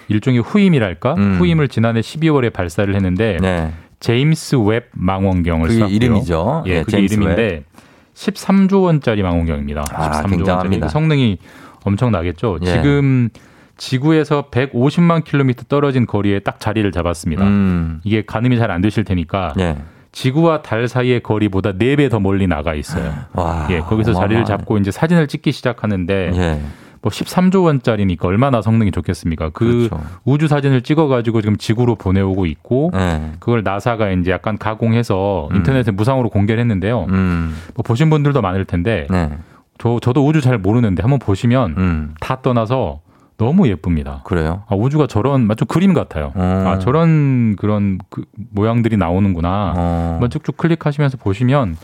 일종의 0.08 0.40
후임이랄까? 0.42 1.14
음. 1.16 1.36
후임을 1.38 1.68
지난해 1.68 2.00
12월에 2.00 2.52
발사를 2.52 2.92
했는데 2.94 3.38
네. 3.40 3.72
제임스 4.00 4.56
웹 4.56 4.90
망원경을 4.92 5.68
그게 5.68 5.74
쐈고요. 5.80 5.94
이름이죠. 5.94 6.64
예, 6.66 6.74
네, 6.78 6.82
그게 6.84 6.98
이름인데 7.00 7.42
웹. 7.42 7.64
13조 8.14 8.82
원짜리 8.84 9.22
망원경입니다. 9.22 9.86
아, 9.92 10.10
13조 10.22 10.30
굉장합니다. 10.30 10.86
원짜리 10.86 10.90
성능이 10.90 11.38
엄청나겠죠. 11.84 12.58
예. 12.62 12.66
지금 12.66 13.30
지구에서 13.80 14.44
150만 14.50 15.24
킬로미터 15.24 15.64
떨어진 15.68 16.06
거리에 16.06 16.40
딱 16.40 16.60
자리를 16.60 16.92
잡았습니다. 16.92 17.44
음. 17.46 18.00
이게 18.04 18.22
가늠이 18.24 18.56
잘 18.58 18.70
안 18.70 18.80
되실 18.82 19.02
테니까 19.02 19.52
예. 19.58 19.78
지구와 20.40 20.62
달 20.62 20.86
사이의 20.86 21.20
거리보다 21.24 21.72
네 21.72 21.96
배 21.96 22.08
더 22.08 22.20
멀리 22.20 22.46
나가 22.46 22.74
있어요. 22.76 23.12
와, 23.34 23.66
예, 23.70 23.80
거기서 23.80 24.14
자리를 24.14 24.44
잡고 24.44 24.78
이제 24.78 24.92
사진을 24.92 25.26
찍기 25.26 25.50
시작하는데 25.50 26.30
예. 26.34 26.60
뭐 27.02 27.10
13조 27.10 27.64
원짜리니까 27.64 28.28
얼마나 28.28 28.62
성능이 28.62 28.92
좋겠습니까? 28.92 29.50
그 29.52 29.88
그렇죠. 29.90 30.00
우주 30.24 30.46
사진을 30.46 30.82
찍어가지고 30.82 31.40
지금 31.40 31.56
지구로 31.56 31.96
보내오고 31.96 32.46
있고 32.46 32.92
네. 32.94 33.32
그걸 33.40 33.64
나사가 33.64 34.10
이제 34.10 34.30
약간 34.30 34.56
가공해서 34.56 35.48
음. 35.50 35.56
인터넷에 35.56 35.90
무상으로 35.90 36.28
공개를 36.28 36.60
했는데요. 36.60 37.06
음. 37.08 37.56
뭐 37.74 37.82
보신 37.82 38.08
분들도 38.08 38.40
많을 38.40 38.66
텐데 38.66 39.08
네. 39.10 39.30
저, 39.78 39.98
저도 40.00 40.24
우주 40.24 40.40
잘 40.40 40.58
모르는데 40.58 41.02
한번 41.02 41.18
보시면 41.18 41.74
음. 41.76 42.14
다 42.20 42.38
떠나서 42.42 43.00
너무 43.40 43.66
예쁩니다. 43.68 44.20
그래요? 44.24 44.64
아, 44.68 44.74
우주가 44.74 45.06
저런 45.06 45.46
마치 45.46 45.64
그림 45.64 45.94
같아요. 45.94 46.32
음. 46.36 46.40
아 46.42 46.78
저런 46.78 47.56
그런 47.56 47.98
그 48.10 48.22
모양들이 48.50 48.98
나오는구나. 48.98 49.74
음. 49.74 49.80
한번 50.12 50.28
쭉쭉 50.28 50.58
클릭하시면서 50.58 51.16
보시면 51.16 51.78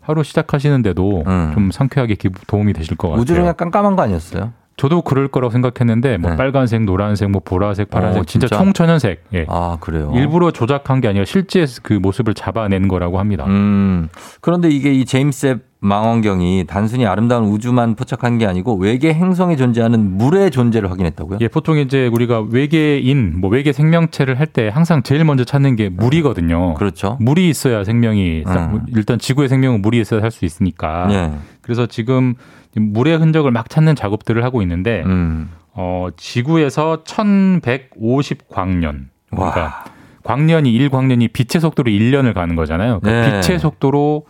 하루 0.00 0.22
시작하시는데도 0.22 1.24
음. 1.26 1.50
좀 1.54 1.70
상쾌하게 1.72 2.14
기, 2.14 2.28
도움이 2.46 2.74
되실 2.74 2.96
것 2.96 3.08
같아요. 3.08 3.22
우주는 3.22 3.44
깜깜한 3.56 3.96
거 3.96 4.02
아니었어요? 4.02 4.52
저도 4.76 5.02
그럴 5.02 5.26
거라고 5.28 5.50
생각했는데 5.50 6.16
뭐 6.16 6.30
네. 6.30 6.36
빨간색, 6.36 6.82
노란색, 6.84 7.28
뭐 7.28 7.42
보라색, 7.44 7.88
어, 7.88 7.90
파란색 7.90 8.22
오, 8.22 8.24
진짜? 8.24 8.46
진짜, 8.46 8.62
총천연색. 8.62 9.24
예. 9.34 9.46
아 9.48 9.76
그래요. 9.80 10.12
일부러 10.14 10.52
조작한 10.52 11.00
게 11.00 11.08
아니라 11.08 11.24
실제 11.24 11.66
그 11.82 11.92
모습을 11.94 12.34
잡아낸 12.34 12.86
거라고 12.88 13.18
합니다. 13.18 13.44
음. 13.46 14.08
그런데 14.40 14.68
이게 14.70 14.92
이 14.94 15.04
제임스 15.04 15.58
망원경이 15.82 16.64
단순히 16.68 17.06
아름다운 17.06 17.44
우주만 17.44 17.94
포착한 17.96 18.36
게 18.36 18.44
아니고 18.46 18.74
외계 18.76 19.14
행성에 19.14 19.56
존재하는 19.56 20.18
물의 20.18 20.50
존재를 20.50 20.90
확인했다고요? 20.90 21.38
예, 21.40 21.48
보통 21.48 21.78
이제 21.78 22.06
우리가 22.08 22.42
외계인, 22.44 23.40
뭐 23.40 23.48
외계 23.50 23.72
생명체를 23.72 24.38
할 24.38 24.50
때 24.50 24.68
항상 24.68 25.04
제일 25.04 25.24
먼저 25.24 25.44
찾는 25.44 25.76
게 25.76 25.88
물이거든요. 25.88 26.70
음, 26.70 26.74
그렇죠. 26.74 27.16
물이 27.20 27.48
있어야 27.50 27.84
생명이 27.84 28.42
음. 28.48 28.80
일단 28.96 29.16
지구의 29.20 29.48
생명은 29.48 29.80
물이 29.80 30.00
있어야 30.00 30.20
살 30.22 30.32
수 30.32 30.44
있으니까. 30.44 31.06
예. 31.12 31.30
그래서 31.62 31.86
지금 31.86 32.34
물의 32.74 33.18
흔적을 33.18 33.52
막 33.52 33.70
찾는 33.70 33.94
작업들을 33.94 34.42
하고 34.42 34.60
있는데 34.62 35.04
음. 35.06 35.50
어, 35.72 36.08
지구에서 36.16 37.04
1150광년. 37.04 39.04
그러니까 39.30 39.84
광년이 40.24 40.72
1광년이 40.88 41.32
빛의 41.32 41.60
속도로 41.60 41.88
1년을 41.90 42.34
가는 42.34 42.56
거잖아요. 42.56 42.98
그러니까 43.00 43.36
예. 43.36 43.40
빛의 43.40 43.60
속도로 43.60 44.24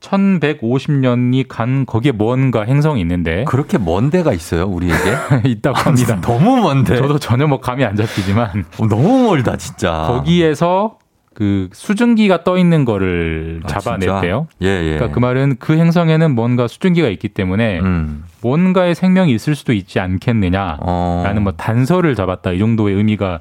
1150년이 0.00 1.44
간 1.46 1.84
거기에 1.86 2.12
뭔가 2.12 2.62
행성이 2.64 3.02
있는데 3.02 3.44
그렇게 3.46 3.78
먼 3.78 4.10
데가 4.10 4.32
있어요 4.32 4.64
우리에게 4.64 4.96
있다고 5.44 5.76
아, 5.76 5.80
합니다. 5.82 6.14
아, 6.14 6.20
너무 6.20 6.56
먼데. 6.56 6.96
저도 6.96 7.18
전혀 7.18 7.46
뭐 7.46 7.60
감이 7.60 7.84
안 7.84 7.94
잡히지만 7.94 8.64
어, 8.80 8.86
너무 8.88 9.26
멀다 9.28 9.56
진짜. 9.56 9.92
거기에서 10.08 10.98
그 11.34 11.68
수증기가 11.72 12.42
떠 12.44 12.58
있는 12.58 12.84
거를 12.84 13.60
아, 13.64 13.68
잡아냈대요. 13.68 14.48
예, 14.62 14.66
예. 14.66 14.94
그러니까 14.96 15.12
그 15.14 15.18
말은 15.20 15.56
그 15.58 15.74
행성에는 15.76 16.34
뭔가 16.34 16.66
수증기가 16.66 17.08
있기 17.08 17.28
때문에 17.28 17.80
음. 17.80 18.24
뭔가의 18.42 18.94
생명이 18.94 19.32
있을 19.34 19.54
수도 19.54 19.72
있지 19.72 20.00
않겠느냐라는 20.00 20.76
어. 20.80 21.24
뭐 21.42 21.52
단서를 21.52 22.14
잡았다 22.14 22.52
이 22.52 22.58
정도의 22.58 22.96
의미가 22.96 23.40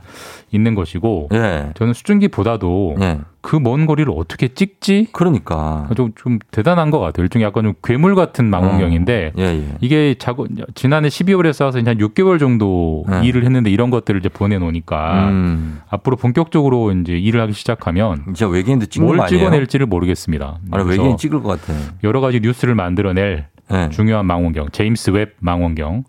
있는 0.52 0.76
것이고 0.76 1.30
예. 1.34 1.70
저는 1.76 1.94
수증기보다도 1.94 2.96
예. 3.02 3.20
그먼 3.42 3.86
거리를 3.86 4.12
어떻게 4.16 4.50
찍지? 4.50 5.10
그러니까 5.14 5.90
좀, 5.96 6.12
좀 6.16 6.40
대단한 6.52 6.92
것 6.92 7.00
같아요. 7.00 7.24
일종의 7.24 7.46
약간 7.46 7.64
좀 7.64 7.74
괴물 7.84 8.16
같은 8.16 8.46
어. 8.46 8.48
망원경인데 8.50 9.34
어. 9.38 9.42
예, 9.42 9.64
이게 9.80 10.16
자고 10.20 10.48
지난해 10.76 11.08
12월에 11.08 11.54
쌓아서 11.54 11.80
이제 11.80 11.92
한 11.92 11.98
6개월 12.00 12.40
정도 12.40 13.06
예. 13.12 13.26
일을 13.26 13.44
했는데 13.46 13.70
이런 13.70 13.92
것들을 13.92 14.20
이제 14.20 14.28
보내놓으니까 14.28 15.30
음. 15.30 15.80
앞으로 15.90 16.18
본격적으로 16.18 16.92
이제 16.94 17.14
일을 17.14 17.40
하기 17.42 17.54
시작하면 17.54 18.24
진짜 18.26 18.48
외계인도 18.48 18.88
찍는 18.88 19.16
뭘 19.16 19.28
찍어낼지를 19.30 19.86
모르겠습니다. 19.86 20.58
아니, 20.72 20.90
외계인 20.90 21.16
찍을 21.16 21.42
것 21.42 21.62
같아요. 21.62 21.80
여러 22.04 22.20
가지 22.22 22.42
뉴스를 22.42 22.76
만들어낼 22.76 23.46
네. 23.72 23.88
중요한 23.92 24.26
망원경, 24.26 24.70
제임스 24.72 25.12
웹 25.12 25.36
망원경 25.40 26.04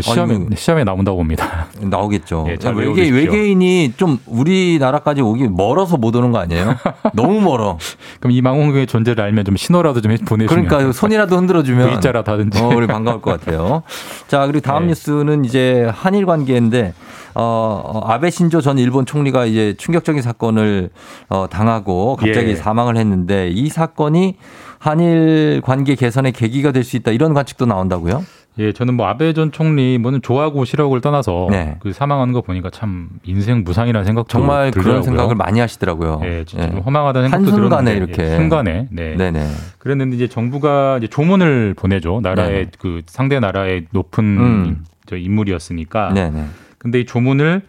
시험에 0.00 0.34
아니, 0.34 0.44
뭐 0.46 0.50
시험에 0.56 0.82
나온다고 0.82 1.18
봅니다. 1.18 1.68
나오겠죠. 1.80 2.46
예, 2.48 2.56
아, 2.66 2.70
외계, 2.70 3.08
외계인이 3.08 3.92
좀 3.96 4.18
우리나라까지 4.26 5.22
오기 5.22 5.46
멀어서 5.48 5.96
못 5.96 6.14
오는 6.16 6.32
거 6.32 6.38
아니에요? 6.38 6.74
너무 7.14 7.40
멀어. 7.40 7.78
그럼 8.18 8.32
이 8.32 8.42
망원경의 8.42 8.88
존재를 8.88 9.22
알면 9.24 9.44
좀 9.44 9.56
신호라도 9.56 10.00
좀 10.00 10.14
보내주면 10.26 10.46
그러니까 10.66 10.92
손이라도 10.92 11.36
흔들어주면 11.36 11.90
V자라다든지 11.92 12.60
어, 12.60 12.68
우리 12.68 12.88
반가울 12.88 13.22
것 13.22 13.38
같아요. 13.38 13.84
자 14.26 14.46
그리고 14.46 14.60
다음 14.60 14.82
네. 14.84 14.88
뉴스는 14.88 15.44
이제 15.44 15.88
한일 15.94 16.26
관계인데 16.26 16.94
어, 17.36 17.80
어, 18.02 18.10
아베 18.10 18.30
신조 18.30 18.60
전 18.60 18.76
일본 18.78 19.06
총리가 19.06 19.46
이제 19.46 19.74
충격적인 19.78 20.20
사건을 20.20 20.90
어, 21.28 21.46
당하고 21.48 22.16
갑자기 22.16 22.50
예. 22.50 22.56
사망을 22.56 22.96
했는데 22.96 23.50
이 23.50 23.68
사건이 23.68 24.36
한일 24.84 25.60
관계 25.64 25.94
개선의 25.94 26.32
계기가 26.32 26.70
될 26.72 26.84
수 26.84 26.96
있다 26.98 27.10
이런 27.12 27.32
관측도 27.32 27.64
나온다고요? 27.66 28.22
예, 28.58 28.72
저는 28.74 28.92
뭐 28.94 29.06
아베 29.06 29.32
전 29.32 29.50
총리 29.50 29.96
뭐는 29.98 30.20
좋아하고 30.22 30.64
싫어하고를 30.66 31.00
떠나서 31.00 31.48
네. 31.50 31.76
그 31.80 31.92
사망하는 31.94 32.32
거 32.34 32.42
보니까 32.42 32.68
참 32.70 33.08
인생 33.24 33.64
무상이라는 33.64 34.04
생각 34.04 34.28
정말 34.28 34.66
들더라고요. 34.70 34.84
그런 34.92 35.02
생각을 35.02 35.34
많이 35.36 35.58
하시더라고요. 35.60 36.20
예, 36.24 36.44
진짜 36.44 36.66
예. 36.66 36.70
좀 36.70 36.80
허망하다는 36.80 37.30
생각도 37.30 37.50
한순간에 37.52 37.90
들었는데 37.90 37.90
예, 37.90 37.96
이렇게 37.96 38.34
예, 38.34 38.36
순간에 38.36 38.86
네. 38.90 39.16
네네. 39.16 39.42
그랬는데 39.78 40.16
이제 40.16 40.28
정부가 40.28 40.98
이제 40.98 41.06
조문을 41.08 41.74
보내죠. 41.78 42.20
나라의 42.22 42.50
네네. 42.52 42.70
그 42.78 43.00
상대 43.06 43.40
나라의 43.40 43.86
높은 43.90 44.22
음. 44.24 44.84
저 45.06 45.16
인물이었으니까. 45.16 46.12
네네. 46.14 46.44
근데 46.78 47.00
이 47.00 47.06
조문을 47.06 47.62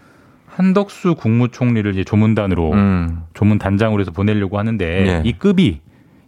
한덕수 0.48 1.16
국무총리를 1.16 1.90
이제 1.94 2.04
조문단으로 2.04 2.72
음. 2.74 3.22
조문 3.34 3.58
단장으로 3.58 4.02
해서 4.02 4.12
보내려고 4.12 4.60
하는데 4.60 4.86
예. 4.86 5.22
이 5.24 5.32
급이 5.34 5.80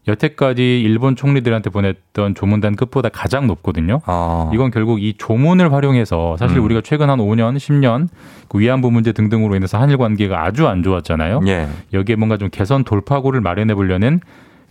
여태까지 0.07 0.81
일본 0.81 1.15
총리들한테 1.15 1.69
보냈던 1.69 2.33
조문단 2.35 2.75
끝보다 2.75 3.09
가장 3.09 3.45
높거든요. 3.47 3.99
아. 4.05 4.49
이건 4.53 4.71
결국 4.71 5.01
이 5.03 5.13
조문을 5.17 5.73
활용해서 5.73 6.37
사실 6.37 6.57
음. 6.57 6.65
우리가 6.65 6.81
최근 6.83 7.09
한 7.09 7.19
5년, 7.19 7.57
10년 7.57 8.07
그 8.47 8.59
위안부 8.59 8.89
문제 8.91 9.11
등등으로 9.11 9.55
인해서 9.55 9.77
한일 9.77 9.97
관계가 9.97 10.43
아주 10.45 10.67
안 10.67 10.81
좋았잖아요. 10.81 11.41
예. 11.47 11.67
여기에 11.93 12.15
뭔가 12.15 12.37
좀 12.37 12.49
개선 12.49 12.83
돌파구를 12.85 13.41
마련해 13.41 13.75
보려는 13.75 14.21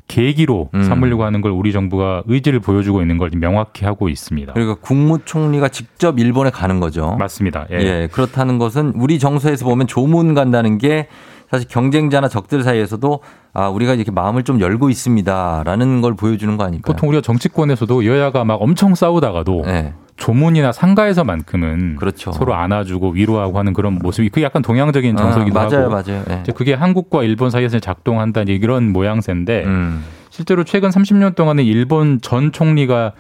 계기로 0.09 0.70
음. 0.72 0.82
삼으려고 0.84 1.24
하는 1.24 1.41
걸 1.41 1.51
우리 1.51 1.72
정부가 1.72 2.22
의지를 2.26 2.61
보여주고 2.61 3.03
있는 3.03 3.18
걸 3.18 3.28
명확히 3.34 3.84
하고 3.84 4.09
있습니다. 4.09 4.53
그러니까 4.53 4.76
국무총리가 4.80 5.68
직접 5.68 6.18
일본에 6.18 6.49
가는 6.51 6.78
거죠. 6.80 7.16
맞습니다. 7.18 7.66
예. 7.72 7.76
예 7.78 8.09
그렇다는 8.11 8.57
것은 8.59 8.93
우리 8.95 9.18
정서에서 9.18 9.66
보면 9.66 9.89
조문 9.89 10.32
간다는 10.34 10.78
게 10.78 11.09
사실 11.51 11.68
경쟁자나 11.68 12.28
적들 12.28 12.62
사이에서도 12.62 13.20
아, 13.59 13.71
우리가 13.71 13.95
이렇게 13.95 14.11
마음을 14.11 14.43
좀 14.43 14.61
열고 14.61 14.91
있습니다라는 14.91 16.03
걸 16.03 16.15
보여주는 16.15 16.55
거 16.59 16.65
아닐까요? 16.65 16.95
보통 16.95 17.09
우리가 17.09 17.23
정치권에서도 17.23 18.05
여야가 18.05 18.45
막 18.45 18.57
엄청 18.61 18.95
싸우다가도 18.95 19.63
네. 19.65 19.95
조문이나 20.19 20.73
상가에서만큼은 20.73 21.97
그렇죠. 21.97 22.33
서로 22.33 22.55
안아주고 22.55 23.13
위로하고 23.13 23.59
하는 23.59 23.73
그런 23.73 23.95
모습이 23.95 24.29
그게 24.29 24.43
약간 24.45 24.61
동양적인 24.61 25.17
정서기도 25.17 25.59
아, 25.59 25.65
맞아요, 25.65 25.85
하고 25.85 25.91
맞아요. 25.91 26.23
네. 26.29 26.41
이제 26.43 26.53
그게 26.53 26.75
한국과 26.75 27.23
일본 27.23 27.49
사이에서 27.49 27.79
작동한다 27.79 28.43
이런 28.43 28.93
모양새인데 28.93 29.65
음. 29.65 30.05
실제로 30.29 30.63
최근 30.65 30.91
30년 30.91 31.35
동안에 31.35 31.63
일본 31.63 32.21
전 32.21 32.53
총리가 32.53 33.13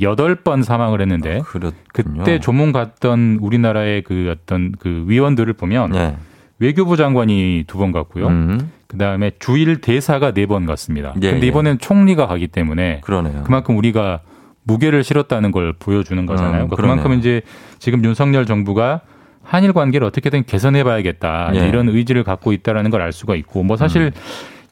8번 0.00 0.62
사망을 0.64 1.02
했는데 1.02 1.40
아, 1.40 1.70
그때 1.92 2.40
조문 2.40 2.72
갔던 2.72 3.40
우리나라의 3.42 4.02
그 4.04 4.34
어떤 4.34 4.72
그 4.78 5.04
위원들을 5.06 5.52
보면 5.52 5.92
네. 5.92 6.16
외교부 6.62 6.96
장관이 6.96 7.64
두 7.66 7.76
번 7.78 7.90
갔고요. 7.90 8.28
음. 8.28 8.70
그다음에 8.86 9.32
주일 9.40 9.80
대사가 9.80 10.32
네 10.32 10.46
번 10.46 10.64
갔습니다. 10.64 11.12
예, 11.20 11.30
근데 11.32 11.46
예. 11.46 11.48
이번엔 11.48 11.74
예. 11.74 11.78
총리가 11.78 12.26
가기 12.28 12.46
때문에 12.46 13.00
그러네요. 13.02 13.42
그만큼 13.42 13.76
우리가 13.76 14.20
무게를 14.62 15.02
실었다는 15.02 15.50
걸 15.50 15.72
보여주는 15.72 16.24
거잖아요. 16.24 16.64
음, 16.64 16.68
그러니까 16.68 16.76
그만큼 16.76 17.18
이제 17.18 17.42
지금 17.80 18.04
윤석열 18.04 18.46
정부가 18.46 19.00
한일 19.42 19.72
관계를 19.72 20.06
어떻게든 20.06 20.44
개선해 20.44 20.84
봐야겠다. 20.84 21.50
예. 21.56 21.66
이런 21.66 21.88
의지를 21.88 22.22
갖고 22.22 22.52
있다라는 22.52 22.92
걸 22.92 23.02
알 23.02 23.12
수가 23.12 23.34
있고 23.34 23.64
뭐 23.64 23.76
사실 23.76 24.02
음. 24.02 24.10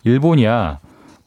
일본이야 0.05 0.79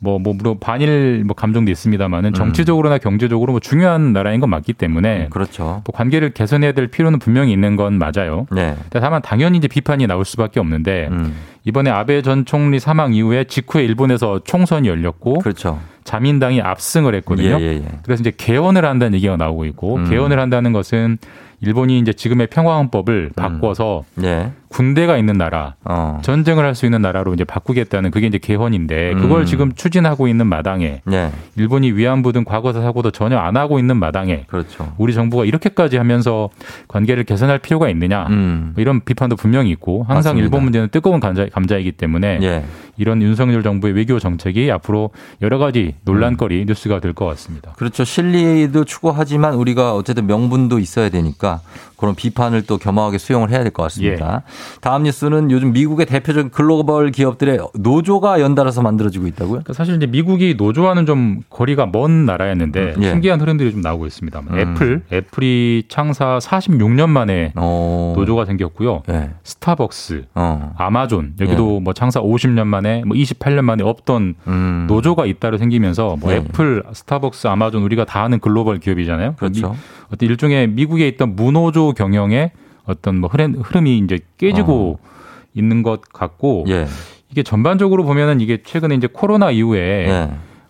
뭐, 0.03 0.19
뭐, 0.19 0.33
물론 0.33 0.57
반일 0.59 1.23
뭐 1.25 1.33
감정도 1.33 1.71
있습니다만은 1.71 2.31
음. 2.31 2.33
정치적으로나 2.33 2.97
경제적으로 2.97 3.53
뭐 3.53 3.59
중요한 3.61 4.11
나라인 4.11 4.41
건 4.41 4.49
맞기 4.49 4.73
때문에. 4.73 5.25
음, 5.25 5.29
그렇죠. 5.29 5.81
또 5.85 5.93
관계를 5.93 6.31
개선해야 6.31 6.73
될 6.73 6.87
필요는 6.87 7.19
분명히 7.19 7.53
있는 7.53 7.77
건 7.77 7.93
맞아요. 7.97 8.45
네. 8.53 8.75
다만 8.89 9.21
당연히 9.21 9.57
이제 9.59 9.69
비판이 9.69 10.05
나올 10.07 10.25
수밖에 10.25 10.59
없는데 10.59 11.07
음. 11.09 11.33
이번에 11.63 11.89
아베 11.89 12.21
전 12.21 12.43
총리 12.43 12.79
사망 12.81 13.13
이후에 13.13 13.45
직후에 13.45 13.83
일본에서 13.85 14.39
총선이 14.43 14.89
열렸고. 14.89 15.39
그렇죠. 15.39 15.79
자민당이 16.03 16.61
압승을 16.61 17.15
했거든요. 17.15 17.57
예, 17.61 17.61
예, 17.61 17.67
예. 17.75 17.83
그래서 18.03 18.19
이제 18.19 18.33
개헌을 18.35 18.83
한다는 18.83 19.13
얘기가 19.15 19.37
나오고 19.37 19.63
있고 19.67 19.95
음. 19.95 20.09
개헌을 20.09 20.37
한다는 20.37 20.73
것은 20.73 21.17
일본이 21.61 21.97
이제 21.99 22.11
지금의 22.11 22.47
평화헌법을 22.47 23.29
음. 23.29 23.31
바꿔서 23.33 24.03
음. 24.17 24.25
예. 24.25 24.51
군대가 24.73 25.17
있는 25.17 25.35
나라, 25.37 25.75
어. 25.85 26.19
전쟁을 26.23 26.65
할 26.65 26.73
수 26.73 26.85
있는 26.87 27.03
나라로 27.03 27.35
이제 27.35 27.43
바꾸겠다는 27.43 28.09
그게 28.09 28.25
이제 28.25 28.39
개헌인데 28.39 29.11
음. 29.11 29.19
그걸 29.19 29.41
음. 29.41 29.45
지금 29.45 29.73
추진하고 29.75 30.27
있는 30.27 30.47
마당에 30.47 31.03
네. 31.05 31.31
일본이 31.55 31.91
위안부 31.91 32.31
등 32.31 32.45
과거사 32.45 32.81
사고도 32.81 33.11
전혀 33.11 33.37
안 33.37 33.57
하고 33.57 33.77
있는 33.77 33.95
마당에 33.97 34.45
그렇죠. 34.47 34.91
우리 34.97 35.13
정부가 35.13 35.45
이렇게까지 35.45 35.97
하면서 35.97 36.49
관계를 36.87 37.25
개선할 37.25 37.59
필요가 37.59 37.89
있느냐 37.89 38.25
음. 38.29 38.71
뭐 38.73 38.81
이런 38.81 39.01
비판도 39.01 39.35
분명히 39.35 39.69
있고 39.69 39.99
항상 39.99 40.15
맞습니다. 40.31 40.43
일본 40.43 40.63
문제는 40.63 40.87
뜨거운 40.89 41.19
감자, 41.19 41.45
감자이기 41.45 41.91
때문에 41.91 42.39
예. 42.41 42.65
이런 42.97 43.21
윤석열 43.21 43.61
정부의 43.61 43.93
외교 43.93 44.17
정책이 44.17 44.71
앞으로 44.71 45.11
여러 45.43 45.59
가지 45.59 45.93
논란거리 46.05 46.61
음. 46.61 46.65
뉴스가 46.67 46.99
될 47.01 47.13
것 47.13 47.27
같습니다. 47.27 47.73
그렇죠. 47.73 48.03
실리도 48.03 48.85
추구하지만 48.85 49.53
우리가 49.53 49.93
어쨌든 49.93 50.25
명분도 50.25 50.79
있어야 50.79 51.09
되니까 51.09 51.61
그런 51.97 52.15
비판을 52.15 52.63
또 52.65 52.77
겸허하게 52.77 53.17
수용을 53.17 53.49
해야 53.49 53.61
될 53.63 53.71
것 53.73 53.83
같습니다. 53.83 54.43
예. 54.45 54.79
다음 54.81 55.03
뉴스는 55.03 55.49
요즘 55.51 55.73
미국의 55.73 56.05
대표적인 56.05 56.49
글로벌 56.51 57.09
기업들의 57.11 57.59
노조가 57.79 58.39
연달아서 58.41 58.81
만들어지고 58.83 59.25
있다고요? 59.27 59.49
그러니까 59.51 59.73
사실 59.73 59.95
이제 59.95 60.05
미국이 60.05 60.53
노조와는 60.57 61.05
좀 61.07 61.41
거리가 61.49 61.87
먼 61.91 62.25
나라였는데 62.25 62.93
음, 62.97 63.03
예. 63.03 63.09
신기한 63.09 63.39
흐름들이 63.41 63.71
좀 63.71 63.81
나오고 63.81 64.05
있습니다. 64.07 64.39
음. 64.47 64.59
애플, 64.59 65.01
애플이 65.11 65.83
창사 65.87 66.37
46년 66.39 67.09
만에 67.09 67.47
오. 67.55 67.83
어. 67.83 68.13
노조가 68.15 68.45
생겼고요. 68.45 69.01
예. 69.09 69.31
스타벅스, 69.43 70.25
어. 70.35 70.73
아마존 70.77 71.33
여기도 71.39 71.75
예. 71.75 71.79
뭐 71.79 71.93
창사 71.93 72.19
50년 72.21 72.65
만에 72.67 73.03
뭐 73.05 73.15
28년 73.17 73.61
만에 73.63 73.83
없던 73.83 74.35
음. 74.47 74.85
노조가 74.87 75.25
잇따라 75.25 75.57
생기면서 75.57 76.15
뭐 76.19 76.31
예. 76.31 76.37
애플, 76.37 76.83
스타벅스, 76.93 77.47
아마존 77.47 77.81
우리가 77.83 78.05
다 78.05 78.23
아는 78.23 78.39
글로벌 78.39 78.79
기업이잖아요. 78.79 79.33
그렇죠. 79.37 79.75
어떤 80.13 80.29
일종의 80.29 80.67
미국에 80.67 81.07
있던 81.07 81.35
무노조 81.35 81.91
경영의 81.93 82.51
어떤 82.85 83.17
뭐 83.19 83.29
흐름, 83.29 83.55
흐름이 83.55 83.97
이제 83.97 84.19
깨지고 84.37 84.99
어. 85.03 85.07
있는 85.55 85.81
것 85.81 86.01
같고 86.13 86.65
예. 86.69 86.85
이게 87.31 87.41
전반적으로 87.41 88.03
보면은 88.03 88.39
이게 88.39 88.57
최근에 88.57 88.93
이제 88.95 89.07
코로나 89.11 89.49
이후에 89.49 89.79
예. 89.87 90.29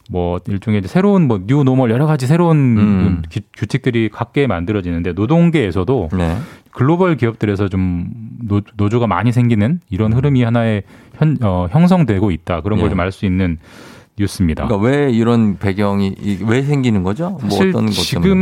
뭐 0.10 0.39
일종의 0.48 0.82
새로운 0.86 1.28
뭐 1.28 1.39
뉴 1.48 1.64
노멀 1.64 1.89
여러 1.91 2.06
가지 2.06 2.26
새로운 2.28 2.58
음. 2.78 3.22
규, 3.32 3.39
규칙들이 3.58 4.10
각계 4.10 4.48
만들어지는데 4.48 5.14
노동계에서도 5.14 6.10
네. 6.18 6.38
글로벌 6.72 7.16
기업들에서 7.18 7.68
좀 7.70 8.08
노, 8.44 8.62
조가 8.89 9.08
많이 9.08 9.32
생기는 9.32 9.80
이런 9.89 10.12
음. 10.12 10.18
흐름이 10.18 10.44
하나의 10.44 10.84
현, 11.18 11.38
어, 11.41 11.68
형성되고 11.70 12.32
있다 12.32 12.62
그런 12.62 12.80
걸 12.80 12.89
좀 12.89 13.00
알수 13.00 13.26
예. 13.26 13.30
있는 13.30 13.58
뉴스입니다. 14.18 14.66
그러니까 14.68 14.88
왜 14.88 15.09
이런 15.11 15.57
배경이 15.57 16.16
왜 16.45 16.61
생기는 16.61 17.01
거죠? 17.03 17.32
뭐 17.41 17.49
사실 17.49 17.72
뭐 17.72 17.88
지금 17.89 18.38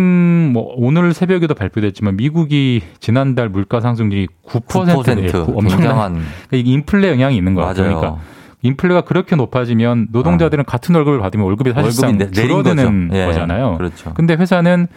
뭐 0.54 0.74
오늘 0.76 1.14
새벽에도 1.14 1.54
발표됐지만 1.54 2.18
미국이 2.18 2.82
지난달 3.00 3.50
물가 3.50 3.80
상승률이 3.80 4.28
9%예요. 4.46 5.32
9% 5.48 5.58
엄청난 5.58 6.22
그러니까 6.50 6.70
인플레 6.72 7.10
영향이 7.10 7.38
있는 7.38 7.56
거예요. 7.56 7.74
그러니까 7.74 8.18
인플레가 8.64 9.02
그렇게 9.02 9.36
높아지면 9.36 10.10
노동자들은 10.12 10.62
어. 10.62 10.66
같은 10.66 10.94
월급을 10.94 11.20
받으면 11.20 11.46
월급이 11.46 11.72
사실상 11.72 12.20
줄어드는 12.32 13.08
거죠. 13.08 13.20
예, 13.20 13.26
거잖아요. 13.28 13.78
그렇죠. 13.78 14.14
근데 14.14 14.36
회사는 14.36 14.88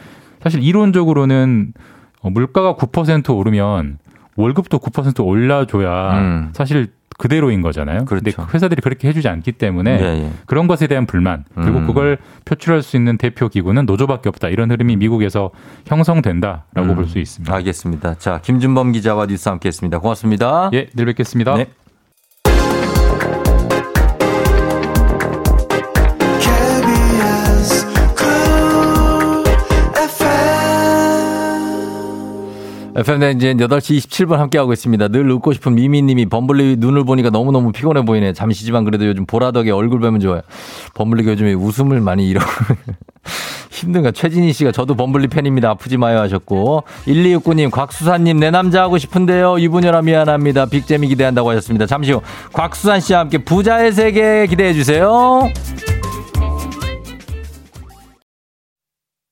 사실 0.42 0.62
이론적으로는 0.62 1.72
어, 2.20 2.30
물가가 2.30 2.74
9% 2.74 3.34
오르면 3.34 3.98
월급도 4.36 4.80
9% 4.80 5.24
올려줘야 5.24 6.18
음. 6.18 6.48
사실 6.52 6.88
그대로인 7.18 7.62
거잖아요. 7.62 8.04
그런데 8.06 8.30
그렇죠. 8.32 8.50
회사들이 8.52 8.80
그렇게 8.82 9.08
해주지 9.08 9.28
않기 9.28 9.52
때문에 9.52 9.98
예, 10.00 10.04
예. 10.24 10.30
그런 10.46 10.66
것에 10.66 10.86
대한 10.86 11.06
불만 11.06 11.44
그리고 11.54 11.78
음. 11.78 11.86
그걸 11.86 12.18
표출할 12.44 12.82
수 12.82 12.96
있는 12.96 13.16
대표 13.18 13.48
기구는 13.48 13.86
노조밖에 13.86 14.28
없다 14.28 14.48
이런 14.48 14.70
흐름이 14.70 14.96
미국에서 14.96 15.50
형성된다라고 15.86 16.64
음. 16.82 16.94
볼수 16.94 17.18
있습니다. 17.18 17.54
알겠습니다. 17.54 18.14
자 18.18 18.40
김준범 18.42 18.92
기자와 18.92 19.26
뉴스 19.26 19.48
함께했습니다. 19.48 19.98
고맙습니다. 19.98 20.70
예, 20.72 20.88
내일 20.94 21.06
뵙겠습니다. 21.06 21.54
네. 21.56 21.66
FM 32.96 33.18
댕진 33.18 33.56
8시 33.56 33.98
27분 34.06 34.36
함께하고 34.36 34.72
있습니다. 34.72 35.08
늘 35.08 35.28
웃고 35.28 35.52
싶은 35.54 35.74
미미님이 35.74 36.26
범블리 36.26 36.76
눈을 36.78 37.02
보니까 37.04 37.30
너무너무 37.30 37.72
피곤해 37.72 38.04
보이네. 38.04 38.34
잠시지만 38.34 38.84
그래도 38.84 39.06
요즘 39.06 39.26
보라덕에 39.26 39.72
얼굴 39.72 39.98
뵈면 39.98 40.20
좋아요. 40.20 40.42
범블리가 40.94 41.32
요즘에 41.32 41.54
웃음을 41.54 42.00
많이 42.00 42.28
잃어. 42.28 42.40
힘든가. 43.72 44.12
최진희 44.12 44.52
씨가 44.52 44.70
저도 44.70 44.94
범블리 44.94 45.26
팬입니다. 45.26 45.70
아프지 45.70 45.96
마요 45.96 46.20
하셨고. 46.20 46.84
1269님, 47.08 47.72
곽수산님, 47.72 48.38
내 48.38 48.52
남자 48.52 48.82
하고 48.84 48.96
싶은데요. 48.96 49.58
이분여라 49.58 50.02
미안합니다. 50.02 50.66
빅잼이 50.66 51.08
기대한다고 51.08 51.50
하셨습니다. 51.50 51.86
잠시 51.86 52.12
후 52.12 52.20
곽수산 52.52 53.00
씨와 53.00 53.18
함께 53.20 53.38
부자의 53.38 53.90
세계 53.90 54.46
기대해 54.46 54.72
주세요. 54.72 55.48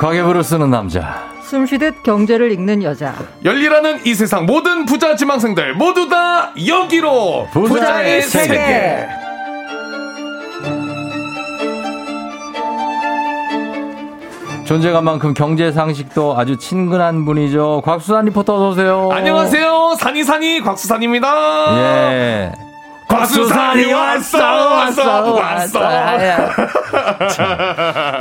가계부를 0.00 0.42
쓰는 0.42 0.70
남자. 0.70 1.28
숨쉬듯 1.42 2.02
경제를 2.02 2.50
읽는 2.52 2.82
여자. 2.82 3.14
열리라는 3.44 4.00
이 4.06 4.14
세상 4.14 4.46
모든 4.46 4.86
부자 4.86 5.14
지망생들 5.14 5.74
모두 5.74 6.08
다 6.08 6.52
여기로 6.66 7.46
부자의, 7.52 8.22
부자의 8.22 8.22
세계. 8.22 8.46
세계. 8.54 9.08
존재감만큼 14.64 15.34
경제 15.34 15.70
상식도 15.70 16.34
아주 16.38 16.56
친근한 16.56 17.26
분이죠. 17.26 17.82
곽수산 17.84 18.24
리포터 18.24 18.54
어서 18.54 18.68
오세요. 18.70 19.10
안녕하세요. 19.12 19.96
산이산이 19.98 20.62
곽수산입니다. 20.62 21.76
예. 22.16 22.52
곽수산이 23.10 23.92
왔어 23.92 24.38
왔어 24.38 25.34
왔어. 25.34 25.80
아, 25.84 26.22
예. 26.22 26.36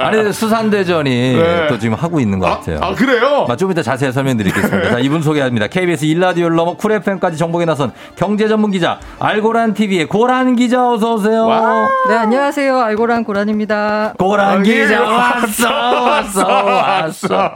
아니 0.06 0.34
수산대전이 0.34 1.34
네. 1.36 1.68
또 1.68 1.78
지금 1.78 1.96
하고 1.96 2.20
있는 2.20 2.40
것 2.40 2.48
아, 2.48 2.50
같아요. 2.56 2.80
아, 2.82 2.88
아 2.88 2.94
그래요? 2.96 3.48
좀 3.58 3.72
이따 3.72 3.84
자세히 3.84 4.12
설명드리겠습니다. 4.12 4.92
자, 4.92 5.00
이분 5.00 5.22
소개합니다. 5.22 5.68
KBS 5.68 6.06
일라디오를 6.06 6.58
넘어 6.58 6.76
쿨 6.76 6.92
FM까지 6.94 7.38
정복에 7.38 7.66
나선 7.66 7.92
경제 8.16 8.48
전문 8.48 8.72
기자 8.72 9.00
알고란 9.20 9.76
TV의 9.76 10.06
고란 10.08 10.56
기자 10.56 10.90
어서 10.90 11.14
오세요. 11.16 11.46
와우. 11.46 11.88
네 12.10 12.16
안녕하세요 12.16 12.80
알고란 12.80 13.24
고란입니다. 13.26 14.16
고란 14.18 14.50
아, 14.50 14.60
예. 14.66 14.82
기자 14.82 15.04
왔어 15.04 16.02
왔어 16.02 16.48
왔어. 16.48 17.52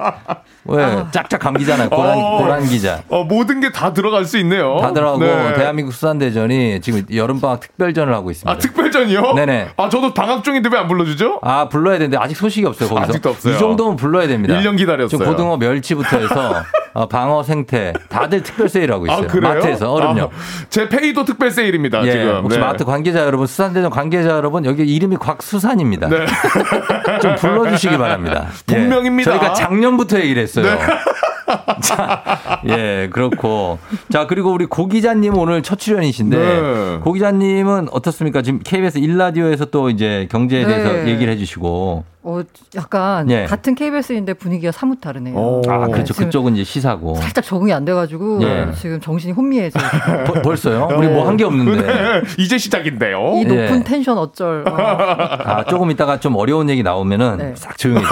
왜 0.66 0.82
아. 0.84 1.08
짝짝 1.12 1.42
감기잖아요. 1.42 1.90
고란, 1.90 2.12
어, 2.18 2.38
고란 2.38 2.64
기자. 2.68 3.00
어, 3.10 3.24
모든 3.26 3.60
게 3.60 3.74
다 3.74 3.92
들어갈 3.92 4.26
수 4.26 4.38
있네요. 4.40 4.78
다 4.82 4.94
들어가고 4.94 5.20
네. 5.24 5.54
대한민국 5.56 5.94
수산대전이 5.94 6.80
지금 6.82 7.06
여름방학 7.24 7.62
특별전을 7.62 8.14
하고 8.14 8.32
있습니다. 8.32 8.52
아, 8.52 8.58
특별전이요? 8.58 9.34
네네. 9.34 9.70
아, 9.76 9.90
저도 9.90 10.14
방학 10.14 10.44
중인데 10.44 10.70
왜 10.72 10.78
안 10.84 10.88
불러주죠? 10.88 11.40
아, 11.44 11.70
불러야 11.70 11.98
되는데 11.98 12.18
아직 12.18 12.36
소식이 12.36 12.66
없어요, 12.66 12.90
거기서. 12.90 13.10
아직도 13.10 13.30
없어요. 13.30 13.56
이 13.56 13.58
정도면 13.58 13.96
불러야 13.96 14.28
됩니다. 14.28 14.54
1년 14.60 14.76
기다렸어요. 14.78 15.24
고등어 15.24 15.56
멸치부터 15.58 16.18
해서 16.18 16.56
어, 16.94 17.08
방어 17.08 17.42
생태 17.44 17.94
다들 18.10 18.44
특별 18.44 18.68
세일하고 18.68 19.06
아, 19.10 19.14
있어요. 19.20 19.28
아, 19.32 19.40
마트에서 19.54 19.94
얼음요. 19.94 20.24
아, 20.26 20.66
제 20.70 20.90
페이도 20.90 21.24
특별 21.26 21.52
세일입니다, 21.52 22.06
예, 22.06 22.12
지금. 22.12 22.42
혹시 22.44 22.58
네. 22.60 22.66
마트 22.66 22.84
관계자 22.84 23.22
여러분, 23.22 23.48
수산대전 23.48 23.90
관계자 23.92 24.30
여러분, 24.32 24.66
여기 24.66 24.84
이름이 24.84 25.18
곽수산입니다. 25.18 26.10
네. 26.10 26.18
좀 27.22 27.36
불러주시기 27.36 27.98
바랍니다. 27.98 28.48
분명입니다. 28.68 29.32
예, 29.34 29.38
저희가 29.40 29.54
작년부터 29.54 30.20
얘기를 30.20 30.42
했어요. 30.44 30.66
네. 30.66 30.80
자, 31.82 32.62
예, 32.68 33.10
그렇고. 33.12 33.78
자, 34.12 34.28
그리고 34.28 34.52
우리 34.52 34.66
고 34.66 34.88
기자님 34.88 35.38
오늘 35.38 35.62
첫 35.62 35.80
출연이신데 35.80 36.38
네. 36.38 37.00
고 37.04 37.14
기자님은 37.14 37.90
어떻습니까? 37.92 38.42
지금 38.42 38.60
KBS 38.64 39.00
일라디오에서또 39.00 39.90
이제 39.90 40.28
경제에 40.32 40.64
네. 40.64 40.68
대해서 40.68 40.92
네. 41.04 41.08
얘기를 41.12 41.32
해 41.32 41.38
주시고 41.38 42.04
어, 42.26 42.42
약간 42.78 43.30
예. 43.30 43.44
같은 43.46 43.76
KBS인데 43.76 44.34
분위기가 44.36 44.72
사뭇 44.72 45.02
다르네요. 45.02 45.36
오. 45.36 45.62
아, 45.68 45.88
그렇죠. 45.88 46.14
그쪽은 46.14 46.54
이제 46.56 46.64
시사고. 46.64 47.16
살짝 47.16 47.44
적응이 47.44 47.74
안 47.74 47.84
돼가지고 47.84 48.42
예. 48.44 48.68
지금 48.80 49.02
정신이 49.02 49.34
혼미해져. 49.34 49.78
벌, 50.24 50.42
벌써요? 50.42 50.88
우리 50.98 51.08
뭐 51.08 51.24
한 51.28 51.34
게 51.36 51.44
없는데. 51.44 52.22
이제 52.40 52.58
시작인데요. 52.58 53.18
이 53.38 53.46
높은 53.46 53.80
예. 53.80 53.84
텐션 53.84 54.18
어쩔. 54.20 54.64
어. 54.70 54.74
아, 54.74 55.64
조금 55.66 55.92
이따가좀 55.92 56.36
어려운 56.38 56.70
얘기 56.70 56.82
나오면은 56.84 57.56
싹조용히 57.58 58.04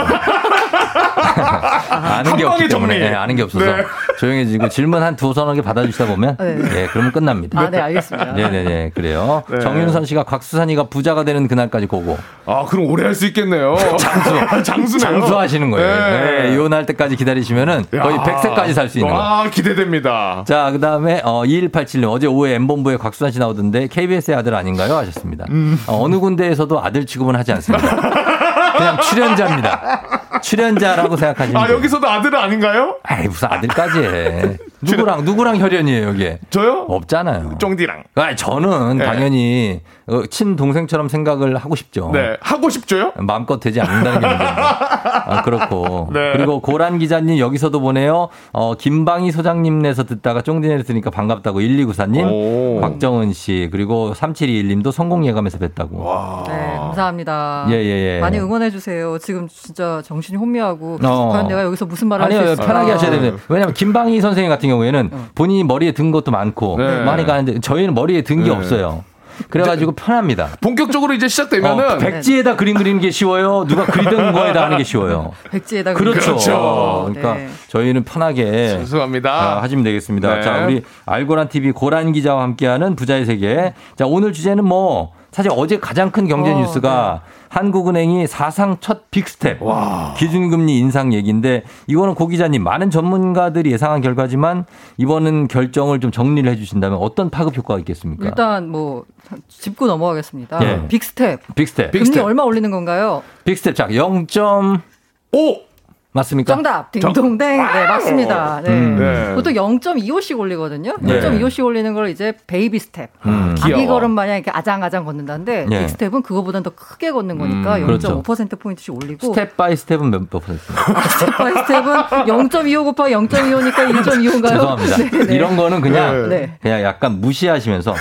아, 1.40 2.18
아는 2.18 2.36
게 2.36 2.44
없기 2.46 2.68
때문에 2.68 3.00
네, 3.00 3.14
아는 3.16 3.36
게 3.36 3.44
없어서 3.44 3.66
네. 3.66 3.84
조용해지고 4.20 4.70
질문 4.70 5.02
한두 5.02 5.34
서너 5.34 5.54
개 5.54 5.62
받아주시다 5.62 6.06
보면 6.08 6.38
네. 6.40 6.58
예 6.76 6.88
그러면 6.88 7.12
끝납니다. 7.12 7.60
아네 7.60 7.80
알겠습니다. 7.80 8.34
네네네 8.34 8.64
네, 8.64 8.70
네, 8.70 8.92
그래요. 8.94 9.44
네. 9.50 9.60
정윤선 9.60 10.06
씨가 10.06 10.24
곽수산이가 10.24 10.86
부자가 10.90 11.24
되는 11.24 11.48
그날까지 11.48 11.86
고고. 11.88 12.18
아 12.46 12.66
그럼 12.66 12.88
오래 12.92 13.04
할 13.06 13.12
수 13.22 13.26
있겠네요. 13.28 13.76
장수 14.00 14.64
장수 14.64 14.98
장수하시는 14.98 15.70
거예요. 15.72 15.96
네. 16.44 16.54
이혼할 16.54 16.86
때까지 16.88 17.16
기다리시면은 17.16 17.84
거의 17.92 18.16
야. 18.16 18.24
100세까지 18.24 18.74
살 18.74 18.90
수 18.90 18.98
있는 19.00 19.14
거예요. 19.14 19.22
아 19.24 19.50
기대됩니다. 19.50 20.44
자 20.48 20.72
그다음에 20.72 21.22
어, 21.24 21.44
2187님 21.44 22.10
어제 22.12 22.26
오후에 22.28 22.56
엠본부에 22.56 22.98
곽수산 22.98 23.32
씨 23.32 23.38
나오던데 23.40 23.88
KBS의 23.90 24.38
아들 24.38 24.56
아닌가요 24.56 24.96
하셨습니다. 24.96 25.46
음. 25.50 25.80
어, 25.88 26.02
어느 26.04 26.18
군데에서도 26.20 26.84
아들 26.84 27.06
취급은 27.06 27.36
하지 27.36 27.52
않습니다. 27.52 28.42
그냥 28.74 29.00
출연자입니다. 29.02 30.42
출연자라고 30.42 31.18
생각하시면. 31.18 31.62
아, 31.62 31.70
여기서도 31.70 32.10
아들 32.10 32.36
아닌가요? 32.36 32.98
아이, 33.04 33.28
무슨 33.28 33.50
아들까지 33.52 34.00
해. 34.04 34.58
누구랑 34.82 35.24
누구랑 35.26 35.60
혈연이에요 35.60 36.08
여기 36.08 36.36
저요? 36.50 36.86
없잖아요. 36.88 37.58
쫑디랑. 37.60 38.04
아 38.16 38.36
저는 38.36 38.98
네. 38.98 39.06
당연히 39.06 39.82
어, 40.08 40.24
친 40.30 40.56
동생처럼 40.56 41.08
생각을 41.08 41.56
하고 41.58 41.76
싶죠. 41.76 42.10
네, 42.12 42.36
하고 42.42 42.70
싶죠요? 42.70 43.14
마음껏 43.20 43.60
되지 43.60 43.80
않는다는 43.80 44.20
게 44.20 44.28
문제예요. 44.28 44.50
아, 44.56 45.42
그렇고 45.44 46.10
네. 46.12 46.34
그리고 46.34 46.60
고란 46.60 47.00
기자님 47.00 47.38
여기서도 47.38 47.80
보내요. 47.80 48.30
어, 48.52 48.76
김방희 48.76 49.32
소장님네서 49.32 50.06
듣다가 50.06 50.42
쫑디네 50.42 50.82
들으니까 50.84 51.10
반갑다고 51.12 51.60
1294님, 51.62 52.82
박정은 52.82 53.32
씨 53.34 53.70
그리고 53.72 54.14
3721님도 54.14 54.92
성공 54.92 55.26
예감에서 55.26 55.60
뵀다고. 55.60 56.04
네, 56.48 56.76
감사합니다. 56.78 57.68
예예예. 57.70 57.86
예, 57.90 58.16
예. 58.18 58.20
많이 58.20 58.40
응원해 58.40 58.70
주세요. 58.72 59.18
지금 59.20 59.48
진짜 59.48 60.02
정신이 60.04 60.38
혼미하고 60.38 61.00
어. 61.04 61.30
과연 61.32 61.48
내가 61.48 61.64
여기서 61.64 61.86
무슨 61.86 62.08
말을 62.08 62.26
할 62.26 62.32
수 62.32 62.42
있을까? 62.44 62.66
편하게 62.66 62.92
하셔야 62.92 63.12
됩니다. 63.12 63.38
아. 63.40 63.46
왜냐하면 63.50 63.74
김방희 63.74 64.20
선생님 64.20 64.50
같은 64.50 64.70
경우에는 64.72 65.10
어. 65.12 65.28
본인이 65.36 65.64
머리에 65.64 65.92
든 65.92 66.12
것도 66.12 66.32
많고 66.32 66.78
네. 66.78 67.02
많이 67.04 67.26
가는데 67.26 67.60
저희는 67.60 67.94
머리에 67.94 68.22
든게 68.22 68.50
네. 68.50 68.56
없어요. 68.56 69.04
그래가지고 69.50 69.94
편합니다. 69.94 70.50
본격적으로 70.62 71.14
이제 71.14 71.28
시작되면은 71.28 71.92
어, 71.94 71.98
백지에다 71.98 72.56
그림 72.58 72.78
그리는 72.78 73.02
게 73.02 73.10
쉬워요. 73.10 73.66
누가 73.68 73.86
그리던 73.86 74.34
거에다 74.34 74.66
하는 74.66 74.78
게 74.78 74.84
쉬워요. 74.84 75.32
백지에다 75.50 75.94
그렇죠. 75.94 76.20
그렇죠. 76.20 76.54
어, 76.56 77.04
그러니까 77.06 77.34
네. 77.36 77.50
저희는 77.70 78.04
편하게 78.04 78.68
죄송합니다. 78.78 79.32
아, 79.32 79.62
하시면 79.64 79.84
되겠습니다. 79.84 80.36
네. 80.36 80.42
자 80.44 80.66
우리 80.66 80.84
알고란 81.06 81.50
TV 81.50 81.72
고란 81.72 82.12
기자와 82.12 82.44
함께하는 82.44 82.96
부자의 82.96 83.26
세계. 83.26 83.74
자 83.96 84.06
오늘 84.06 84.32
주제는 84.32 84.64
뭐 84.64 85.14
사실 85.32 85.50
어제 85.56 85.80
가장 85.80 86.12
큰 86.12 86.28
경제 86.28 86.52
어, 86.52 86.60
뉴스가 86.60 87.22
네. 87.26 87.41
한국은행이 87.52 88.28
사상 88.28 88.78
첫 88.80 89.12
빅스텝 89.12 89.62
와. 89.62 90.14
기준금리 90.18 90.80
인상 90.80 91.14
얘기인데 91.14 91.64
이거는 91.88 92.16
고 92.16 92.28
기자님 92.28 92.64
많은 92.64 92.90
전문가들이 92.90 93.72
예상한 93.74 94.00
결과지만 94.00 94.66
이번은 94.96 95.50
결정을 95.50 96.00
좀 96.00 96.12
정리를 96.14 96.50
해주신다면 96.50 96.98
어떤 97.00 97.30
파급 97.30 97.58
효과가 97.58 97.80
있겠습니까? 97.80 98.26
일단 98.26 98.70
뭐 98.70 99.04
짚고 99.50 99.86
넘어가겠습니다. 99.86 100.62
예. 100.66 100.88
빅스텝. 100.88 101.42
빅스텝. 101.56 101.92
빅스텝. 101.92 102.24
얼마 102.24 102.44
올리는 102.44 102.72
건가요? 102.72 103.22
빅스텝 103.44 103.76
자 103.76 103.88
0.5. 103.90 105.71
맞습니까? 106.14 106.54
정답. 106.56 106.92
딩동댕. 106.92 107.14
정... 107.26 107.38
네, 107.38 107.58
맞습니다. 107.88 108.62
네. 108.64 108.70
음. 108.70 108.98
네. 109.00 109.28
네. 109.30 109.36
보통 109.36 109.54
0.25씩 109.54 110.38
올리거든요. 110.40 110.94
0.25씩 110.98 111.64
올리는 111.64 111.94
걸 111.94 112.10
이제 112.10 112.34
베이비 112.48 112.80
스텝. 112.80 113.12
음, 113.26 113.56
아기 113.62 113.74
귀여워. 113.74 113.88
걸음 113.94 114.12
마냥 114.12 114.36
이렇게 114.36 114.52
아장아장 114.52 115.06
걷는다는데 115.06 115.66
예. 115.66 115.66
네. 115.68 115.80
빅스텝은 115.84 116.22
그거보단 116.22 116.64
더 116.64 116.72
크게 116.72 117.12
걷는 117.12 117.40
음, 117.40 117.40
거니까 117.40 117.78
음, 117.78 117.98
0.5% 117.98 118.24
그렇죠. 118.24 118.56
포인트씩 118.60 118.94
올리고 118.94 119.28
스텝 119.28 119.56
바이 119.56 119.76
스텝은 119.76 120.12
몇 120.12 120.30
퍼센트? 120.30 120.62
스텝 120.64 121.38
바이 121.38 121.54
스텝은 121.54 121.84
0.25 122.26 122.84
곱하기 122.84 123.14
0.25니까 123.14 123.74
1.25인가요? 123.74 124.50
죄송합니다. 124.84 124.98
네네. 124.98 125.34
이런 125.36 125.56
거는 125.56 125.82
그냥 125.82 126.30
네. 126.30 126.58
그냥 126.62 126.82
약간 126.84 127.22
무시하시면서 127.22 127.96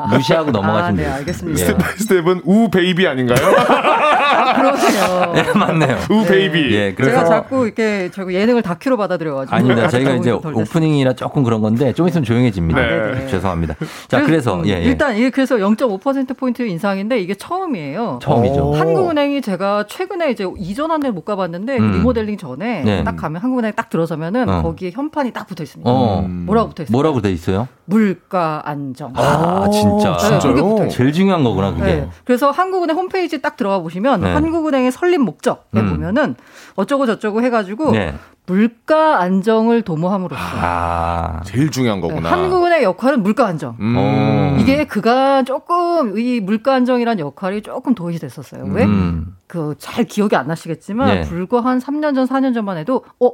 아, 0.00 0.06
무시하고 0.06 0.50
넘어가시면 0.52 0.96
돼요. 0.96 1.08
아, 1.08 1.10
네, 1.12 1.16
알겠습니다. 1.20 1.58
예. 1.60 1.64
스텝 1.64 1.78
바이 1.78 1.96
스텝은 1.96 2.42
우 2.44 2.70
베이비 2.70 3.06
아닌가요? 3.06 3.38
그러세요. 4.54 5.32
예, 5.36 5.58
맞네요. 5.58 5.96
우 6.10 6.22
네. 6.22 6.26
베이비. 6.28 6.74
예, 6.74 6.94
그래서 6.94 7.10
제가 7.12 7.24
자꾸 7.28 7.64
이렇게 7.64 8.10
자꾸 8.10 8.34
예능을 8.34 8.62
다큐로 8.62 8.96
받아들여가지고. 8.96 9.54
아닙니다. 9.54 9.88
저희가 9.88 10.12
이제 10.14 10.30
오프닝이라 10.30 11.14
조금 11.14 11.42
그런 11.42 11.60
건데 11.60 11.92
좀 11.94 12.08
있으면 12.08 12.24
조용해집니다. 12.24 12.80
네. 12.80 13.12
네 13.12 13.26
죄송합니다. 13.28 13.74
자, 14.08 14.22
그래서, 14.22 14.56
그래서 14.56 14.62
예, 14.66 14.82
예. 14.84 14.84
일단 14.84 15.16
그래서 15.30 15.56
0.5% 15.56 16.36
포인트 16.36 16.62
인상인데 16.62 17.18
이게 17.20 17.34
처음이에요. 17.34 18.18
처음이죠. 18.22 18.74
한국은행이 18.74 19.40
제가 19.42 19.84
최근에 19.88 20.30
이제 20.30 20.46
이전 20.58 20.90
한데 20.90 21.10
못 21.10 21.24
가봤는데 21.24 21.78
그 21.78 21.82
음. 21.84 21.92
리모델링 21.92 22.36
전에 22.36 22.82
네. 22.84 23.04
딱 23.04 23.16
가면 23.16 23.40
한국은행 23.42 23.72
딱 23.74 23.90
들어서면은 23.90 24.48
어. 24.48 24.62
거기에 24.62 24.90
현판이 24.92 25.32
딱 25.32 25.46
붙어 25.46 25.62
있습니다. 25.62 25.88
어. 25.90 26.22
뭐라고 26.28 26.70
붙어 26.70 26.82
있어요? 26.84 26.92
뭐라고 26.92 27.20
돼 27.22 27.30
있어요? 27.32 27.68
물가 27.84 28.62
안정. 28.64 29.12
아, 29.16 29.22
아 29.66 29.70
진짜. 29.70 30.16
진짜요? 30.16 30.88
제일 30.90 31.12
중요한 31.12 31.42
거구나 31.44 31.70
그게. 31.72 31.84
네. 31.84 32.08
그래서 32.24 32.50
한국은행 32.50 32.96
홈페이지 32.96 33.40
딱 33.40 33.56
들어가 33.56 33.80
보시면 33.80 34.17
보면 34.18 34.28
네. 34.28 34.34
한국은행의 34.34 34.92
설립 34.92 35.18
목적에 35.22 35.56
음. 35.76 35.90
보면은 35.90 36.34
어쩌고 36.76 37.06
저쩌고 37.06 37.42
해가지고 37.42 37.92
네. 37.92 38.14
물가 38.46 39.18
안정을 39.20 39.82
도모함으로써 39.82 40.40
아, 40.42 41.40
제일 41.44 41.70
중요한 41.70 42.00
네, 42.00 42.08
거구나. 42.08 42.32
한국은행 42.32 42.82
역할은 42.82 43.22
물가 43.22 43.46
안정. 43.46 43.76
음. 43.80 43.94
어. 43.96 44.56
이게 44.60 44.86
그간 44.86 45.44
조금 45.44 46.18
이 46.18 46.40
물가 46.40 46.74
안정이란 46.74 47.18
역할이 47.18 47.62
조금 47.62 47.94
도의됐었어요. 47.94 48.64
왜? 48.72 48.84
음. 48.84 49.36
그잘 49.46 50.04
기억이 50.04 50.34
안 50.36 50.46
나시겠지만 50.46 51.08
네. 51.08 51.20
불과 51.22 51.60
한 51.62 51.78
3년 51.78 52.14
전, 52.14 52.26
4년 52.26 52.54
전만 52.54 52.78
해도 52.78 53.04
어 53.20 53.32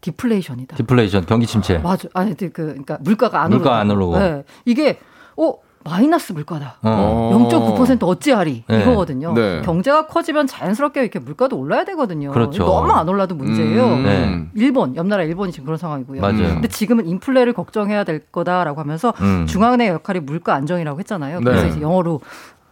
디플레이션이다. 0.00 0.76
디플레이션 0.76 1.26
경기 1.26 1.46
침체. 1.46 1.78
맞아. 1.78 2.08
아니 2.14 2.34
그 2.36 2.50
그러니까 2.50 2.98
물가가 3.02 3.42
안 3.42 3.50
물가 3.50 3.78
오르고. 3.80 3.80
안 3.80 3.90
오르고. 3.90 4.18
네. 4.18 4.44
이게 4.64 4.98
어 5.36 5.54
마이너스 5.82 6.32
물가다. 6.32 6.76
어. 6.82 7.30
0.9% 7.50 8.06
어찌하리 8.06 8.64
네. 8.68 8.80
이거거든요. 8.82 9.32
네. 9.32 9.62
경제가 9.64 10.06
커지면 10.08 10.46
자연스럽게 10.46 11.00
이렇게 11.00 11.18
물가도 11.18 11.56
올라야 11.58 11.84
되거든요. 11.86 12.32
그렇죠. 12.32 12.64
너무 12.64 12.92
안 12.92 13.08
올라도 13.08 13.34
문제예요. 13.34 13.84
음. 13.84 14.02
네. 14.04 14.46
일본 14.60 14.94
옆나라 14.96 15.22
일본이 15.22 15.52
지금 15.52 15.64
그런 15.66 15.78
상황이고요. 15.78 16.20
맞아요. 16.20 16.36
근데 16.54 16.68
지금은 16.68 17.06
인플레를 17.06 17.54
걱정해야 17.54 18.04
될 18.04 18.20
거다라고 18.30 18.78
하면서 18.80 19.14
음. 19.20 19.46
중앙은행 19.48 19.88
역할이 19.88 20.20
물가 20.20 20.54
안정이라고 20.54 20.98
했잖아요. 20.98 21.38
네. 21.38 21.44
그래서 21.44 21.66
이제 21.68 21.80
영어로 21.80 22.20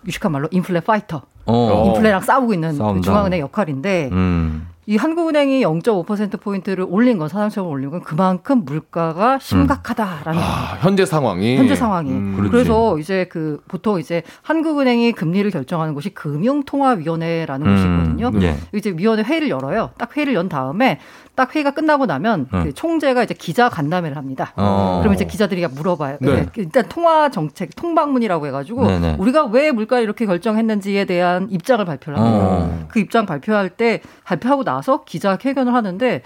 유식한 0.07 0.31
말로 0.31 0.49
인플레 0.51 0.81
파이터. 0.81 1.23
어. 1.47 1.85
인플레랑 1.87 2.21
싸우고 2.21 2.53
있는 2.53 2.77
그 2.77 3.01
중앙은행 3.01 3.41
역할인데 3.41 4.11
음. 4.13 4.69
이 4.91 4.97
한국은행이 4.97 5.61
0.5%포인트를 5.65 6.87
올린 6.89 7.19
건, 7.19 7.29
사상적으로 7.29 7.71
올린 7.71 7.91
건 7.91 8.01
그만큼 8.01 8.65
물가가 8.65 9.35
음. 9.35 9.39
심각하다라는. 9.39 10.39
음. 10.41 10.43
아, 10.43 10.79
현재 10.81 11.05
상황이. 11.05 11.59
현재 11.59 11.75
상황이. 11.75 12.09
음, 12.11 12.49
그래서 12.51 12.97
이제 12.99 13.27
그 13.31 13.63
보통 13.69 14.01
이제 14.01 14.23
한국은행이 14.41 15.13
금리를 15.13 15.51
결정하는 15.51 15.93
곳이 15.93 16.09
금융통화위원회라는 16.15 17.67
음, 17.67 18.15
곳이거든요. 18.17 18.47
예. 18.47 18.57
이제 18.75 18.95
위원회 18.97 19.23
회의를 19.23 19.51
열어요. 19.51 19.91
딱 19.99 20.17
회의를 20.17 20.33
연 20.33 20.49
다음에 20.49 21.01
딱 21.39 21.55
회의가 21.55 21.71
끝나고 21.71 22.07
나면 22.07 22.49
응. 22.53 22.65
그 22.65 22.75
총재가 22.75 23.23
이제 23.23 23.33
기자 23.33 23.69
간담회를 23.69 24.17
합니다. 24.17 24.53
어. 24.57 24.99
그럼 25.01 25.15
이제 25.15 25.25
기자들이 25.25 25.65
물어봐요. 25.69 26.19
네. 26.21 26.33
네. 26.35 26.47
일단 26.57 26.85
통화 26.89 27.31
정책 27.31 27.71
통방문이라고 27.77 28.49
해가지고 28.49 28.85
네네. 28.85 28.99
네. 28.99 29.17
우리가 29.21 29.45
왜 29.47 29.71
물가를 29.71 30.03
이렇게 30.03 30.27
결정했는지에 30.27 31.05
대한 31.05 31.47
입장을 31.49 31.85
발표를 31.85 32.19
합니다. 32.19 32.45
어. 32.45 32.85
그 32.89 32.99
입장 32.99 33.25
발표할 33.25 33.71
때 33.71 34.03
발표하고 34.25 34.65
나서 34.65 35.05
기자 35.05 35.39
회견을 35.43 35.75
하는데 35.75 36.23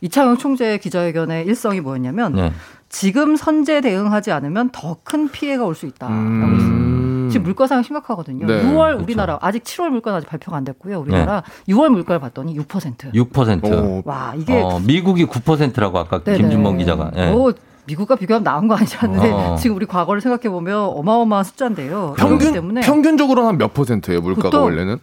이창용 0.00 0.36
총재 0.36 0.78
기자회견의 0.78 1.44
일성이 1.44 1.80
뭐였냐면 1.80 2.32
네. 2.34 2.52
지금 2.88 3.34
선제 3.34 3.80
대응하지 3.80 4.30
않으면 4.32 4.70
더 4.70 4.92
큰 5.02 5.28
피해가 5.28 5.64
올 5.64 5.74
수 5.74 5.86
있다라고 5.86 6.16
음. 6.20 6.54
했습니다. 6.54 7.01
지금 7.32 7.42
음. 7.42 7.42
물가 7.46 7.66
상황 7.66 7.82
심각하거든요. 7.82 8.46
네. 8.46 8.62
6월 8.62 8.72
그렇죠. 8.84 9.02
우리나라 9.02 9.38
그렇죠. 9.38 9.46
아직 9.46 9.64
7월 9.64 9.88
물가는 9.88 10.16
아직 10.16 10.28
발표가 10.28 10.56
안 10.56 10.64
됐고요. 10.64 11.00
우리나라 11.00 11.42
네. 11.66 11.74
6월 11.74 11.88
물가를 11.88 12.20
봤더니 12.20 12.56
6%. 12.56 13.12
6%. 13.12 13.72
오. 13.72 14.02
와 14.04 14.34
이게 14.36 14.60
어, 14.62 14.78
미국이 14.78 15.24
9%라고 15.24 15.98
아까 15.98 16.22
네네. 16.22 16.38
김준범 16.38 16.78
기자가. 16.78 17.10
네. 17.14 17.28
예. 17.28 17.32
오, 17.32 17.48
어, 17.48 17.52
미국과 17.86 18.14
비교하면 18.14 18.44
나은 18.44 18.68
거 18.68 18.76
아니지 18.76 18.96
않는데 19.00 19.32
어. 19.32 19.56
지금 19.58 19.74
우리 19.74 19.86
과거를 19.86 20.20
생각해 20.20 20.48
보면 20.48 20.78
어마어마한 20.96 21.44
숫자인데요. 21.44 22.14
평균 22.16 22.52
때문에 22.52 22.80
평균적으로는 22.82 23.48
한 23.48 23.58
몇 23.58 23.74
퍼센트예요 23.74 24.20
물가가 24.20 24.60
원래는? 24.60 24.98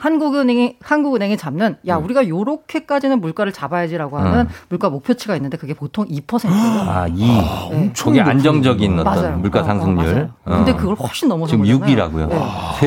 한국은행이 0.00 0.76
한국은행이 0.82 1.36
잡는 1.36 1.76
야 1.86 1.96
음. 1.98 2.04
우리가 2.04 2.26
요렇게까지는 2.26 3.20
물가를 3.20 3.52
잡아야지라고 3.52 4.18
하는 4.18 4.40
음. 4.40 4.48
물가 4.70 4.88
목표치가 4.88 5.36
있는데 5.36 5.58
그게 5.58 5.74
보통 5.74 6.06
2%예요. 6.06 6.90
아, 6.90 7.06
2. 7.06 7.24
아, 7.30 7.68
네. 7.70 7.92
그게 8.02 8.20
안정적인 8.22 8.96
높 8.96 9.06
어떤 9.06 9.22
맞아요. 9.22 9.38
물가 9.38 9.60
어, 9.60 9.64
상승률. 9.64 10.28
아, 10.44 10.50
아, 10.50 10.54
어. 10.54 10.56
근데 10.56 10.72
어. 10.72 10.76
그걸 10.76 10.94
훨씬 10.94 11.28
넘어서 11.28 11.50
지금 11.50 11.64
6이라고요. 11.66 12.28
네. 12.30 12.40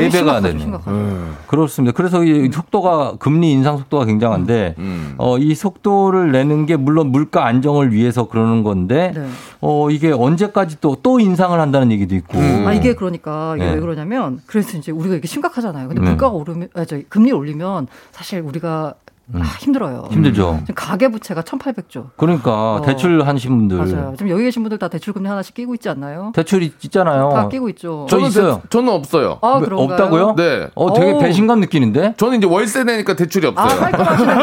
3배가 0.10 0.42
되는. 0.42 0.74
음. 0.88 1.36
그렇습니다. 1.48 1.94
그래서 1.96 2.24
이 2.24 2.48
음. 2.48 2.52
속도가 2.52 3.18
금리 3.20 3.52
인상 3.52 3.78
속도가 3.78 4.06
굉장한데 4.06 4.74
음. 4.80 4.84
음. 4.84 5.16
어, 5.20 5.38
이 5.38 5.54
속도를 5.54 6.32
내는 6.32 6.66
게 6.66 6.76
물론 6.76 7.12
물가 7.12 7.46
안정을 7.46 7.94
위해서 7.94 8.28
그러는 8.28 8.64
건데 8.64 9.12
네. 9.14 9.28
어, 9.62 9.92
이게 9.92 10.12
언제까지 10.12 10.82
또또 10.82 10.98
또 11.04 11.20
인상을 11.20 11.58
한다는 11.60 11.92
얘기도 11.92 12.16
있고. 12.16 12.40
아, 12.40 12.74
이게 12.74 12.96
그러니까 12.96 13.54
이게 13.58 13.66
네. 13.68 13.74
왜 13.76 13.80
그러냐면 13.80 14.40
그래서 14.48 14.76
이제 14.80 14.92
우리가 14.92 15.14
이게 15.16 15.28
심각하잖아요. 15.28 15.90
근데 15.90 16.02
네. 16.02 16.08
물가가 16.10 16.34
오르면 16.34 16.70
아, 16.74 16.86
저 16.86 17.03
금리 17.10 17.32
올리면 17.32 17.88
사실 18.12 18.42
우리가 18.42 18.96
아, 19.34 19.38
음. 19.38 19.42
아, 19.42 19.46
힘들어요. 19.46 20.10
힘들죠. 20.12 20.52
음. 20.52 20.60
지금 20.66 20.76
가계부채가 20.76 21.44
1,800조. 21.44 22.10
그러니까 22.18 22.74
어. 22.74 22.82
대출 22.82 23.22
하신 23.26 23.70
분들. 23.70 23.78
맞아요. 23.78 24.14
지금 24.18 24.30
여기 24.30 24.44
계신 24.44 24.64
분들 24.64 24.78
다 24.78 24.90
대출금리 24.90 25.30
하나씩 25.30 25.56
끼고 25.56 25.74
있지 25.76 25.88
않나요? 25.88 26.34
대출 26.36 26.62
있잖아요. 26.62 27.30
다 27.30 27.48
끼고 27.48 27.70
있죠. 27.70 28.06
저 28.10 28.20
있어요. 28.20 28.58
대, 28.64 28.70
저는 28.70 28.92
없어요. 28.92 29.40
아, 29.42 29.62
그런가요? 29.62 29.92
없다고요? 29.94 30.36
네. 30.36 30.68
어, 30.76 30.94
되게 31.00 31.14
오. 31.14 31.20
배신감 31.20 31.62
느끼는데? 31.62 32.16
저는 32.18 32.40
이제 32.40 32.48
월세 32.48 32.84
내니까 32.84 33.16
대출이 33.16 33.48
아, 33.48 33.52
없어요. 33.52 33.82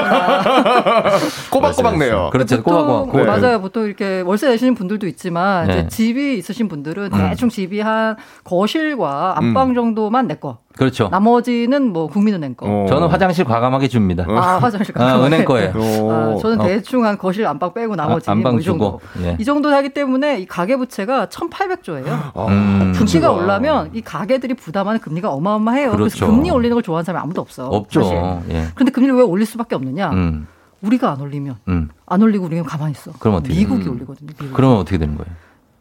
아, 0.09 1.11
꼬박꼬박 1.51 1.99
내요. 1.99 2.31
그렇죠. 2.33 2.63
꼬박꼬박. 2.63 3.17
네. 3.19 3.25
맞아요. 3.27 3.61
보통 3.61 3.85
이렇게 3.85 4.23
월세 4.23 4.49
내시는 4.49 4.75
분들도 4.75 5.07
있지만 5.09 5.67
네. 5.67 5.75
이제 5.81 5.89
집이 5.89 6.39
있으신 6.39 6.69
분들은 6.69 7.11
음. 7.13 7.29
대충 7.29 7.51
집이 7.51 7.81
한 7.81 8.17
거실과 8.45 9.35
음. 9.41 9.45
안방 9.45 9.69
음. 9.71 9.75
정도만 9.75 10.27
내 10.27 10.37
거. 10.37 10.57
그렇죠. 10.77 11.09
나머지는 11.09 11.93
뭐 11.93 12.07
국민은행 12.07 12.55
거. 12.55 12.67
오. 12.67 12.85
어. 12.85 12.87
저는 12.89 13.09
화장실 13.09 13.45
과감하게 13.45 13.89
줍니다. 13.89 14.25
아 14.29 14.59
화장실 14.63 14.93
어, 14.93 14.99
과감하게. 14.99 15.23
아, 15.23 15.27
은행 15.27 15.45
거예요. 15.45 15.73
어. 15.75 16.37
아, 16.37 16.41
저는 16.41 16.59
대충 16.65 17.05
한 17.05 17.19
거실 17.19 17.47
안방 17.47 17.75
빼고 17.75 17.97
나머지 17.97 18.31
아, 18.31 18.33
안방 18.33 18.53
뭐이 18.53 18.65
정도. 18.65 19.01
예. 19.21 19.37
이 19.41 19.45
정도 19.45 19.71
하기 19.75 19.89
때문에 19.91 20.39
이 20.39 20.47
가계 20.47 20.77
부채가 20.77 21.27
1,800조예요. 21.27 22.05
부채 22.05 22.11
아, 22.11 22.47
음, 22.49 22.95
금리가 22.97 23.33
올라면 23.33 23.91
이 23.95 24.01
가계들이 24.01 24.55
부담하는 24.55 25.01
금리가 25.01 25.31
어마어마해요. 25.33 25.91
그렇죠. 25.91 26.17
그래서 26.19 26.27
금리 26.27 26.51
올리는 26.51 26.73
걸 26.73 26.83
좋아하는 26.83 27.05
사람이 27.05 27.23
아무도 27.23 27.41
없어. 27.41 27.67
없죠. 27.69 28.41
예. 28.51 28.67
그런데 28.75 28.93
금리를 28.93 29.15
왜 29.17 29.23
올릴 29.23 29.47
수밖에 29.47 29.75
없느냐? 29.75 30.11
음. 30.11 30.47
우리가 30.83 31.11
안 31.13 31.21
올리면 31.21 31.57
음. 31.69 31.89
안 32.07 32.23
올리고 32.23 32.47
우리는 32.47 32.63
가만히 32.65 32.93
있어. 32.93 33.11
그럼 33.19 33.35
어떻게 33.37 33.55
미국이 33.55 33.87
올리거든요. 33.89 34.29
미국이. 34.29 34.51
그러면 34.55 34.79
어떻게 34.79 34.97
되는 34.97 35.17
거예요? 35.17 35.31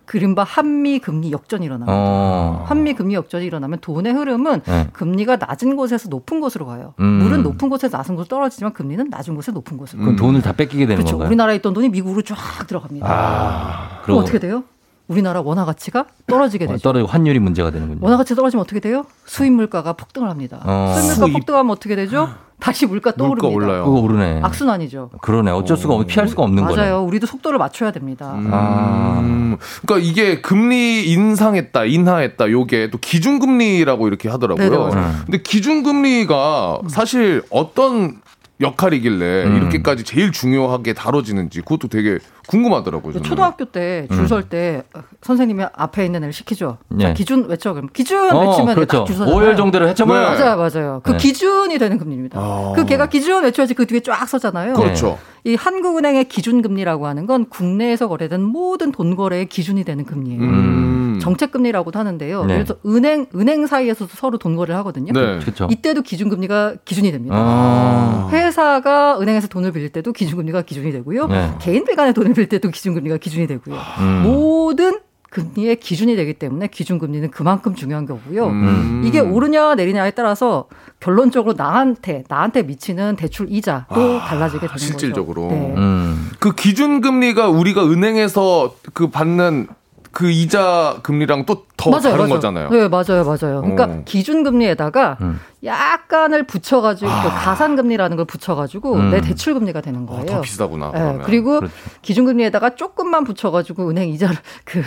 그림바 0.10 0.44
한미 0.44 0.98
금리 1.00 1.32
역전이 1.32 1.66
일어나니 1.68 1.90
어. 1.94 2.64
한미 2.68 2.96
금리 2.96 3.14
역전이 3.14 3.46
일어나면 3.46 3.78
돈의 3.82 4.12
흐름은 4.14 4.62
네. 4.68 4.88
금리가 4.92 5.36
낮은 5.36 5.76
곳에서 5.76 6.10
높은 6.10 6.40
곳으로 6.40 6.66
가요. 6.66 6.96
음. 7.00 7.06
물은 7.20 7.44
높은 7.44 7.70
곳에서 7.70 7.96
낮은 7.96 8.16
곳으로 8.16 8.28
떨어지지만 8.30 8.74
금리는 8.74 9.08
낮은 9.12 9.36
곳에 9.36 9.48
서 9.48 9.52
높은 9.52 9.78
곳으로. 9.78 10.02
그럼 10.02 10.16
돈을 10.16 10.42
다 10.42 10.52
뺏기게 10.54 10.88
되는 10.88 10.96
그렇죠. 10.98 11.12
건가요? 11.12 11.28
우리나라에 11.28 11.58
있던 11.58 11.74
돈이 11.76 11.90
미국으로 11.90 12.24
쫙 12.24 12.36
들어갑니다. 12.66 13.06
아. 13.08 14.02
그럼 14.02 14.18
어떻게 14.18 14.40
돼요? 14.40 14.64
우리나라 15.08 15.42
원화 15.42 15.64
가치가 15.66 16.06
떨어지게 16.26 16.66
어, 16.66 16.70
되죠. 16.70 16.82
떨어 16.92 17.06
환율이 17.06 17.38
문제가 17.38 17.70
되는군요. 17.70 18.00
원화 18.02 18.18
가치 18.18 18.36
떨어지면 18.36 18.64
어떻게 18.64 18.80
돼요? 18.80 19.06
수입 19.26 19.54
물가가 19.54 19.94
폭등을 19.94 20.28
합니다. 20.28 20.60
어. 20.66 20.96
수입 21.00 21.18
물가 21.20 21.32
폭등하면 21.38 21.72
어떻게 21.72 21.96
되죠? 21.96 22.22
아. 22.32 22.49
다시 22.60 22.86
물가 22.86 23.12
떠오릅니다. 23.12 23.48
물가 23.50 23.66
올라요. 23.74 23.86
그거 23.86 24.00
오르네. 24.02 24.42
악순환이죠. 24.44 25.12
그러네. 25.22 25.52
어쩔 25.52 25.78
수가 25.78 25.96
없, 25.96 26.06
피할 26.08 26.28
수가 26.28 26.44
없는 26.44 26.64
거예요 26.66 26.76
맞아요. 26.76 27.04
우리도 27.06 27.26
속도를 27.26 27.58
맞춰야 27.58 27.92
됩니다. 27.92 28.34
음. 28.36 28.50
아. 28.52 29.58
그러니까 29.86 30.08
이게 30.08 30.42
금리 30.42 31.06
인상했다, 31.06 31.86
인하했다. 31.86 32.52
요게 32.52 32.90
또 32.92 32.98
기준금리라고 33.00 34.08
이렇게 34.08 34.28
하더라고요. 34.30 34.70
네네, 34.70 34.86
네, 34.94 35.12
근데 35.26 35.42
기준금리가 35.42 36.80
사실 36.90 37.42
어떤 37.50 38.18
역할이길래 38.60 39.46
음. 39.46 39.56
이렇게까지 39.56 40.04
제일 40.04 40.34
중요하게 40.34 40.94
다뤄지는지 40.94 41.60
그것도 41.62 41.88
되게 41.88 42.20
궁금하더라고요. 42.50 43.14
저는. 43.14 43.24
초등학교 43.24 43.66
때줄 43.66 44.28
설때 44.28 44.84
음. 44.96 45.02
선생님이 45.22 45.66
앞에 45.72 46.04
있는 46.06 46.24
애를 46.24 46.34
시키죠. 46.34 46.78
네. 46.90 47.06
자, 47.06 47.14
기준 47.14 47.48
외쳐 47.48 47.74
그럼 47.74 47.90
기준 47.94 48.32
어, 48.32 48.50
외치면 48.50 48.74
그렇죠. 48.76 49.06
오열 49.34 49.56
정도로 49.56 49.88
해쳐면 49.90 50.38
네. 50.38 50.44
맞아요, 50.44 50.58
맞아요. 50.58 51.02
그 51.04 51.12
네. 51.12 51.18
기준이 51.18 51.78
되는 51.78 51.98
금리입니다. 52.00 52.40
아. 52.40 52.74
그 52.76 52.86
걔가 52.86 53.08
기준 53.08 53.44
외쳐야지 53.44 53.76
그 53.76 53.86
뒤에 53.86 54.00
쫙 54.02 54.28
서잖아요. 54.28 54.74
그렇죠. 54.74 55.20
이 55.46 55.56
한국은행의 55.56 56.26
기준금리라고 56.26 57.08
하는 57.08 57.26
건 57.26 57.48
국내에서 57.50 58.08
거래된 58.10 58.42
모든 58.42 58.92
돈 58.92 59.16
거래의 59.16 59.46
기준이 59.46 59.84
되는 59.86 60.04
금리예요. 60.04 60.42
음. 60.42 61.20
정책금리라고도 61.22 61.98
하는데요. 62.00 62.46
네. 62.46 62.56
그래서 62.56 62.76
은행 62.86 63.28
은행 63.36 63.68
사이에서도 63.68 64.10
서로 64.16 64.38
돈 64.38 64.56
거래를 64.56 64.76
하거든요. 64.78 65.14
네. 65.14 65.38
그렇죠. 65.40 65.68
이때도 65.70 66.02
기준금리가 66.02 66.76
기준이 66.84 67.12
됩니다. 67.12 67.36
아. 67.38 68.30
회사가 68.32 69.20
은행에서 69.22 69.48
돈을 69.50 69.72
빌릴 69.72 69.90
때도 69.90 70.12
기준금리가 70.14 70.64
기준이 70.64 70.92
되고요. 70.92 71.28
네. 71.28 71.52
개인들 71.62 71.96
간의 71.96 72.14
돈을 72.14 72.34
기준 72.40 72.46
때도 72.48 72.70
기준금리가 72.70 73.18
기준이 73.18 73.48
되고요. 73.48 73.76
아. 73.78 73.96
음. 74.00 74.24
모든 74.24 75.00
금리의 75.30 75.76
기준이 75.80 76.16
되기 76.16 76.34
때문에 76.34 76.68
기준금리는 76.68 77.30
그만큼 77.30 77.76
중요한 77.76 78.06
거고요. 78.06 78.46
음. 78.48 79.02
음. 79.04 79.04
이게 79.06 79.20
오르냐 79.20 79.76
내리냐에 79.76 80.12
따라서 80.12 80.68
결론적으로 81.00 81.54
나한테 81.58 82.24
나한테 82.28 82.64
미치는 82.64 83.16
대출 83.16 83.48
이자도 83.50 84.20
아, 84.22 84.26
달라지게 84.26 84.62
되는 84.68 84.78
실질적으로. 84.78 84.78
거죠. 84.78 84.80
실질적으로. 84.80 85.48
네. 85.50 85.74
음. 85.80 86.30
그 86.40 86.56
기준금리가 86.56 87.50
우리가 87.50 87.86
은행에서 87.86 88.76
그 88.94 89.10
받는 89.10 89.68
그 90.12 90.32
이자 90.32 91.00
금리랑 91.04 91.46
또 91.46 91.68
더 91.80 91.98
다른 91.98 92.18
맞아요. 92.18 92.30
거잖아요. 92.34 92.70
네, 92.72 92.90
맞아요, 92.90 93.24
맞아요. 93.24 93.62
그러니까 93.62 93.86
오. 93.86 93.90
어. 93.90 94.02
기준금리에다가 94.04 95.18
음. 95.22 95.40
약간을 95.64 96.44
붙여가지고 96.44 97.10
아. 97.12 97.24
가산금리라는 97.30 98.16
걸 98.18 98.26
붙여가지고 98.26 98.94
음. 98.94 99.12
내 99.12 99.22
대출금리가 99.22 99.82
되는 99.82 100.04
아, 100.04 100.06
거예요. 100.06 100.22
어, 100.22 100.26
더 100.26 100.42
비싸구나. 100.42 100.92
네, 100.94 101.18
그리고 101.26 101.58
그렇죠. 101.60 101.74
기준금리에다가 102.02 102.76
조금만 102.76 103.24
붙여가지고 103.26 103.90
은행 103.90 104.10
이자그 104.10 104.36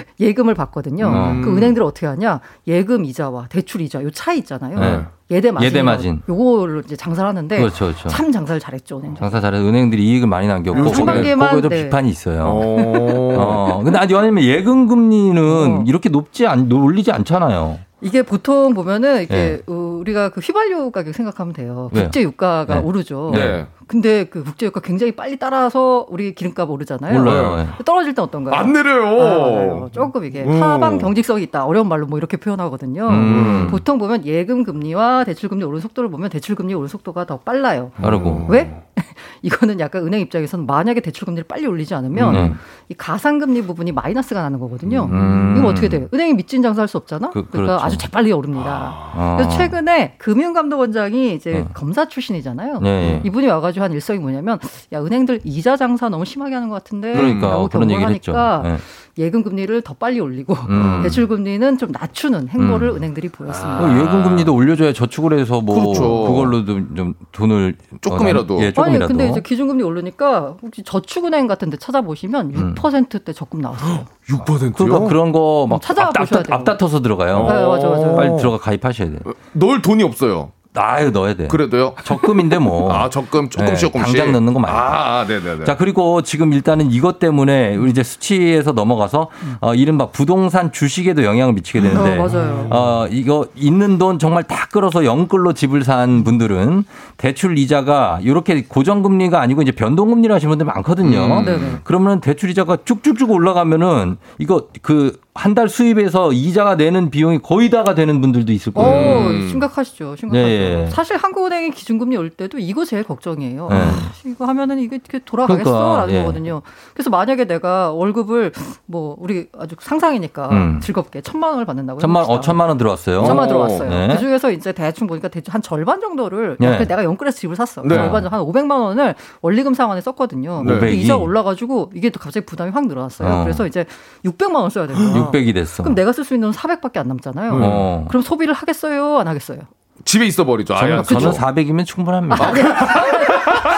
예금을 0.21 0.55
받거든요. 0.55 1.09
음. 1.09 1.43
그 1.43 1.55
은행들 1.55 1.83
어떻게 1.83 2.07
하냐? 2.07 2.41
예금 2.67 3.05
이자와 3.05 3.49
대출 3.49 3.81
이자 3.83 4.03
요 4.03 4.11
차이 4.11 4.39
있잖아요. 4.39 4.79
네. 4.79 5.05
예대 5.31 5.51
마진. 5.51 6.21
요걸로 6.29 6.81
이제 6.81 6.95
장사를 6.97 7.27
하는데 7.27 7.57
그렇죠, 7.59 7.87
그렇죠. 7.87 8.09
참 8.09 8.33
장사를 8.33 8.61
잘했죠, 8.61 8.99
은행. 8.99 9.15
장사 9.15 9.41
잘해서 9.41 9.65
은행들이 9.65 10.05
이익을 10.07 10.29
많이 10.29 10.47
남겼고 10.47 10.79
음, 10.81 10.85
거기에 11.05 11.35
좀 11.61 11.69
네. 11.71 11.85
비판이 11.85 12.09
있어요. 12.11 12.45
어. 12.49 13.35
어. 13.81 13.83
근데 13.83 13.99
아니 13.99 14.13
왜냐면 14.13 14.45
예금 14.45 14.89
금리는 14.89 15.43
어. 15.81 15.85
이렇게 15.87 16.09
높지 16.11 16.47
않 16.47 16.71
올리지 16.71 17.13
않잖아요. 17.13 17.79
이게 18.03 18.23
보통 18.23 18.75
보면은 18.75 19.23
이게 19.23 19.35
네. 19.35 19.41
예. 19.67 19.73
우리가 19.73 20.31
그 20.31 20.41
휘발유 20.41 20.91
가격 20.91 21.15
생각하면 21.15 21.55
돼요. 21.55 21.89
네. 21.93 22.03
국제 22.03 22.21
유가가 22.23 22.75
네. 22.75 22.81
오르죠. 22.81 23.31
네. 23.33 23.67
근데 23.93 24.25
그 24.25 24.43
국제유가 24.43 24.81
굉장히 24.81 25.13
빨리 25.13 25.37
따라서 25.39 26.07
우리 26.09 26.35
기름값 26.35 26.71
오르잖아요. 26.71 27.21
올라요. 27.21 27.57
네. 27.57 27.63
네. 27.65 27.69
떨어질 27.85 28.15
때 28.15 28.23
어떤가요? 28.23 28.55
안 28.55 28.73
내려요. 28.73 29.85
아, 29.85 29.89
조금 29.93 30.25
이게 30.25 30.43
음. 30.45 30.59
타방 30.59 30.97
경직성이 30.97 31.43
있다. 31.43 31.67
어려운 31.67 31.89
말로 31.89 32.07
뭐 32.07 32.17
이렇게 32.17 32.39
표현하거든요. 32.39 33.07
음. 33.07 33.69
보통 33.71 33.99
보면 33.99 34.25
예금 34.25 34.65
금리와 34.65 35.25
대출 35.25 35.51
금리 35.51 35.63
오른 35.65 35.79
속도를 35.81 36.09
보면 36.11 36.31
대출 36.31 36.55
금리 36.55 36.73
오른 36.73 36.89
속도가 36.89 37.27
더 37.27 37.41
빨라요. 37.41 37.91
빠르고 38.01 38.31
음. 38.31 38.47
왜? 38.49 38.75
이거는 39.43 39.79
약간 39.79 40.07
은행 40.07 40.21
입장에서는 40.23 40.65
만약에 40.65 41.01
대출 41.01 41.27
금리를 41.27 41.45
빨리 41.47 41.67
올리지 41.67 41.95
않으면 41.95 42.35
음. 42.35 42.55
이 42.89 42.95
가상 42.95 43.39
금리 43.39 43.61
부분이 43.61 43.93
마이너스가 43.93 44.41
나는 44.41 44.59
거거든요. 44.59 45.07
음. 45.13 45.57
이거 45.59 45.69
어떻게 45.69 45.91
돼요? 45.91 46.07
은행이 46.15 46.33
미친 46.35 46.63
장사할 46.63 46.89
수 46.89 46.97
없잖아. 46.97 47.29
그, 47.31 47.47
그러니까 47.47 47.59
그렇죠. 47.75 47.85
아주 47.85 47.99
재빨리 47.99 48.33
오릅니다. 48.33 48.95
아. 49.15 49.35
그래서 49.39 49.55
최근에 49.59 50.15
금융감독원장이 50.17 51.35
이제 51.35 51.53
네. 51.53 51.65
검사 51.75 52.09
출신이잖아요. 52.09 52.79
네. 52.81 53.21
이분이 53.25 53.49
와가지고 53.49 53.82
한 53.83 53.93
일석이 53.93 54.19
뭐냐면 54.21 54.59
야 54.93 55.01
은행들 55.01 55.41
이자 55.45 55.77
장사 55.77 56.09
너무 56.09 56.25
심하게 56.25 56.55
하는 56.55 56.69
것 56.69 56.77
같은데 56.77 57.13
음. 57.13 57.17
그러니까, 57.19 57.49
라고 57.51 57.69
경고를 57.69 58.07
하니까 58.07 58.61
네. 58.65 58.77
예금 59.19 59.43
금리를 59.43 59.83
더 59.83 59.95
빨리 59.95 60.21
올리고 60.21 60.55
음. 60.55 61.01
대출 61.03 61.29
금리는 61.29 61.77
좀 61.79 61.91
낮추는 61.93 62.49
행보를 62.49 62.91
음. 62.91 62.97
은행들이 62.97 63.29
보였습니다. 63.29 63.77
아. 63.79 63.87
뭐 63.87 63.99
예금 64.01 64.23
금리도 64.23 64.55
올려줘야 64.55 64.93
저축을 64.93 65.39
해서 65.39 65.61
뭐 65.61 65.81
그렇죠. 65.81 66.03
그걸로도좀 66.29 67.15
돈을 67.33 67.77
조금이라도 68.01 68.63
예, 68.63 68.73
조금이라도. 68.73 68.83
아니 69.05 69.07
근데 69.07 69.29
이제 69.29 69.41
기준금리 69.41 69.83
오르니까 69.83 70.55
혹시 70.63 70.83
저축은행 70.83 71.47
같은데 71.47 71.77
찾아보시면 71.77 72.75
6%대 72.75 73.33
음. 73.33 73.35
적금 73.35 73.61
나왔어요. 73.61 74.05
6%요? 74.29 74.53
그러니까 74.73 75.01
그런 75.09 75.33
거막 75.33 75.79
음, 75.79 75.81
찾아보셔야 75.83 76.41
앞다, 76.41 76.43
돼요. 76.43 76.57
앞다퉈서 76.59 77.01
들어가요. 77.03 77.39
네, 77.49 77.67
맞아, 77.67 77.89
맞아. 77.89 78.13
빨리 78.15 78.37
들어가 78.39 78.59
가입하셔야 78.59 79.09
돼요. 79.09 79.19
넣 79.53 79.69
어, 79.73 79.83
돈이 79.83 80.03
없어요. 80.05 80.53
아유 80.75 81.11
넣어야 81.11 81.35
돼. 81.35 81.49
그래도요. 81.49 81.95
적금인데 82.03 82.59
뭐. 82.59 82.93
아 82.93 83.11
적금 83.11 83.51
조금씩 83.51 83.75
네, 83.75 83.77
조금씩. 83.79 84.17
당장 84.17 84.33
넣는 84.33 84.55
거 84.55 84.61
말고. 84.61 84.77
아, 84.77 85.21
아 85.21 85.25
네네네. 85.29 85.51
네, 85.53 85.59
네. 85.59 85.65
자 85.65 85.77
그리고 85.77 86.23
지금 86.23 86.53
일단은 86.53 86.91
이것 86.91 87.19
때문에 87.19 87.77
우리 87.77 87.91
이제 87.91 88.03
수치에서 88.03 88.73
넘어가서 88.73 89.29
어, 89.61 89.75
이른바 89.75 90.07
부동산 90.07 90.73
주식에도 90.73 91.25
영향을 91.25 91.53
미치게 91.55 91.81
음. 91.81 91.83
되는데. 91.85 92.19
어, 92.19 92.25
맞아요. 92.27 92.67
어 92.71 93.07
이거 93.11 93.47
있는 93.55 93.99
돈 93.99 94.19
정말 94.19 94.45
다 94.45 94.67
끌어서 94.71 95.05
영끌로 95.05 95.53
집을 95.53 95.85
산 95.85 96.25
분들은 96.25 96.85
대출 97.19 97.59
이자가 97.59 98.21
이렇게 98.23 98.63
고정금리가 98.65 99.39
아니고 99.41 99.61
이제 99.61 99.73
변동금리를 99.73 100.35
하시는 100.35 100.49
분들 100.49 100.65
많거든요. 100.67 101.39
음. 101.39 101.45
네, 101.45 101.59
그러면 101.85 102.21
대출 102.23 102.49
이자가 102.51 102.79
쭉쭉쭉 102.87 103.31
올라가면은 103.31 104.17
이거 104.39 104.69
그 104.81 105.13
한달 105.35 105.69
수입에서 105.71 106.31
이자가 106.33 106.75
내는 106.75 107.09
비용이 107.11 107.39
거의 107.41 107.71
다가 107.71 107.95
되는 107.95 108.21
분들도 108.21 108.53
있을 108.53 108.73
거예요. 108.75 108.91
오, 108.91 109.19
어, 109.23 109.27
음. 109.29 109.49
심각하시죠. 109.49 110.15
심각하죠. 110.17 110.31
네, 110.31 110.47
예, 110.85 110.91
사실 110.91 111.17
한국은행이 111.17 111.71
기준금리 111.71 112.19
올 112.19 112.29
때도 112.29 112.59
이거 112.59 112.85
제일 112.85 113.03
걱정이에요. 113.03 113.69
예. 113.71 113.75
아, 113.75 113.93
이거 114.27 114.45
하면은 114.45 114.79
이게 114.79 115.01
돌아가겠어라는 115.25 115.75
그러니까, 115.91 116.13
예. 116.13 116.19
거거든요. 116.21 116.61
그래서 116.93 117.09
만약에 117.09 117.47
내가 117.47 117.93
월급을 117.93 118.53
뭐 118.85 119.17
우리 119.19 119.47
아주 119.59 119.75
상상이니까 119.81 120.49
음. 120.51 120.81
즐겁게 120.83 121.23
천만 121.23 121.51
원을 121.53 121.65
받는다고 121.65 121.99
천만 122.01 122.25
어 122.27 122.41
천만 122.41 122.69
원 122.69 122.77
들어왔어요. 122.77 123.21
천만 123.25 123.39
원 123.39 123.49
들어왔어요. 123.49 123.89
네. 123.89 124.09
그 124.13 124.19
중에서 124.19 124.51
이제 124.51 124.73
대충 124.73 125.07
보니까 125.07 125.29
대충 125.29 125.55
한 125.55 125.63
절반 125.63 126.03
정도를 126.03 126.59
네. 126.61 126.77
내가 126.87 127.05
연끌해서 127.05 127.39
집을 127.39 127.57
샀어. 127.57 127.81
네. 127.83 127.95
절반 127.95 128.27
한 128.27 128.41
500만 128.43 128.71
원을 128.73 129.15
원리금 129.41 129.73
상환에 129.73 130.03
썼거든요. 130.03 130.63
네. 130.63 130.93
이자 130.93 131.17
올라가지고 131.17 131.93
이게 131.95 132.11
또 132.11 132.21
갑자기 132.21 132.45
부담이 132.45 132.71
확 132.73 132.87
늘어났어요. 132.87 133.27
어. 133.27 133.43
그래서 133.45 133.67
이제 133.67 133.87
600만 134.27 134.57
원 134.57 134.69
써야 134.69 134.87
되 134.87 134.93
거예요. 134.93 135.22
600이 135.31 135.55
됐어. 135.55 135.83
그럼 135.83 135.95
내가 135.95 136.13
쓸 136.13 136.25
수 136.25 136.35
있는 136.35 136.51
400밖에 136.51 136.97
안 136.99 137.07
남잖아요. 137.09 137.59
어. 137.63 138.05
그럼 138.09 138.23
소비를 138.23 138.55
하겠어요? 138.55 139.19
안 139.19 139.29
하겠어요? 139.29 139.61
집에 140.05 140.27
있어 140.27 140.45
버리죠. 140.45 140.75
저는, 140.77 141.03
저는 141.05 141.31
400이면 141.33 141.87
충분합니다. 141.87 142.45
아, 142.45 142.53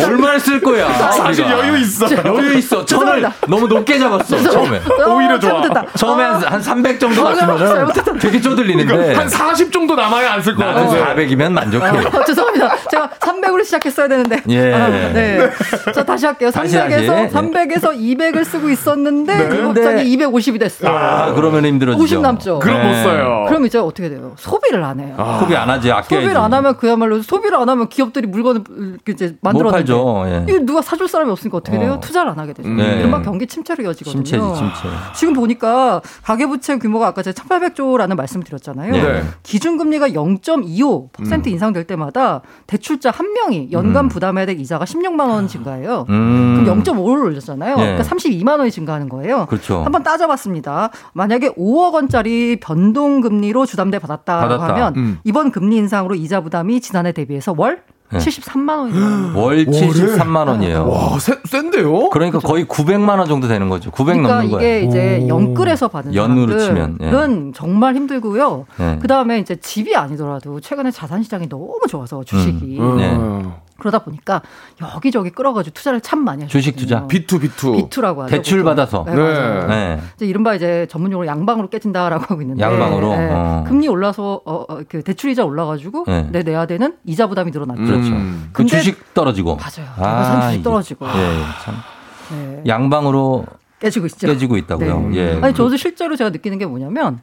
얼마를 0.07 0.39
쓸 0.39 0.61
거야. 0.61 0.91
사실 0.93 1.45
여유 1.45 1.77
있어. 1.77 2.07
여유 2.25 2.53
있어. 2.57 2.85
저는 2.85 3.29
너무 3.47 3.67
높게 3.67 3.99
잡았어, 3.99 4.37
처음에. 4.49 4.77
어, 5.05 5.13
오히려 5.15 5.37
좋아. 5.39 5.61
처음에 5.95 6.23
한, 6.23 6.35
어. 6.35 6.39
한300 6.39 6.99
정도 6.99 7.23
같으면 7.23 7.85
어, 7.89 7.93
되게 8.19 8.39
쪼들리는데. 8.39 8.93
그러니까 8.95 9.25
한40 9.25 9.71
정도 9.71 9.95
남아야 9.95 10.33
안 10.33 10.41
쓸 10.41 10.55
거야. 10.55 10.71
나는 10.71 10.87
400이면 11.27 11.51
만족해. 11.51 11.85
아, 11.85 12.23
죄송합니다. 12.23 12.77
제가 12.89 13.09
300으로 13.19 13.65
시작했어야 13.65 14.07
되는데. 14.07 14.41
예. 14.49 14.73
아, 14.73 14.87
네. 14.87 15.49
자, 15.93 16.03
다시 16.03 16.25
할게요. 16.25 16.49
300에서, 16.49 17.29
300에서 17.31 17.97
200을 17.99 18.45
쓰고 18.45 18.69
있었는데, 18.69 19.35
네. 19.35 19.49
네. 19.49 19.57
갑자기 19.61 20.17
250이 20.17 20.59
됐어. 20.59 20.87
아, 20.87 21.33
그러면 21.33 21.58
남면 21.61 21.73
힘들어지죠. 21.73 22.03
50 22.03 22.21
남죠. 22.21 22.59
그럼 22.59 22.77
못 22.81 22.87
네. 22.89 23.03
써요. 23.03 23.45
그럼 23.47 23.65
이제 23.65 23.77
어떻게 23.77 24.09
돼요? 24.09 24.33
소비를 24.37 24.83
안 24.83 24.99
해요. 24.99 25.15
아. 25.17 25.39
소비 25.39 25.55
안 25.55 25.69
하지, 25.69 25.91
아껴야지. 25.91 26.09
소비를 26.15 26.37
안 26.37 26.53
하면 26.53 26.77
그야말로 26.77 27.21
소비를 27.21 27.57
안 27.57 27.67
하면 27.69 27.89
기업들이 27.89 28.27
물건을 28.27 28.99
이제 29.07 29.37
만들어내죠. 29.41 30.13
팔죠. 30.23 30.23
예. 30.27 30.45
이거 30.53 30.65
누가 30.65 30.81
사줄 30.81 31.07
사람이 31.07 31.31
없으니까 31.31 31.57
어떻게 31.57 31.77
돼요? 31.77 31.93
어. 31.93 31.99
투자를 31.99 32.31
안 32.31 32.39
하게 32.39 32.53
되죠. 32.53 32.69
네. 32.69 33.01
금막 33.01 33.23
경기 33.23 33.47
침체로 33.47 33.83
이어지거든요. 33.83 34.23
침체지, 34.23 34.55
침체. 34.55 34.81
지금 35.15 35.33
보니까 35.33 36.01
가계부채 36.23 36.77
규모가 36.79 37.07
아까 37.07 37.21
제가 37.21 37.33
1,800조라는 37.43 38.15
말씀을 38.15 38.45
드렸잖아요. 38.45 38.91
네. 38.93 39.23
기준금리가 39.43 40.09
0.25% 40.09 41.33
음. 41.33 41.41
인상될 41.47 41.85
때마다 41.85 42.41
대출자 42.67 43.11
한 43.11 43.31
명이 43.33 43.69
연간 43.71 44.05
음. 44.05 44.09
부담해야 44.09 44.45
될 44.45 44.59
이자가 44.59 44.85
16만 44.85 45.29
원 45.29 45.47
증가해요. 45.47 46.05
음. 46.09 46.61
그럼 46.63 46.83
0.5를 46.83 47.23
올렸잖아요. 47.25 47.75
네. 47.77 47.81
그러니까 47.97 48.03
32만 48.15 48.59
원이 48.59 48.71
증가하는 48.71 49.09
거예요. 49.09 49.45
그렇죠. 49.47 49.81
한번 49.83 50.03
따져봤습니다. 50.03 50.89
만약에 51.13 51.48
5억 51.57 51.93
원짜리 51.93 52.59
변동 52.59 53.21
금리로 53.21 53.65
주담대 53.65 53.99
받았다고 53.99 54.41
받았다. 54.41 54.67
하면 54.73 54.93
음. 54.97 55.17
이번 55.23 55.51
금리 55.51 55.77
인상으로 55.77 56.15
이자 56.15 56.41
부담이 56.41 56.81
지난해 56.81 57.11
대비해서 57.11 57.53
월 57.55 57.81
네. 58.11 58.17
73만 58.17 58.77
원이요월 58.79 59.65
73만 59.67 60.47
원이에요. 60.47 60.89
와, 60.89 61.09
센데요? 61.47 62.09
그러니까 62.09 62.39
그죠 62.39 62.47
거의 62.47 62.65
900만 62.65 63.19
원 63.19 63.27
정도 63.27 63.47
되는 63.47 63.69
거죠. 63.69 63.91
900 63.91 64.15
그러니까 64.15 64.35
넘는 64.35 64.51
거예요. 64.51 64.65
이게 64.77 64.87
이제 64.87 65.27
연끌에서 65.27 65.89
받은 65.89 66.15
연으로 66.15 66.57
치면 66.57 66.97
예. 67.01 67.11
정말 67.53 67.95
힘들고요. 67.95 68.65
예. 68.79 68.97
그다음에 68.99 69.37
이제 69.37 69.55
집이 69.55 69.95
아니더라도 69.95 70.59
최근에 70.59 70.89
자산 70.89 71.21
시장이 71.21 71.47
너무 71.49 71.79
좋아서 71.87 72.23
주식이 72.23 72.79
음. 72.79 72.99
예. 72.99 73.11
음. 73.11 73.41
예. 73.45 73.68
그러다 73.79 73.99
보니까 73.99 74.41
여기저기 74.81 75.31
끌어가지고 75.31 75.73
투자를 75.73 76.01
참 76.01 76.23
많이 76.23 76.41
해요. 76.43 76.49
주식 76.49 76.75
투자. 76.75 77.07
B2, 77.07 77.27
B2. 77.27 77.89
B2라고 77.89 78.19
하죠. 78.19 78.35
대출 78.35 78.63
받아서. 78.63 79.03
네. 79.07 79.15
네. 79.15 79.65
네. 79.67 80.01
이제 80.17 80.25
이른바 80.27 80.53
이제 80.53 80.85
전문용어로 80.91 81.25
양방으로 81.27 81.69
깨진다라고 81.69 82.25
하고 82.27 82.41
있는데. 82.41 82.61
양방으로. 82.63 83.09
네. 83.15 83.29
어. 83.31 83.63
금리 83.67 83.87
올라서 83.87 84.41
어, 84.45 84.65
어, 84.67 84.79
그 84.87 85.01
대출 85.03 85.31
이자 85.31 85.43
올라가지고 85.43 86.03
네. 86.07 86.27
내 86.31 86.43
내야 86.43 86.65
되는 86.65 86.95
이자 87.05 87.27
부담이 87.27 87.51
늘어났죠. 87.51 87.81
그렇죠. 87.83 88.09
그 88.09 88.15
음. 88.15 88.49
그 88.53 88.65
주식 88.65 89.13
떨어지고. 89.13 89.57
맞아요. 89.57 89.89
아, 89.97 90.47
주식 90.49 90.63
떨어지고. 90.63 91.07
예, 91.07 91.39
참. 91.63 91.75
아, 91.75 92.33
네. 92.35 92.63
양방으로 92.67 93.45
깨지고 93.79 94.05
있죠. 94.07 94.27
깨지고 94.27 94.57
있다고요. 94.57 94.99
네. 95.09 95.15
예. 95.15 95.39
아니 95.41 95.53
저도 95.53 95.77
실제로 95.77 96.15
제가 96.15 96.29
느끼는 96.31 96.57
게 96.59 96.65
뭐냐면 96.65 97.21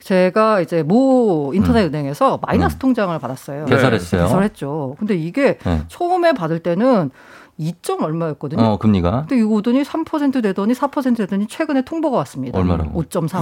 제가 0.00 0.60
이제 0.60 0.82
모 0.82 1.52
인터넷 1.54 1.82
음. 1.84 1.86
은행에서 1.86 2.40
마이너스 2.42 2.76
음. 2.76 2.78
통장을 2.78 3.16
받았어요. 3.18 3.64
네. 3.66 3.70
개설했어요. 3.76 4.22
네, 4.22 4.26
개설했죠. 4.28 4.96
근데 4.98 5.14
이게 5.14 5.58
네. 5.58 5.82
처음에 5.88 6.32
받을 6.32 6.58
때는 6.60 7.10
2점 7.58 8.02
얼마였거든요. 8.02 8.60
어, 8.62 8.78
금리가. 8.78 9.26
근데 9.28 9.36
이거 9.38 9.50
오더니 9.54 9.82
3% 9.84 10.42
되더니 10.42 10.72
4% 10.74 11.16
되더니 11.18 11.46
최근에 11.46 11.82
통보가 11.82 12.16
왔습니다. 12.18 12.58
얼마라고? 12.58 13.00
5.3. 13.04 13.40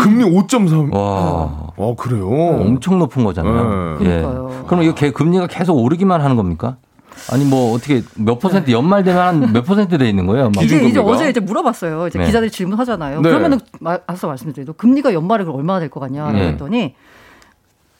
금리 0.02 0.24
5.3. 0.24 0.90
와. 0.94 1.70
와, 1.76 1.94
그래요? 1.94 2.26
엄청 2.26 2.98
높은 2.98 3.22
거잖아요. 3.22 3.98
네. 3.98 3.98
그러니까요. 4.04 4.50
예. 4.62 4.66
그럼 4.66 4.82
이게 4.84 5.10
금리가 5.12 5.48
계속 5.48 5.74
오르기만 5.74 6.22
하는 6.22 6.36
겁니까? 6.36 6.76
아니 7.32 7.44
뭐 7.44 7.72
어떻게 7.74 8.02
몇 8.16 8.38
퍼센트 8.38 8.66
네. 8.66 8.72
연말 8.72 9.02
되면 9.04 9.22
한 9.22 9.52
몇 9.54 9.64
퍼센트 9.64 9.98
돼 9.98 10.08
있는 10.08 10.26
거예요? 10.26 10.50
이제, 10.62 10.82
이제 10.84 10.98
어제 11.00 11.28
이제 11.28 11.38
물어봤어요. 11.40 12.06
이제 12.08 12.18
네. 12.18 12.26
기자들이 12.26 12.50
질문하잖아요. 12.50 13.20
네. 13.20 13.28
그러면은 13.28 13.60
아까 13.82 14.26
말씀드린 14.26 14.64
대로 14.64 14.72
금리가 14.72 15.12
연말에 15.12 15.44
그 15.44 15.52
얼마나 15.52 15.80
될 15.80 15.90
것 15.90 16.00
같냐 16.00 16.32
그랬더니 16.32 16.94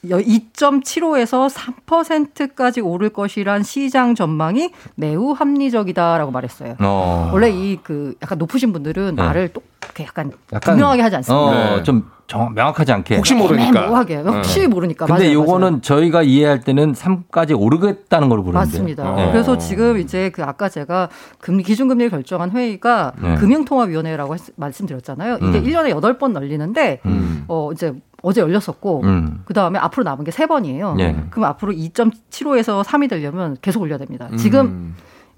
2.75에서 0.04 1.48
3%까지 1.50 2.80
오를 2.80 3.10
것이란 3.10 3.62
시장 3.62 4.14
전망이 4.14 4.70
매우 4.96 5.30
합리적이다라고 5.34 6.30
말했어요. 6.32 6.76
어. 6.80 7.30
원래 7.32 7.50
이 7.50 7.78
그 7.82 8.14
약간 8.22 8.38
높으신 8.38 8.72
분들은 8.72 9.14
네. 9.16 9.22
말을 9.22 9.48
또 9.52 9.62
이렇게 9.82 10.04
약간, 10.04 10.32
약간 10.52 10.74
분명하게 10.74 11.02
하지 11.02 11.16
않습니까? 11.16 11.40
어, 11.46 11.76
네. 11.76 11.82
좀 11.84 12.10
정, 12.26 12.54
명확하지 12.54 12.90
않게 12.92 13.16
혹시 13.16 13.34
모르니까 13.34 13.80
애매모하게 13.80 14.16
네, 14.16 14.22
네. 14.22 14.30
혹시 14.30 14.60
네. 14.60 14.66
모르니까 14.66 15.04
근데 15.06 15.24
맞아요, 15.26 15.34
요거는 15.40 15.68
맞아요. 15.68 15.80
저희가 15.82 16.22
이해할 16.22 16.60
때는 16.60 16.92
3까지 16.94 17.58
오르겠다는 17.60 18.28
걸로보는데 18.28 18.58
맞습니다. 18.58 19.10
어. 19.10 19.30
그래서 19.32 19.58
지금 19.58 19.98
이제 19.98 20.30
그 20.30 20.42
아까 20.42 20.68
제가 20.68 21.10
금리 21.38 21.62
기준금리를 21.62 22.10
결정한 22.10 22.50
회의가 22.50 23.12
네. 23.20 23.34
금융통화위원회라고 23.34 24.34
했, 24.34 24.40
말씀드렸잖아요. 24.56 25.36
이게 25.42 25.58
음. 25.58 25.64
1년에 25.64 25.90
8번 26.18 26.34
열리는데 26.34 27.00
음. 27.04 27.44
어 27.48 27.70
이제 27.72 27.92
어제 28.22 28.40
열렸었고 28.40 29.02
음. 29.04 29.42
그다음에 29.44 29.78
앞으로 29.78 30.02
남은 30.04 30.24
게 30.24 30.30
세번이에요 30.30 30.96
예. 30.98 31.14
그럼 31.28 31.44
앞으로 31.44 31.72
2.75에서 31.74 32.82
3이 32.82 33.10
되려면 33.10 33.54
계속 33.60 33.82
올려야 33.82 33.98
됩니다. 33.98 34.30
지금 34.38 34.60
음. 34.66 34.94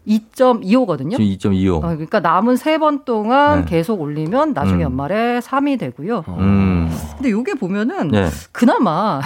2.25거든요. 0.06 1.16
지금 1.16 1.24
2.25. 1.52 1.76
어, 1.78 1.80
그러니까 1.80 2.20
남은 2.20 2.54
세 2.56 2.76
번 2.76 3.06
동안 3.06 3.60
네. 3.60 3.66
계속 3.70 4.02
올리면 4.02 4.52
나중에 4.52 4.80
음. 4.82 4.92
연말에 4.92 5.40
3이 5.40 5.78
되고요. 5.78 6.24
음. 6.28 6.90
근데 7.16 7.30
요게 7.30 7.54
보면은 7.54 8.08
네. 8.08 8.28
그나마 8.52 9.22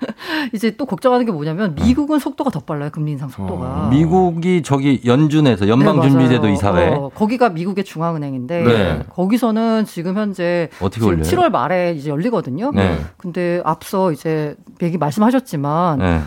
이제 0.54 0.76
또 0.76 0.86
걱정하는 0.86 1.26
게 1.26 1.32
뭐냐면 1.32 1.74
음. 1.76 1.84
미국은 1.84 2.20
속도가 2.20 2.50
더 2.50 2.60
빨라요. 2.60 2.90
금리 2.90 3.10
인상 3.12 3.28
속도가. 3.28 3.66
어. 3.66 3.88
미국이 3.88 4.62
저기 4.62 5.00
연준에서 5.04 5.66
연방준비제도 5.66 6.46
네, 6.46 6.52
이사회. 6.52 6.90
어, 6.94 7.10
거기가 7.12 7.48
미국의 7.48 7.82
중앙은행인데 7.84 8.62
네. 8.62 9.00
거기서는 9.10 9.84
지금 9.84 10.16
현재 10.16 10.68
지금 10.92 11.22
7월 11.22 11.48
말에 11.48 11.94
이제 11.98 12.08
열리거든요. 12.08 12.70
네. 12.72 13.00
근데 13.16 13.60
앞서 13.64 14.12
이제 14.12 14.54
얘기 14.80 14.96
말씀하셨지만 14.96 15.98
네. 15.98 16.20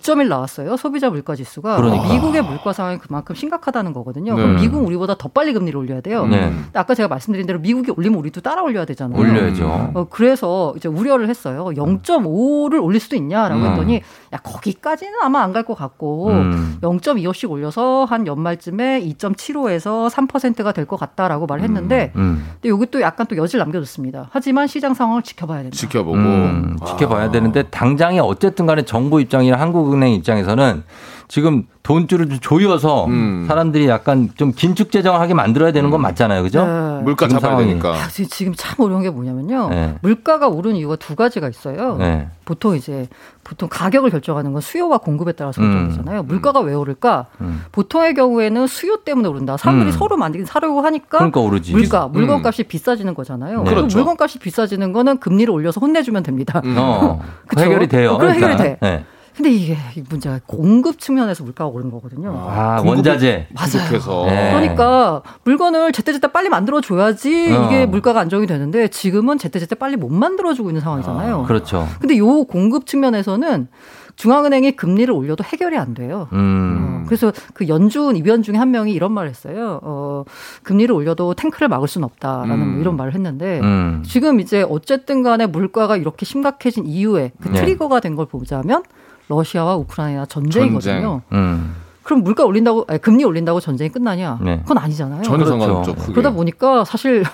9.1 0.00 0.28
나왔어요. 0.28 0.76
소비자 0.78 1.10
물가 1.10 1.34
지수가 1.36 1.76
그러니까. 1.76 2.12
미국의 2.12 2.42
물가 2.42 2.72
상황이 2.72 2.98
그만큼 2.98 3.34
심각하다는 3.36 3.92
거거든요. 3.92 4.34
네. 4.36 4.42
그럼 4.42 4.56
미국 4.56 4.86
우리보다 4.86 5.16
더 5.16 5.28
빨리 5.28 5.52
금리를 5.52 5.78
올려야 5.78 6.00
돼요. 6.00 6.26
네. 6.26 6.50
아까 6.72 6.94
제가 6.94 7.08
말씀드린 7.08 7.46
대로 7.46 7.58
미국이 7.58 7.90
올리면 7.96 8.18
우리도 8.18 8.40
따라 8.40 8.62
올려야 8.62 8.84
되잖아요. 8.86 9.20
올려야죠. 9.20 9.90
어, 9.94 10.06
그래서 10.10 10.72
이제 10.76 10.88
우려를 10.88 11.28
했어요. 11.28 11.66
0.5를 11.76 12.82
올릴 12.82 13.00
수도 13.00 13.16
있냐라고 13.16 13.60
음. 13.62 13.70
했더니 13.70 14.02
야 14.34 14.38
거기까지는 14.38 15.12
아마 15.22 15.40
안 15.42 15.52
갈 15.52 15.64
것 15.64 15.76
같고 15.76 16.28
음. 16.28 16.78
0.25씩 16.80 17.50
올려서 17.50 18.06
한 18.06 18.26
연말쯤에 18.26 19.00
2.75에서 19.02 20.08
3%가 20.10 20.72
될 20.72 20.86
것 20.86 20.98
같다라고 20.98 21.44
말했는데 21.44 22.10
음. 22.16 22.20
음. 22.22 22.48
근데 22.54 22.70
여기 22.70 22.86
또 22.86 23.02
약간 23.02 23.26
또 23.26 23.36
여지를 23.36 23.58
남겨뒀습니다. 23.66 24.28
하지만 24.30 24.66
시장 24.66 24.94
상황을 24.94 25.20
지켜봐야 25.20 25.60
된다. 25.60 25.76
지켜보고 25.76 26.16
음. 26.16 26.76
아. 26.80 26.84
지켜봐야 26.86 27.30
되는데 27.30 27.64
당장에 27.64 28.18
어쨌든간에 28.20 28.86
정부 28.86 29.20
입장이나 29.20 29.58
한국 29.60 29.81
한국은행 29.82 30.12
입장에서는 30.14 30.84
지금 31.28 31.64
돈줄을 31.82 32.28
조여서 32.40 33.06
음. 33.06 33.46
사람들이 33.48 33.88
약간 33.88 34.28
좀 34.36 34.52
긴축 34.54 34.90
재정하게 34.92 35.32
만들어야 35.32 35.72
되는 35.72 35.88
건 35.90 36.00
음. 36.00 36.02
맞잖아요. 36.02 36.42
그죠? 36.42 36.64
네. 36.64 37.00
물가 37.02 37.26
잡아야 37.26 37.52
상황이. 37.52 37.68
되니까. 37.68 37.94
아, 37.94 38.08
지금 38.28 38.52
참 38.54 38.74
어려운 38.84 39.02
게 39.02 39.08
뭐냐면요. 39.08 39.68
네. 39.70 39.94
물가가 40.02 40.48
오른 40.48 40.76
이유가 40.76 40.96
두 40.96 41.14
가지가 41.16 41.48
있어요. 41.48 41.96
네. 41.96 42.28
보통 42.44 42.76
이제 42.76 43.08
보통 43.44 43.70
가격을 43.70 44.10
결정하는 44.10 44.52
건 44.52 44.60
수요와 44.60 44.98
공급에 44.98 45.32
따라서 45.32 45.62
결정되잖아요. 45.62 46.20
음. 46.20 46.24
음. 46.26 46.26
물가가 46.28 46.60
왜 46.60 46.74
오를까? 46.74 47.26
음. 47.40 47.64
보통의 47.72 48.12
경우에는 48.14 48.66
수요 48.66 48.96
때문에 48.98 49.26
오른다. 49.28 49.56
사람들이 49.56 49.90
음. 49.90 49.92
서로 49.96 50.18
만들긴 50.18 50.44
사려고 50.44 50.82
하니까 50.82 51.16
그러니까 51.18 51.40
오르지. 51.40 51.72
물가, 51.72 52.08
물건값이 52.08 52.64
비싸지는 52.64 53.14
거잖아요. 53.14 53.62
네. 53.62 53.70
그렇죠. 53.70 53.96
물건값이 53.96 54.38
비싸지는 54.38 54.92
거는 54.92 55.18
금리를 55.18 55.52
올려서 55.52 55.80
혼내주면 55.80 56.24
됩니다. 56.24 56.60
어. 56.76 57.22
해결이 57.58 57.88
돼요. 57.88 58.12
어, 58.12 58.18
그럼 58.18 58.34
그러니까. 58.36 58.48
해결이 58.62 58.78
돼. 58.78 58.86
네. 58.86 59.04
근데 59.36 59.50
이게 59.50 59.76
문제가 60.10 60.40
공급 60.46 60.98
측면에서 61.00 61.42
물가가 61.42 61.68
오른 61.68 61.90
거거든요. 61.90 62.34
아, 62.36 62.76
아 62.76 62.82
원자재. 62.84 63.48
맞아요. 63.54 64.26
네. 64.26 64.50
그러니까 64.54 65.22
물건을 65.44 65.92
제때제때 65.92 66.32
빨리 66.32 66.50
만들어줘야지 66.50 67.52
어. 67.52 67.64
이게 67.66 67.86
물가가 67.86 68.20
안정이 68.20 68.46
되는데 68.46 68.88
지금은 68.88 69.38
제때제때 69.38 69.76
빨리 69.76 69.96
못 69.96 70.10
만들어주고 70.10 70.68
있는 70.70 70.82
상황이잖아요. 70.82 71.36
어, 71.40 71.46
그렇죠. 71.46 71.88
근데 72.00 72.18
요 72.18 72.44
공급 72.44 72.86
측면에서는 72.86 73.68
중앙은행이 74.16 74.72
금리를 74.76 75.12
올려도 75.14 75.42
해결이 75.44 75.78
안 75.78 75.94
돼요. 75.94 76.28
음. 76.34 77.00
어, 77.00 77.04
그래서 77.06 77.32
그 77.54 77.66
연준 77.68 78.14
이변 78.18 78.42
중에 78.42 78.56
한 78.56 78.70
명이 78.70 78.92
이런 78.92 79.12
말을 79.12 79.30
했어요. 79.30 79.80
어, 79.82 80.24
금리를 80.62 80.94
올려도 80.94 81.32
탱크를 81.32 81.68
막을 81.68 81.88
수는 81.88 82.04
없다라는 82.04 82.54
음. 82.60 82.68
뭐 82.72 82.80
이런 82.82 82.96
말을 82.98 83.14
했는데 83.14 83.60
음. 83.60 84.02
지금 84.04 84.40
이제 84.40 84.62
어쨌든 84.68 85.22
간에 85.22 85.46
물가가 85.46 85.96
이렇게 85.96 86.26
심각해진 86.26 86.84
이후에 86.86 87.32
그 87.40 87.48
네. 87.48 87.58
트리거가 87.58 87.98
된 88.00 88.12
걸 88.12 88.26
보자면 88.26 88.82
러시아와 89.28 89.76
우크라이나 89.76 90.26
전쟁이거든요. 90.26 91.20
전쟁. 91.28 91.38
음. 91.38 91.74
그럼 92.02 92.24
물가 92.24 92.44
올린다고 92.44 92.84
아니, 92.88 93.00
금리 93.00 93.24
올린다고 93.24 93.60
전쟁이 93.60 93.88
끝나냐? 93.90 94.38
네. 94.42 94.58
그건 94.62 94.78
아니잖아요. 94.78 95.22
전혀 95.22 95.44
그렇죠. 95.44 95.50
상관없죠. 95.58 95.94
그렇죠. 95.94 96.12
그러다 96.12 96.30
보니까 96.32 96.84
사실 96.84 97.24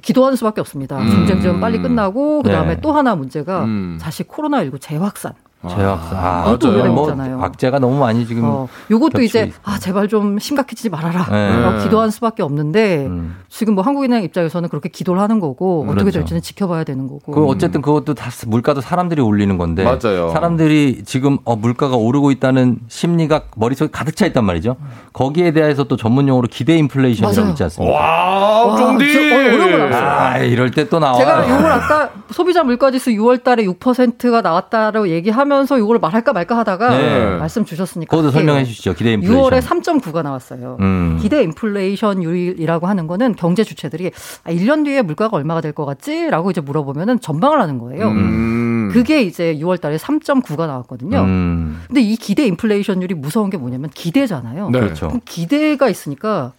기도하는 0.00 0.36
수밖에 0.36 0.60
없습니다. 0.62 0.98
음. 0.98 1.08
전쟁 1.10 1.42
좀 1.42 1.60
빨리 1.60 1.80
끝나고 1.80 2.42
네. 2.42 2.50
그다음에 2.50 2.74
네. 2.76 2.80
또 2.80 2.92
하나 2.92 3.14
문제가 3.14 3.64
음. 3.64 3.98
사실 4.00 4.26
코로나 4.26 4.64
19 4.64 4.78
재확산. 4.78 5.32
제악사 5.68 6.16
아, 6.16 6.44
아 6.46 6.56
맞아요. 6.60 6.92
뭐 6.92 7.06
박제가 7.06 7.78
너무 7.78 7.96
많이 7.98 8.26
지금. 8.26 8.44
어, 8.44 8.68
요것도 8.90 9.22
이제 9.22 9.44
있고. 9.44 9.54
아 9.64 9.78
제발 9.78 10.08
좀 10.08 10.38
심각해지지 10.40 10.88
말아라. 10.90 11.26
네. 11.30 11.72
네. 11.78 11.82
기도한 11.84 12.10
수밖에 12.10 12.42
없는데 12.42 13.06
음. 13.06 13.36
지금 13.48 13.74
뭐 13.76 13.84
한국인의 13.84 14.24
입장에서는 14.24 14.68
그렇게 14.68 14.88
기도를 14.88 15.20
하는 15.20 15.38
거고 15.38 15.84
그 15.86 15.92
어떻게 15.92 16.04
될지는 16.06 16.24
그렇죠. 16.26 16.40
지켜봐야 16.40 16.82
되는 16.84 17.06
거고. 17.06 17.30
그 17.32 17.44
어쨌든 17.46 17.80
그것도 17.80 18.14
다 18.14 18.30
물가도 18.46 18.80
사람들이 18.80 19.20
올리는 19.22 19.56
건데. 19.56 19.84
맞아요. 19.84 20.30
사람들이 20.30 21.02
지금 21.04 21.38
어, 21.44 21.54
물가가 21.54 21.94
오르고 21.96 22.32
있다는 22.32 22.78
심리가 22.88 23.42
머릿속에 23.56 23.88
가득 23.92 24.16
차 24.16 24.26
있단 24.26 24.44
말이죠. 24.44 24.76
거기에 25.12 25.52
대해서 25.52 25.84
또 25.84 25.96
전문 25.96 26.26
용어로 26.26 26.48
기대 26.50 26.76
인플레이션이라고 26.78 27.50
있지 27.50 27.62
않습니까? 27.62 27.96
와, 27.96 28.76
쫑디. 28.76 29.32
어려운 29.32 29.92
아, 29.92 30.38
이럴 30.38 30.70
때 30.70 30.82
또 30.90 30.98
나와. 30.98 31.14
제가 31.16 31.48
요걸 31.48 31.70
아까 31.72 32.10
소비자 32.32 32.64
물가지수 32.64 33.10
6월 33.10 33.44
달에 33.44 33.64
6%가 33.64 34.42
나왔다라고 34.42 35.08
얘기하면 35.10 35.51
하면서 35.52 35.78
이걸 35.78 35.98
말할까 35.98 36.32
말까 36.32 36.56
하다가 36.58 36.96
네. 36.96 37.36
말씀 37.38 37.64
주셨으니까. 37.64 38.16
그것도 38.16 38.32
설명해 38.32 38.64
주시죠. 38.64 38.94
기대 38.94 39.12
인플레이션. 39.12 39.40
6월에 39.52 39.60
3.9가 39.60 40.22
나왔어요. 40.22 40.76
음. 40.80 41.18
기대 41.20 41.42
인플레이션율이라고 41.44 42.86
하는 42.86 43.06
거는 43.06 43.34
경제 43.36 43.62
주체들이 43.64 44.10
아, 44.44 44.50
1년 44.52 44.84
뒤에 44.84 45.02
물가가 45.02 45.36
얼마가 45.36 45.60
될 45.60 45.72
것 45.72 45.84
같지? 45.86 46.28
라고 46.30 46.50
이제 46.50 46.60
물어보면은 46.60 47.20
전망을 47.20 47.58
하는 47.60 47.78
거예요. 47.78 48.06
음. 48.08 48.90
그게 48.92 49.22
이제 49.22 49.54
6월 49.60 49.80
달에 49.80 49.96
3.9가 49.96 50.66
나왔거든요. 50.66 51.20
음. 51.20 51.82
근데 51.86 52.00
이 52.02 52.14
기대 52.16 52.44
인플레이션율이 52.46 53.14
무서운 53.14 53.48
게 53.50 53.56
뭐냐면 53.56 53.88
기대잖아요. 53.90 54.68
네. 54.70 54.80
그렇죠. 54.80 55.10
기대가 55.24 55.88
있으니까 55.88 56.52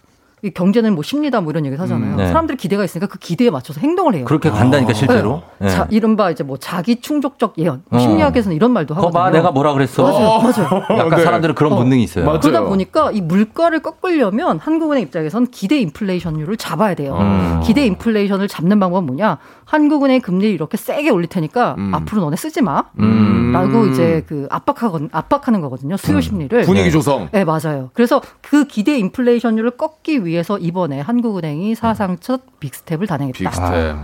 경제는 0.52 0.94
뭐 0.94 1.04
쉽니다 1.04 1.40
뭐 1.42 1.52
이런 1.52 1.66
얘기를 1.66 1.82
하잖아요. 1.84 2.12
음, 2.12 2.18
네. 2.18 2.28
사람들이 2.28 2.58
기대가 2.58 2.84
있으니까 2.84 3.08
그 3.08 3.18
기대에 3.18 3.50
맞춰서 3.50 3.80
행동을 3.82 4.16
해요. 4.16 4.26
그렇게 4.26 4.50
간다니까 4.50 4.92
아. 4.92 4.94
실제로. 4.94 5.42
네. 5.60 5.68
네. 5.68 5.74
자, 5.74 5.88
이른바 5.90 6.32
이제 6.32 6.44
뭐 6.44 6.58
자기 6.58 7.00
충족적 7.00 7.54
예언. 7.60 7.84
어. 7.90 7.98
심리학에서는 8.00 8.56
이런 8.56 8.72
말도 8.72 8.94
하거든요. 8.96 9.12
거봐 9.14 9.30
내가 9.32 9.52
뭐라 9.52 9.74
그랬어. 9.74 10.04
맞아요. 10.04 10.28
어. 10.28 10.40
맞아요. 10.42 10.84
약간 11.00 11.18
네. 11.20 11.24
사람들은 11.24 11.56
그런 11.56 11.74
어. 11.74 11.76
본능이 11.78 12.04
있어요. 12.04 12.26
맞아요. 12.26 12.40
그러다 12.42 12.62
보니까 12.64 13.12
이 13.12 13.22
물가를 13.22 13.80
꺾으려면 13.82 14.60
한국은행 14.60 15.04
입장에선 15.04 15.48
기대 15.52 15.80
인플레이션율을 15.80 16.58
잡아야 16.58 16.94
돼요. 16.94 17.18
음. 17.20 17.62
기대 17.64 17.86
인플레이션을 17.86 18.48
잡는 18.50 18.80
방법은 18.80 19.06
뭐냐? 19.06 19.38
한국은행 19.66 20.22
금리를 20.22 20.54
이렇게 20.54 20.78
세게 20.78 21.10
올릴 21.10 21.28
테니까 21.30 21.76
음. 21.78 21.94
앞으로 21.96 22.22
너네 22.22 22.36
쓰지 22.36 22.62
마. 22.62 22.84
음. 23.00 23.52
라고 23.54 23.86
이제 23.86 24.24
그 24.28 24.48
압박하건 24.50 25.10
압박하는 25.12 25.62
거거든요. 25.62 25.96
수요 25.98 26.18
음. 26.18 26.22
심리를. 26.22 26.62
분위기 26.64 26.86
네. 26.86 26.92
조성. 26.92 27.30
네, 27.32 27.46
맞아요. 27.46 27.90
그래서 27.94 28.22
그 28.42 28.66
기대 28.66 28.98
인플레이션율을 28.98 29.72
꺾기 29.72 30.26
위해 30.26 30.33
위해서 30.34 30.58
이번에 30.58 31.00
한국은행이 31.00 31.70
음. 31.70 31.76
사상 31.76 32.18
첫 32.20 32.42
빅스텝을 32.60 33.08
단행했다. 33.08 33.52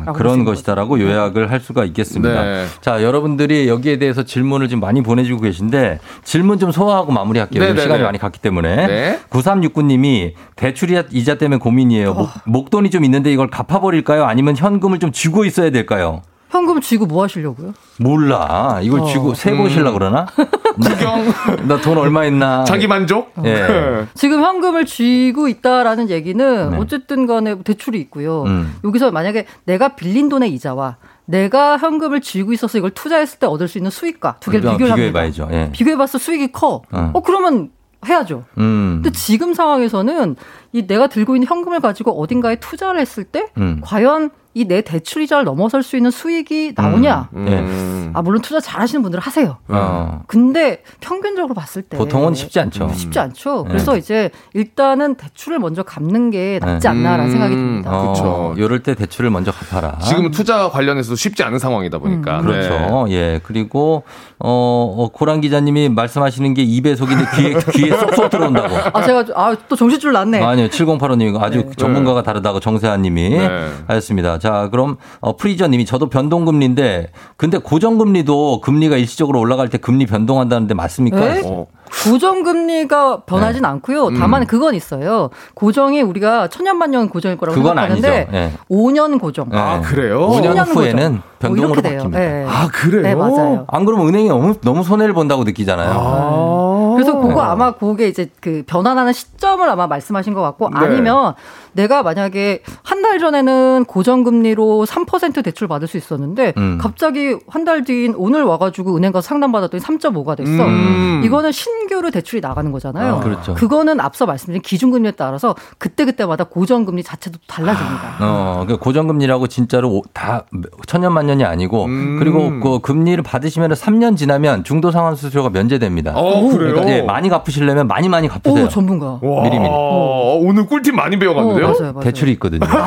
아, 0.06 0.12
그런 0.14 0.46
것이다라고 0.46 0.98
네. 0.98 1.04
요약을 1.06 1.52
할 1.52 1.60
수가 1.60 1.84
있겠습니다. 1.86 2.44
네. 2.44 2.66
자, 2.82 3.04
여러분들이 3.04 3.68
여기에 3.68 4.00
대해서 4.00 4.24
질문을 4.24 4.70
지금 4.70 4.80
많이 4.80 5.02
보내주고 5.04 5.42
계신데 5.42 6.00
질문 6.24 6.60
좀 6.60 6.72
소화하고 6.72 7.12
마무리할게요. 7.12 7.60
네, 7.62 7.74
네, 7.74 7.82
시간이 7.82 8.00
네. 8.00 8.06
많이 8.06 8.18
갔기 8.18 8.40
때문에. 8.40 8.88
네. 8.88 9.20
9369님이 9.30 10.34
대출 10.56 10.90
이자 11.12 11.38
때문에 11.38 11.60
고민이에요. 11.60 12.14
목, 12.16 12.20
어. 12.22 12.30
목돈이 12.48 12.90
좀 12.90 13.04
있는데 13.06 13.32
이걸 13.32 13.48
갚아버릴까요? 13.50 14.26
아니면 14.26 14.56
현금을 14.58 14.98
좀 14.98 15.12
쥐고 15.12 15.46
있어야 15.46 15.70
될까요? 15.70 16.22
현금 16.50 16.82
쥐고 16.82 17.06
뭐 17.06 17.24
하시려고요? 17.24 17.74
몰라. 18.00 18.80
이걸 18.82 19.02
어. 19.02 19.06
쥐고 19.06 19.36
세보실라 19.36 19.92
음. 19.92 19.94
그러나? 19.94 20.26
구경. 20.82 21.32
나돈 21.68 21.98
얼마 22.00 22.26
있나. 22.26 22.64
자기 22.64 22.88
만족? 22.88 23.34
예. 23.46 23.54
네. 23.56 24.06
지금 24.16 24.44
현금을 24.44 24.86
쥐고 24.86 25.48
있다라는 25.48 26.10
얘기는 26.10 26.70
네. 26.72 26.78
어쨌든 26.78 27.28
간에 27.28 27.62
대출이 27.62 28.00
있고요. 28.02 28.44
음. 28.44 28.76
여기서 28.84 29.12
만약에 29.12 29.46
내가 29.66 29.90
빌린 29.90 30.28
돈의 30.28 30.52
이자와 30.56 30.98
내가 31.26 31.78
현금을 31.78 32.20
쥐고 32.22 32.52
있어서 32.54 32.80
이걸 32.80 32.90
투자했을 32.92 33.38
때 33.38 33.46
얻을 33.46 33.68
수 33.68 33.78
있는 33.78 33.92
수익과 33.92 34.38
두 34.40 34.50
개를 34.50 34.62
그러니까 34.64 34.78
비교를 34.78 34.92
합니다. 34.92 35.20
봐야죠 35.20 35.50
예. 35.54 35.70
비교해봤어 35.72 36.18
수익이 36.18 36.52
커. 36.52 36.82
어, 36.92 37.12
어 37.14 37.22
그러면 37.22 37.70
해야죠. 38.08 38.46
음. 38.58 39.02
근데 39.04 39.12
지금 39.12 39.54
상황에서는 39.54 40.36
이 40.74 40.88
내가 40.88 41.06
들고 41.08 41.36
있는 41.36 41.48
현금을 41.48 41.80
가지고 41.82 42.20
어딘가에 42.20 42.56
투자를 42.56 43.00
했을 43.02 43.24
때 43.26 43.50
음. 43.58 43.80
과연 43.84 44.32
이내 44.54 44.82
대출 44.82 45.22
이자를 45.22 45.46
넘어설 45.46 45.84
수 45.84 45.96
있는 45.96 46.10
수익이 46.12 46.74
나오냐? 46.76 47.30
음, 47.36 47.38
음. 47.40 47.46
네. 47.46 47.60
음. 47.60 48.12
아 48.14 48.22
물론 48.22 48.42
투자 48.42 48.60
잘하시는 48.60 49.02
분들은 49.04 49.22
하세요. 49.22 49.58
어. 49.68 50.24
근데 50.28 50.82
평균적으로 51.00 51.54
봤을 51.54 51.84
때 51.84 51.98
보통은 51.98 52.34
쉽지 52.34 52.60
않죠. 52.60 52.86
음, 52.86 52.94
쉽지 52.94 53.20
않죠. 53.20 53.62
음. 53.64 53.68
그래서 53.68 53.94
네. 53.94 54.00
이제 54.00 54.30
일단은 54.54 55.16
대출을 55.16 55.60
먼저 55.60 55.84
갚는 55.84 56.32
게 56.32 56.60
네. 56.60 56.60
낫지 56.60 56.88
않나라는 56.88 57.32
생각이 57.32 57.56
듭니다. 57.56 57.96
어, 57.96 58.02
그렇죠. 58.04 58.54
이럴 58.58 58.82
때 58.82 58.96
대출을 58.96 59.30
먼저 59.30 59.52
갚아라. 59.52 60.00
지금 60.00 60.32
투자 60.32 60.70
관련해서도 60.70 61.16
쉽지 61.16 61.44
않은 61.44 61.60
상황이다 61.60 62.00
보니까. 62.00 62.42
그렇죠. 62.42 63.06
예 63.12 63.40
그리고 63.44 64.04
어, 64.42 64.96
어 64.98 65.10
고란 65.10 65.42
기자님이 65.42 65.90
말씀하시는 65.90 66.54
게 66.54 66.66
2배속인데 66.66 67.36
귀에, 67.36 67.58
귀에 67.90 67.98
쏙쏙 67.98 68.30
들어온다고. 68.30 68.74
아, 68.98 69.04
제가, 69.04 69.26
아, 69.36 69.54
또 69.68 69.76
정신줄 69.76 70.14
났네. 70.14 70.42
아니요, 70.42 70.68
7085님이 70.70 71.40
아주 71.42 71.66
네. 71.66 71.70
전문가가 71.76 72.24
다르다고 72.24 72.62
정세환님이 72.62 73.30
네. 73.30 73.50
하셨습니다. 73.88 74.40
자, 74.40 74.70
그럼, 74.72 74.96
어, 75.20 75.36
프리저님이 75.36 75.86
저도 75.86 76.08
변동금리인데, 76.10 77.10
근데 77.36 77.58
고정금리도 77.58 78.62
금리가 78.62 78.96
일시적으로 78.96 79.42
올라갈 79.42 79.68
때 79.68 79.78
금리 79.78 80.06
변동한다는데 80.06 80.74
맞습니까? 80.74 81.20
어. 81.44 81.68
고정금리가 82.04 83.24
변하진 83.26 83.64
네. 83.64 83.68
않고요. 83.68 84.08
음. 84.08 84.14
다만 84.18 84.44
음. 84.44 84.48
그건 84.48 84.76
있어요. 84.76 85.30
고정이 85.56 86.02
우리가 86.02 86.48
천년만년 86.48 87.10
고정일 87.10 87.38
거라고 87.38 87.56
생각하는데 87.56 88.28
네. 88.32 88.54
5년 88.70 89.20
고정. 89.20 89.48
아 89.52 89.80
네. 89.80 89.82
그래요? 89.84 90.28
5년, 90.30 90.56
5년 90.56 90.68
후에는 90.76 91.12
뭐 91.14 91.22
변동으로 91.40 91.74
뭐 91.74 91.84
바뀝니다. 91.84 92.12
네. 92.20 92.46
아 92.48 92.68
그래요? 92.68 93.02
네 93.02 93.16
맞아요. 93.16 93.66
안 93.68 93.86
그러면 93.86 94.08
은행이 94.08 94.30
너무, 94.30 94.54
너무 94.62 94.84
손해를 94.84 95.14
본다고 95.14 95.44
느끼잖아요. 95.44 95.90
아. 95.92 96.66
그래서 97.00 97.18
그거 97.18 97.42
아마 97.44 97.72
그게 97.72 98.08
이제 98.10 98.28
그 98.42 98.64
변환하는 98.68 99.14
시점을 99.14 99.68
아마 99.70 99.88
말씀하신 99.88 100.34
것 100.34 100.42
같고 100.42 100.68
네. 100.70 100.78
아니면 100.80 101.34
내가 101.74 102.04
만약에 102.04 102.62
한 102.84 103.00
달 103.00 103.18
전에는 103.18 103.86
고정금리로 103.88 104.86
3% 104.86 105.44
대출 105.44 105.70
받을 105.70 105.88
수 105.88 105.96
있었는데 105.96 106.54
음. 106.58 106.78
갑자기 106.80 107.38
한 107.48 107.64
달 107.64 107.84
뒤인 107.84 108.14
오늘 108.18 108.44
와가지고 108.44 108.96
은행 108.98 109.14
가 109.14 109.22
상담받았더니 109.22 109.82
3.5가 109.82 110.36
됐어. 110.36 110.52
음. 110.66 111.22
이거는 111.24 111.52
신규로 111.52 112.12
대출이 112.12 112.42
나가는 112.42 112.72
거잖아요. 112.72 113.16
아, 113.16 113.20
그렇죠. 113.22 113.54
그거는 113.56 114.00
앞서 114.02 114.26
말씀드린 114.26 114.62
기준금리에 114.62 115.12
따라서 115.12 115.56
그때그때마다 115.78 116.44
고정금리 116.46 117.02
자체도 117.04 117.40
달라집니다. 117.48 118.16
아, 118.20 118.20
어, 118.22 118.66
그 118.68 118.78
고정금리라고 118.78 119.48
진짜로 119.48 120.04
다 120.14 120.46
천년만년이 120.86 121.44
아니고 121.46 121.86
음. 121.86 122.18
그리고 122.20 122.60
그 122.60 122.80
금리를 122.80 123.24
받으시면 123.24 123.72
3년 123.72 124.18
지나면 124.18 124.66
중도상환 124.66 125.16
수수료가 125.16 125.50
면제됩니다. 125.50 126.14
오, 126.20 126.26
어, 126.26 126.50
그러니까 126.56 126.82
예, 126.90 127.02
많이 127.02 127.30
갚으시려면 127.30 127.88
많이 127.88 128.10
많이 128.10 128.28
갚으세요. 128.28 128.66
오, 128.66 128.70
전문가. 128.70 129.20
미리미리. 129.22 129.70
아, 129.70 130.38
오늘 130.40 130.66
꿀팁 130.66 130.96
많이 130.96 131.18
배워갔는데요? 131.20 131.66
오, 131.66 131.70
어, 131.70 131.72
맞아요, 131.78 131.94
맞아요. 131.94 132.04
대출이 132.04 132.32
있거든요. 132.34 132.62
아. 132.66 132.70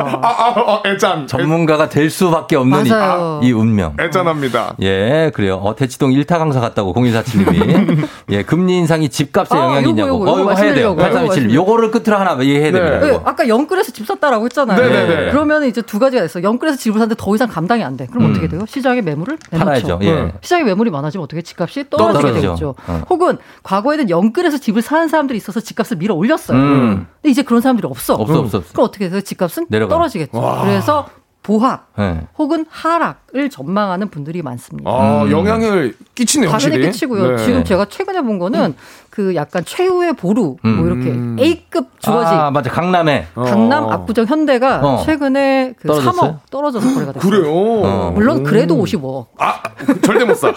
아, 0.00 0.20
아, 0.22 0.54
아, 0.56 0.82
애잔 0.88 1.26
전문가가 1.26 1.88
될 1.88 2.10
수밖에 2.10 2.56
없는 2.56 2.86
이, 2.86 3.46
이, 3.48 3.52
운명. 3.52 3.94
애잔합니다 4.00 4.76
예, 4.82 5.30
그래요. 5.34 5.56
어, 5.56 5.74
대치동 5.74 6.12
일타 6.12 6.38
강사 6.38 6.60
같다고 6.60 6.94
공인사7님이 6.94 8.06
예, 8.30 8.42
금리 8.42 8.76
인상이 8.78 9.08
집값에 9.08 9.54
아, 9.56 9.64
영향이 9.64 9.88
있냐고. 9.90 10.08
요거, 10.10 10.26
요거, 10.26 10.32
어, 10.32 10.40
이거 10.52 10.62
해야 10.62 10.74
돼요. 10.74 10.96
8 10.96 11.12
3 11.12 11.26
2 11.26 11.30
7 11.30 11.54
요거를 11.54 11.90
끝으로 11.90 12.16
하나 12.20 12.40
이해해야 12.42 12.72
네. 12.72 12.80
됩니다. 12.80 13.06
네, 13.06 13.20
아까 13.24 13.46
영끌에서 13.48 13.92
집 13.92 14.06
샀다라고 14.06 14.44
했잖아요. 14.46 14.78
네네네. 14.78 15.16
네. 15.26 15.30
그러면 15.30 15.64
이제 15.64 15.82
두 15.82 15.98
가지가 15.98 16.24
있어요. 16.24 16.44
영끌에서 16.44 16.76
집을 16.78 16.98
샀는데 16.98 17.16
더 17.18 17.34
이상 17.34 17.48
감당이 17.48 17.82
안 17.84 17.96
돼. 17.96 18.06
그럼 18.06 18.26
음. 18.26 18.30
어떻게 18.30 18.48
돼요? 18.48 18.62
시장에 18.66 19.00
매물을 19.02 19.38
내놓죠. 19.50 19.66
팔아야죠. 19.66 19.98
예. 20.02 20.12
네. 20.12 20.32
시장에 20.40 20.62
매물이 20.64 20.90
많아지면 20.90 21.24
어떻게 21.24 21.42
집값이 21.42 21.90
떨어지게 21.90 22.22
떨어지죠. 22.28 22.46
되겠죠. 22.54 22.74
어. 22.86 23.00
혹은 23.10 23.38
과거에는 23.62 24.10
영끌에서 24.10 24.58
집을 24.58 24.82
사는 24.82 25.08
사람들이 25.08 25.36
있어서 25.36 25.60
집값을 25.60 25.96
밀어 25.98 26.14
올렸어요. 26.14 26.58
음. 26.58 27.06
근데 27.20 27.30
이제 27.30 27.42
그런 27.42 27.60
사람들이 27.60 27.86
없어. 27.88 28.14
없어, 28.14 28.40
없어. 28.40 28.58
없어. 28.58 28.72
그럼 28.72 28.86
어떻게 28.86 29.06
해서 29.06 29.20
집값은 29.20 29.66
내려가. 29.68 29.94
떨어지겠죠. 29.96 30.36
와. 30.38 30.64
그래서 30.64 31.08
보합 31.42 31.88
네. 31.96 32.26
혹은 32.36 32.66
하락을 32.68 33.48
전망하는 33.48 34.08
분들이 34.10 34.42
많습니다. 34.42 34.90
아, 34.90 35.22
음. 35.22 35.30
영향을 35.30 35.96
끼치네요. 36.14 36.50
당연히 36.50 36.72
확실히? 36.74 36.86
끼치고요. 36.92 37.36
네. 37.36 37.44
지금 37.44 37.64
제가 37.64 37.86
최근에 37.86 38.20
본 38.20 38.38
거는 38.38 38.60
음. 38.70 38.74
그 39.10 39.34
약간 39.34 39.64
최후의 39.64 40.12
보루 40.14 40.40
뭐 40.60 40.60
음. 40.64 40.76
뭐 40.76 40.86
이렇게 40.86 41.10
음. 41.10 41.36
A급 41.38 42.00
주거지. 42.00 42.32
아 42.32 42.50
맞아 42.52 42.70
강남에 42.70 43.26
강남 43.34 43.84
어. 43.86 43.90
압구정 43.90 44.24
현대가 44.24 44.80
어. 44.82 45.02
최근에 45.04 45.74
그 45.78 45.88
떨어졌어요? 45.88 46.14
3억 46.14 46.38
떨어져서 46.50 46.94
거래가 46.94 47.12
됐어요. 47.12 47.30
그래요. 47.30 47.52
어. 47.84 48.12
물론 48.14 48.44
그래도 48.44 48.76
55억. 48.80 49.26
아 49.38 49.54
절대 50.02 50.24
못 50.24 50.34
사. 50.36 50.54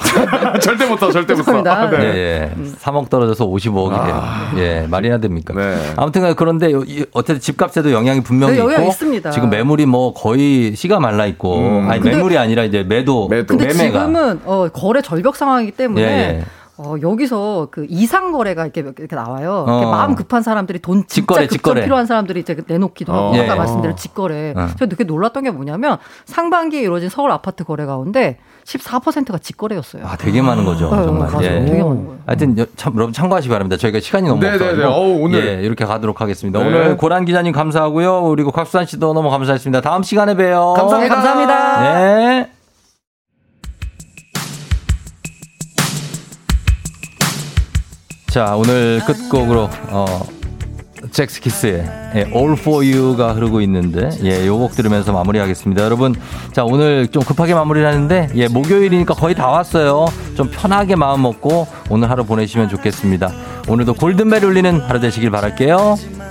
절대 0.61 0.85
못 0.88 0.99
사. 0.99 1.11
절대 1.11 1.34
못 1.34 1.41
사. 1.43 1.53
아, 1.65 1.89
네. 1.89 1.97
예, 1.99 2.03
예. 2.03 2.51
3억 2.81 3.01
음. 3.01 3.05
떨어져서 3.09 3.47
55억이 3.47 3.89
돼요. 3.89 4.19
아. 4.21 4.53
예 4.57 4.85
말이나 4.89 5.17
됩니까? 5.17 5.53
네. 5.55 5.75
아무튼 5.97 6.35
그런데 6.35 6.71
어쨌든 7.11 7.39
집값에도 7.39 7.91
영향이 7.91 8.21
분명히 8.21 8.53
네, 8.53 8.59
영향 8.59 8.84
있고 8.84 9.31
지금 9.31 9.49
매물이 9.49 9.88
뭐 9.88 10.13
거의 10.13 10.75
시가 10.75 10.99
말라 10.99 11.25
있고 11.25 11.57
음. 11.57 11.89
아니 11.89 12.01
근데, 12.01 12.15
매물이 12.17 12.38
아니라 12.38 12.63
이제 12.63 12.84
매도, 12.84 13.27
매도. 13.30 13.57
근데 13.57 13.67
매매가. 13.73 13.84
지금은 14.05 14.41
어, 14.45 14.67
거래 14.71 15.01
절벽 15.01 15.35
상황이기 15.35 15.71
때문에. 15.71 16.01
예, 16.03 16.07
예. 16.39 16.43
어, 16.78 16.95
여기서 17.02 17.68
그 17.70 17.86
이상 17.88 18.32
거래가 18.32 18.64
이렇게 18.64 18.82
이렇게 18.82 19.16
나와요. 19.16 19.66
이렇게 19.68 19.86
어. 19.86 19.90
마음 19.91 20.16
급한 20.16 20.41
사람들이 20.41 20.80
돈 20.80 21.02
진짜 21.06 21.14
직거래, 21.22 21.41
급전 21.41 21.58
직거래. 21.58 21.82
필요한 21.84 22.06
사람들이 22.08 22.40
이제 22.40 22.58
내놓기도 22.68 23.14
어. 23.14 23.16
하고 23.28 23.32
네. 23.34 23.41
어. 23.41 23.44
아까 23.44 23.54
예. 23.54 23.58
말씀드린 23.58 23.95
직거래. 23.95 24.54
어. 24.58 24.68
제가 24.80 24.88
되게 24.88 25.04
놀랐던 25.04 25.44
게 25.44 25.52
뭐냐면 25.52 25.98
상반기에 26.26 26.82
이루어진 26.82 27.10
서울 27.10 27.30
아파트 27.32 27.64
거래 27.64 27.86
가운데 27.86 28.38
14%가 28.66 29.38
직거래였어요. 29.38 30.04
아, 30.06 30.16
되게 30.16 30.41
많은 30.41 30.64
거죠. 30.66 30.86
네, 30.95 31.04
정말. 31.06 31.30
맞아 31.30 31.44
예. 31.44 31.66
되게 31.66 31.84
많은 31.84 32.08
거예요. 32.08 32.20
하여튼 32.26 32.56
참, 32.76 32.94
여러분 32.95 33.14
참고하시기 33.14 33.52
바랍니다. 33.52 33.78
저희가 33.78 34.00
시간이 34.00 34.28
너무 34.30 34.41
네, 34.41 34.52
없어서 34.54 34.98
오늘 35.00 35.45
예, 35.45 35.54
이렇게 35.66 35.86
가도록 35.86 36.22
하겠습니다. 36.22 36.60
네. 36.60 36.66
오늘 36.66 36.98
고란 36.98 37.26
기자님 37.26 37.52
감사하고요. 37.52 38.24
그리고 38.30 38.52
곽수산 38.52 38.86
씨도 38.86 39.14
너무 39.14 39.30
감사했습니다. 39.30 39.82
다음 39.82 40.02
시간에 40.02 40.36
봬요. 40.36 40.74
감사합니다. 40.78 41.04
네, 41.04 41.10
감사합니다. 41.24 42.00
네. 42.06 42.52
자, 48.34 48.55
오늘 48.55 48.99
끝곡으로 49.05 49.69
어 49.91 50.05
잭스키스의 51.11 51.73
예, 52.15 52.19
All 52.35 52.53
For 52.53 52.84
You가 53.14 53.34
흐르고 53.34 53.61
있는데 53.61 54.10
예, 54.23 54.47
요 54.47 54.57
곡 54.57 54.72
들으면서 54.72 55.14
마무리하겠습니다. 55.14 55.84
여러분, 55.84 56.15
자 56.51 56.64
오늘 56.64 57.07
좀 57.10 57.22
급하게 57.22 57.53
마무리를 57.53 57.88
하는데 57.88 58.30
예, 58.34 58.47
목요일이니까 58.47 59.14
거의 59.14 59.35
다 59.35 59.49
왔어요. 59.49 60.07
좀 60.35 60.49
편하게 60.49 60.95
마음 60.95 61.22
먹고 61.22 61.68
오늘 61.91 62.10
하루 62.10 62.26
보내시면 62.26 62.69
좋겠습니다. 62.69 63.30
오늘도 63.68 63.93
골든벨 63.93 64.43
울리는 64.43 64.80
하루 64.81 64.99
되시길 64.99 65.30
바랄게요. 65.30 66.23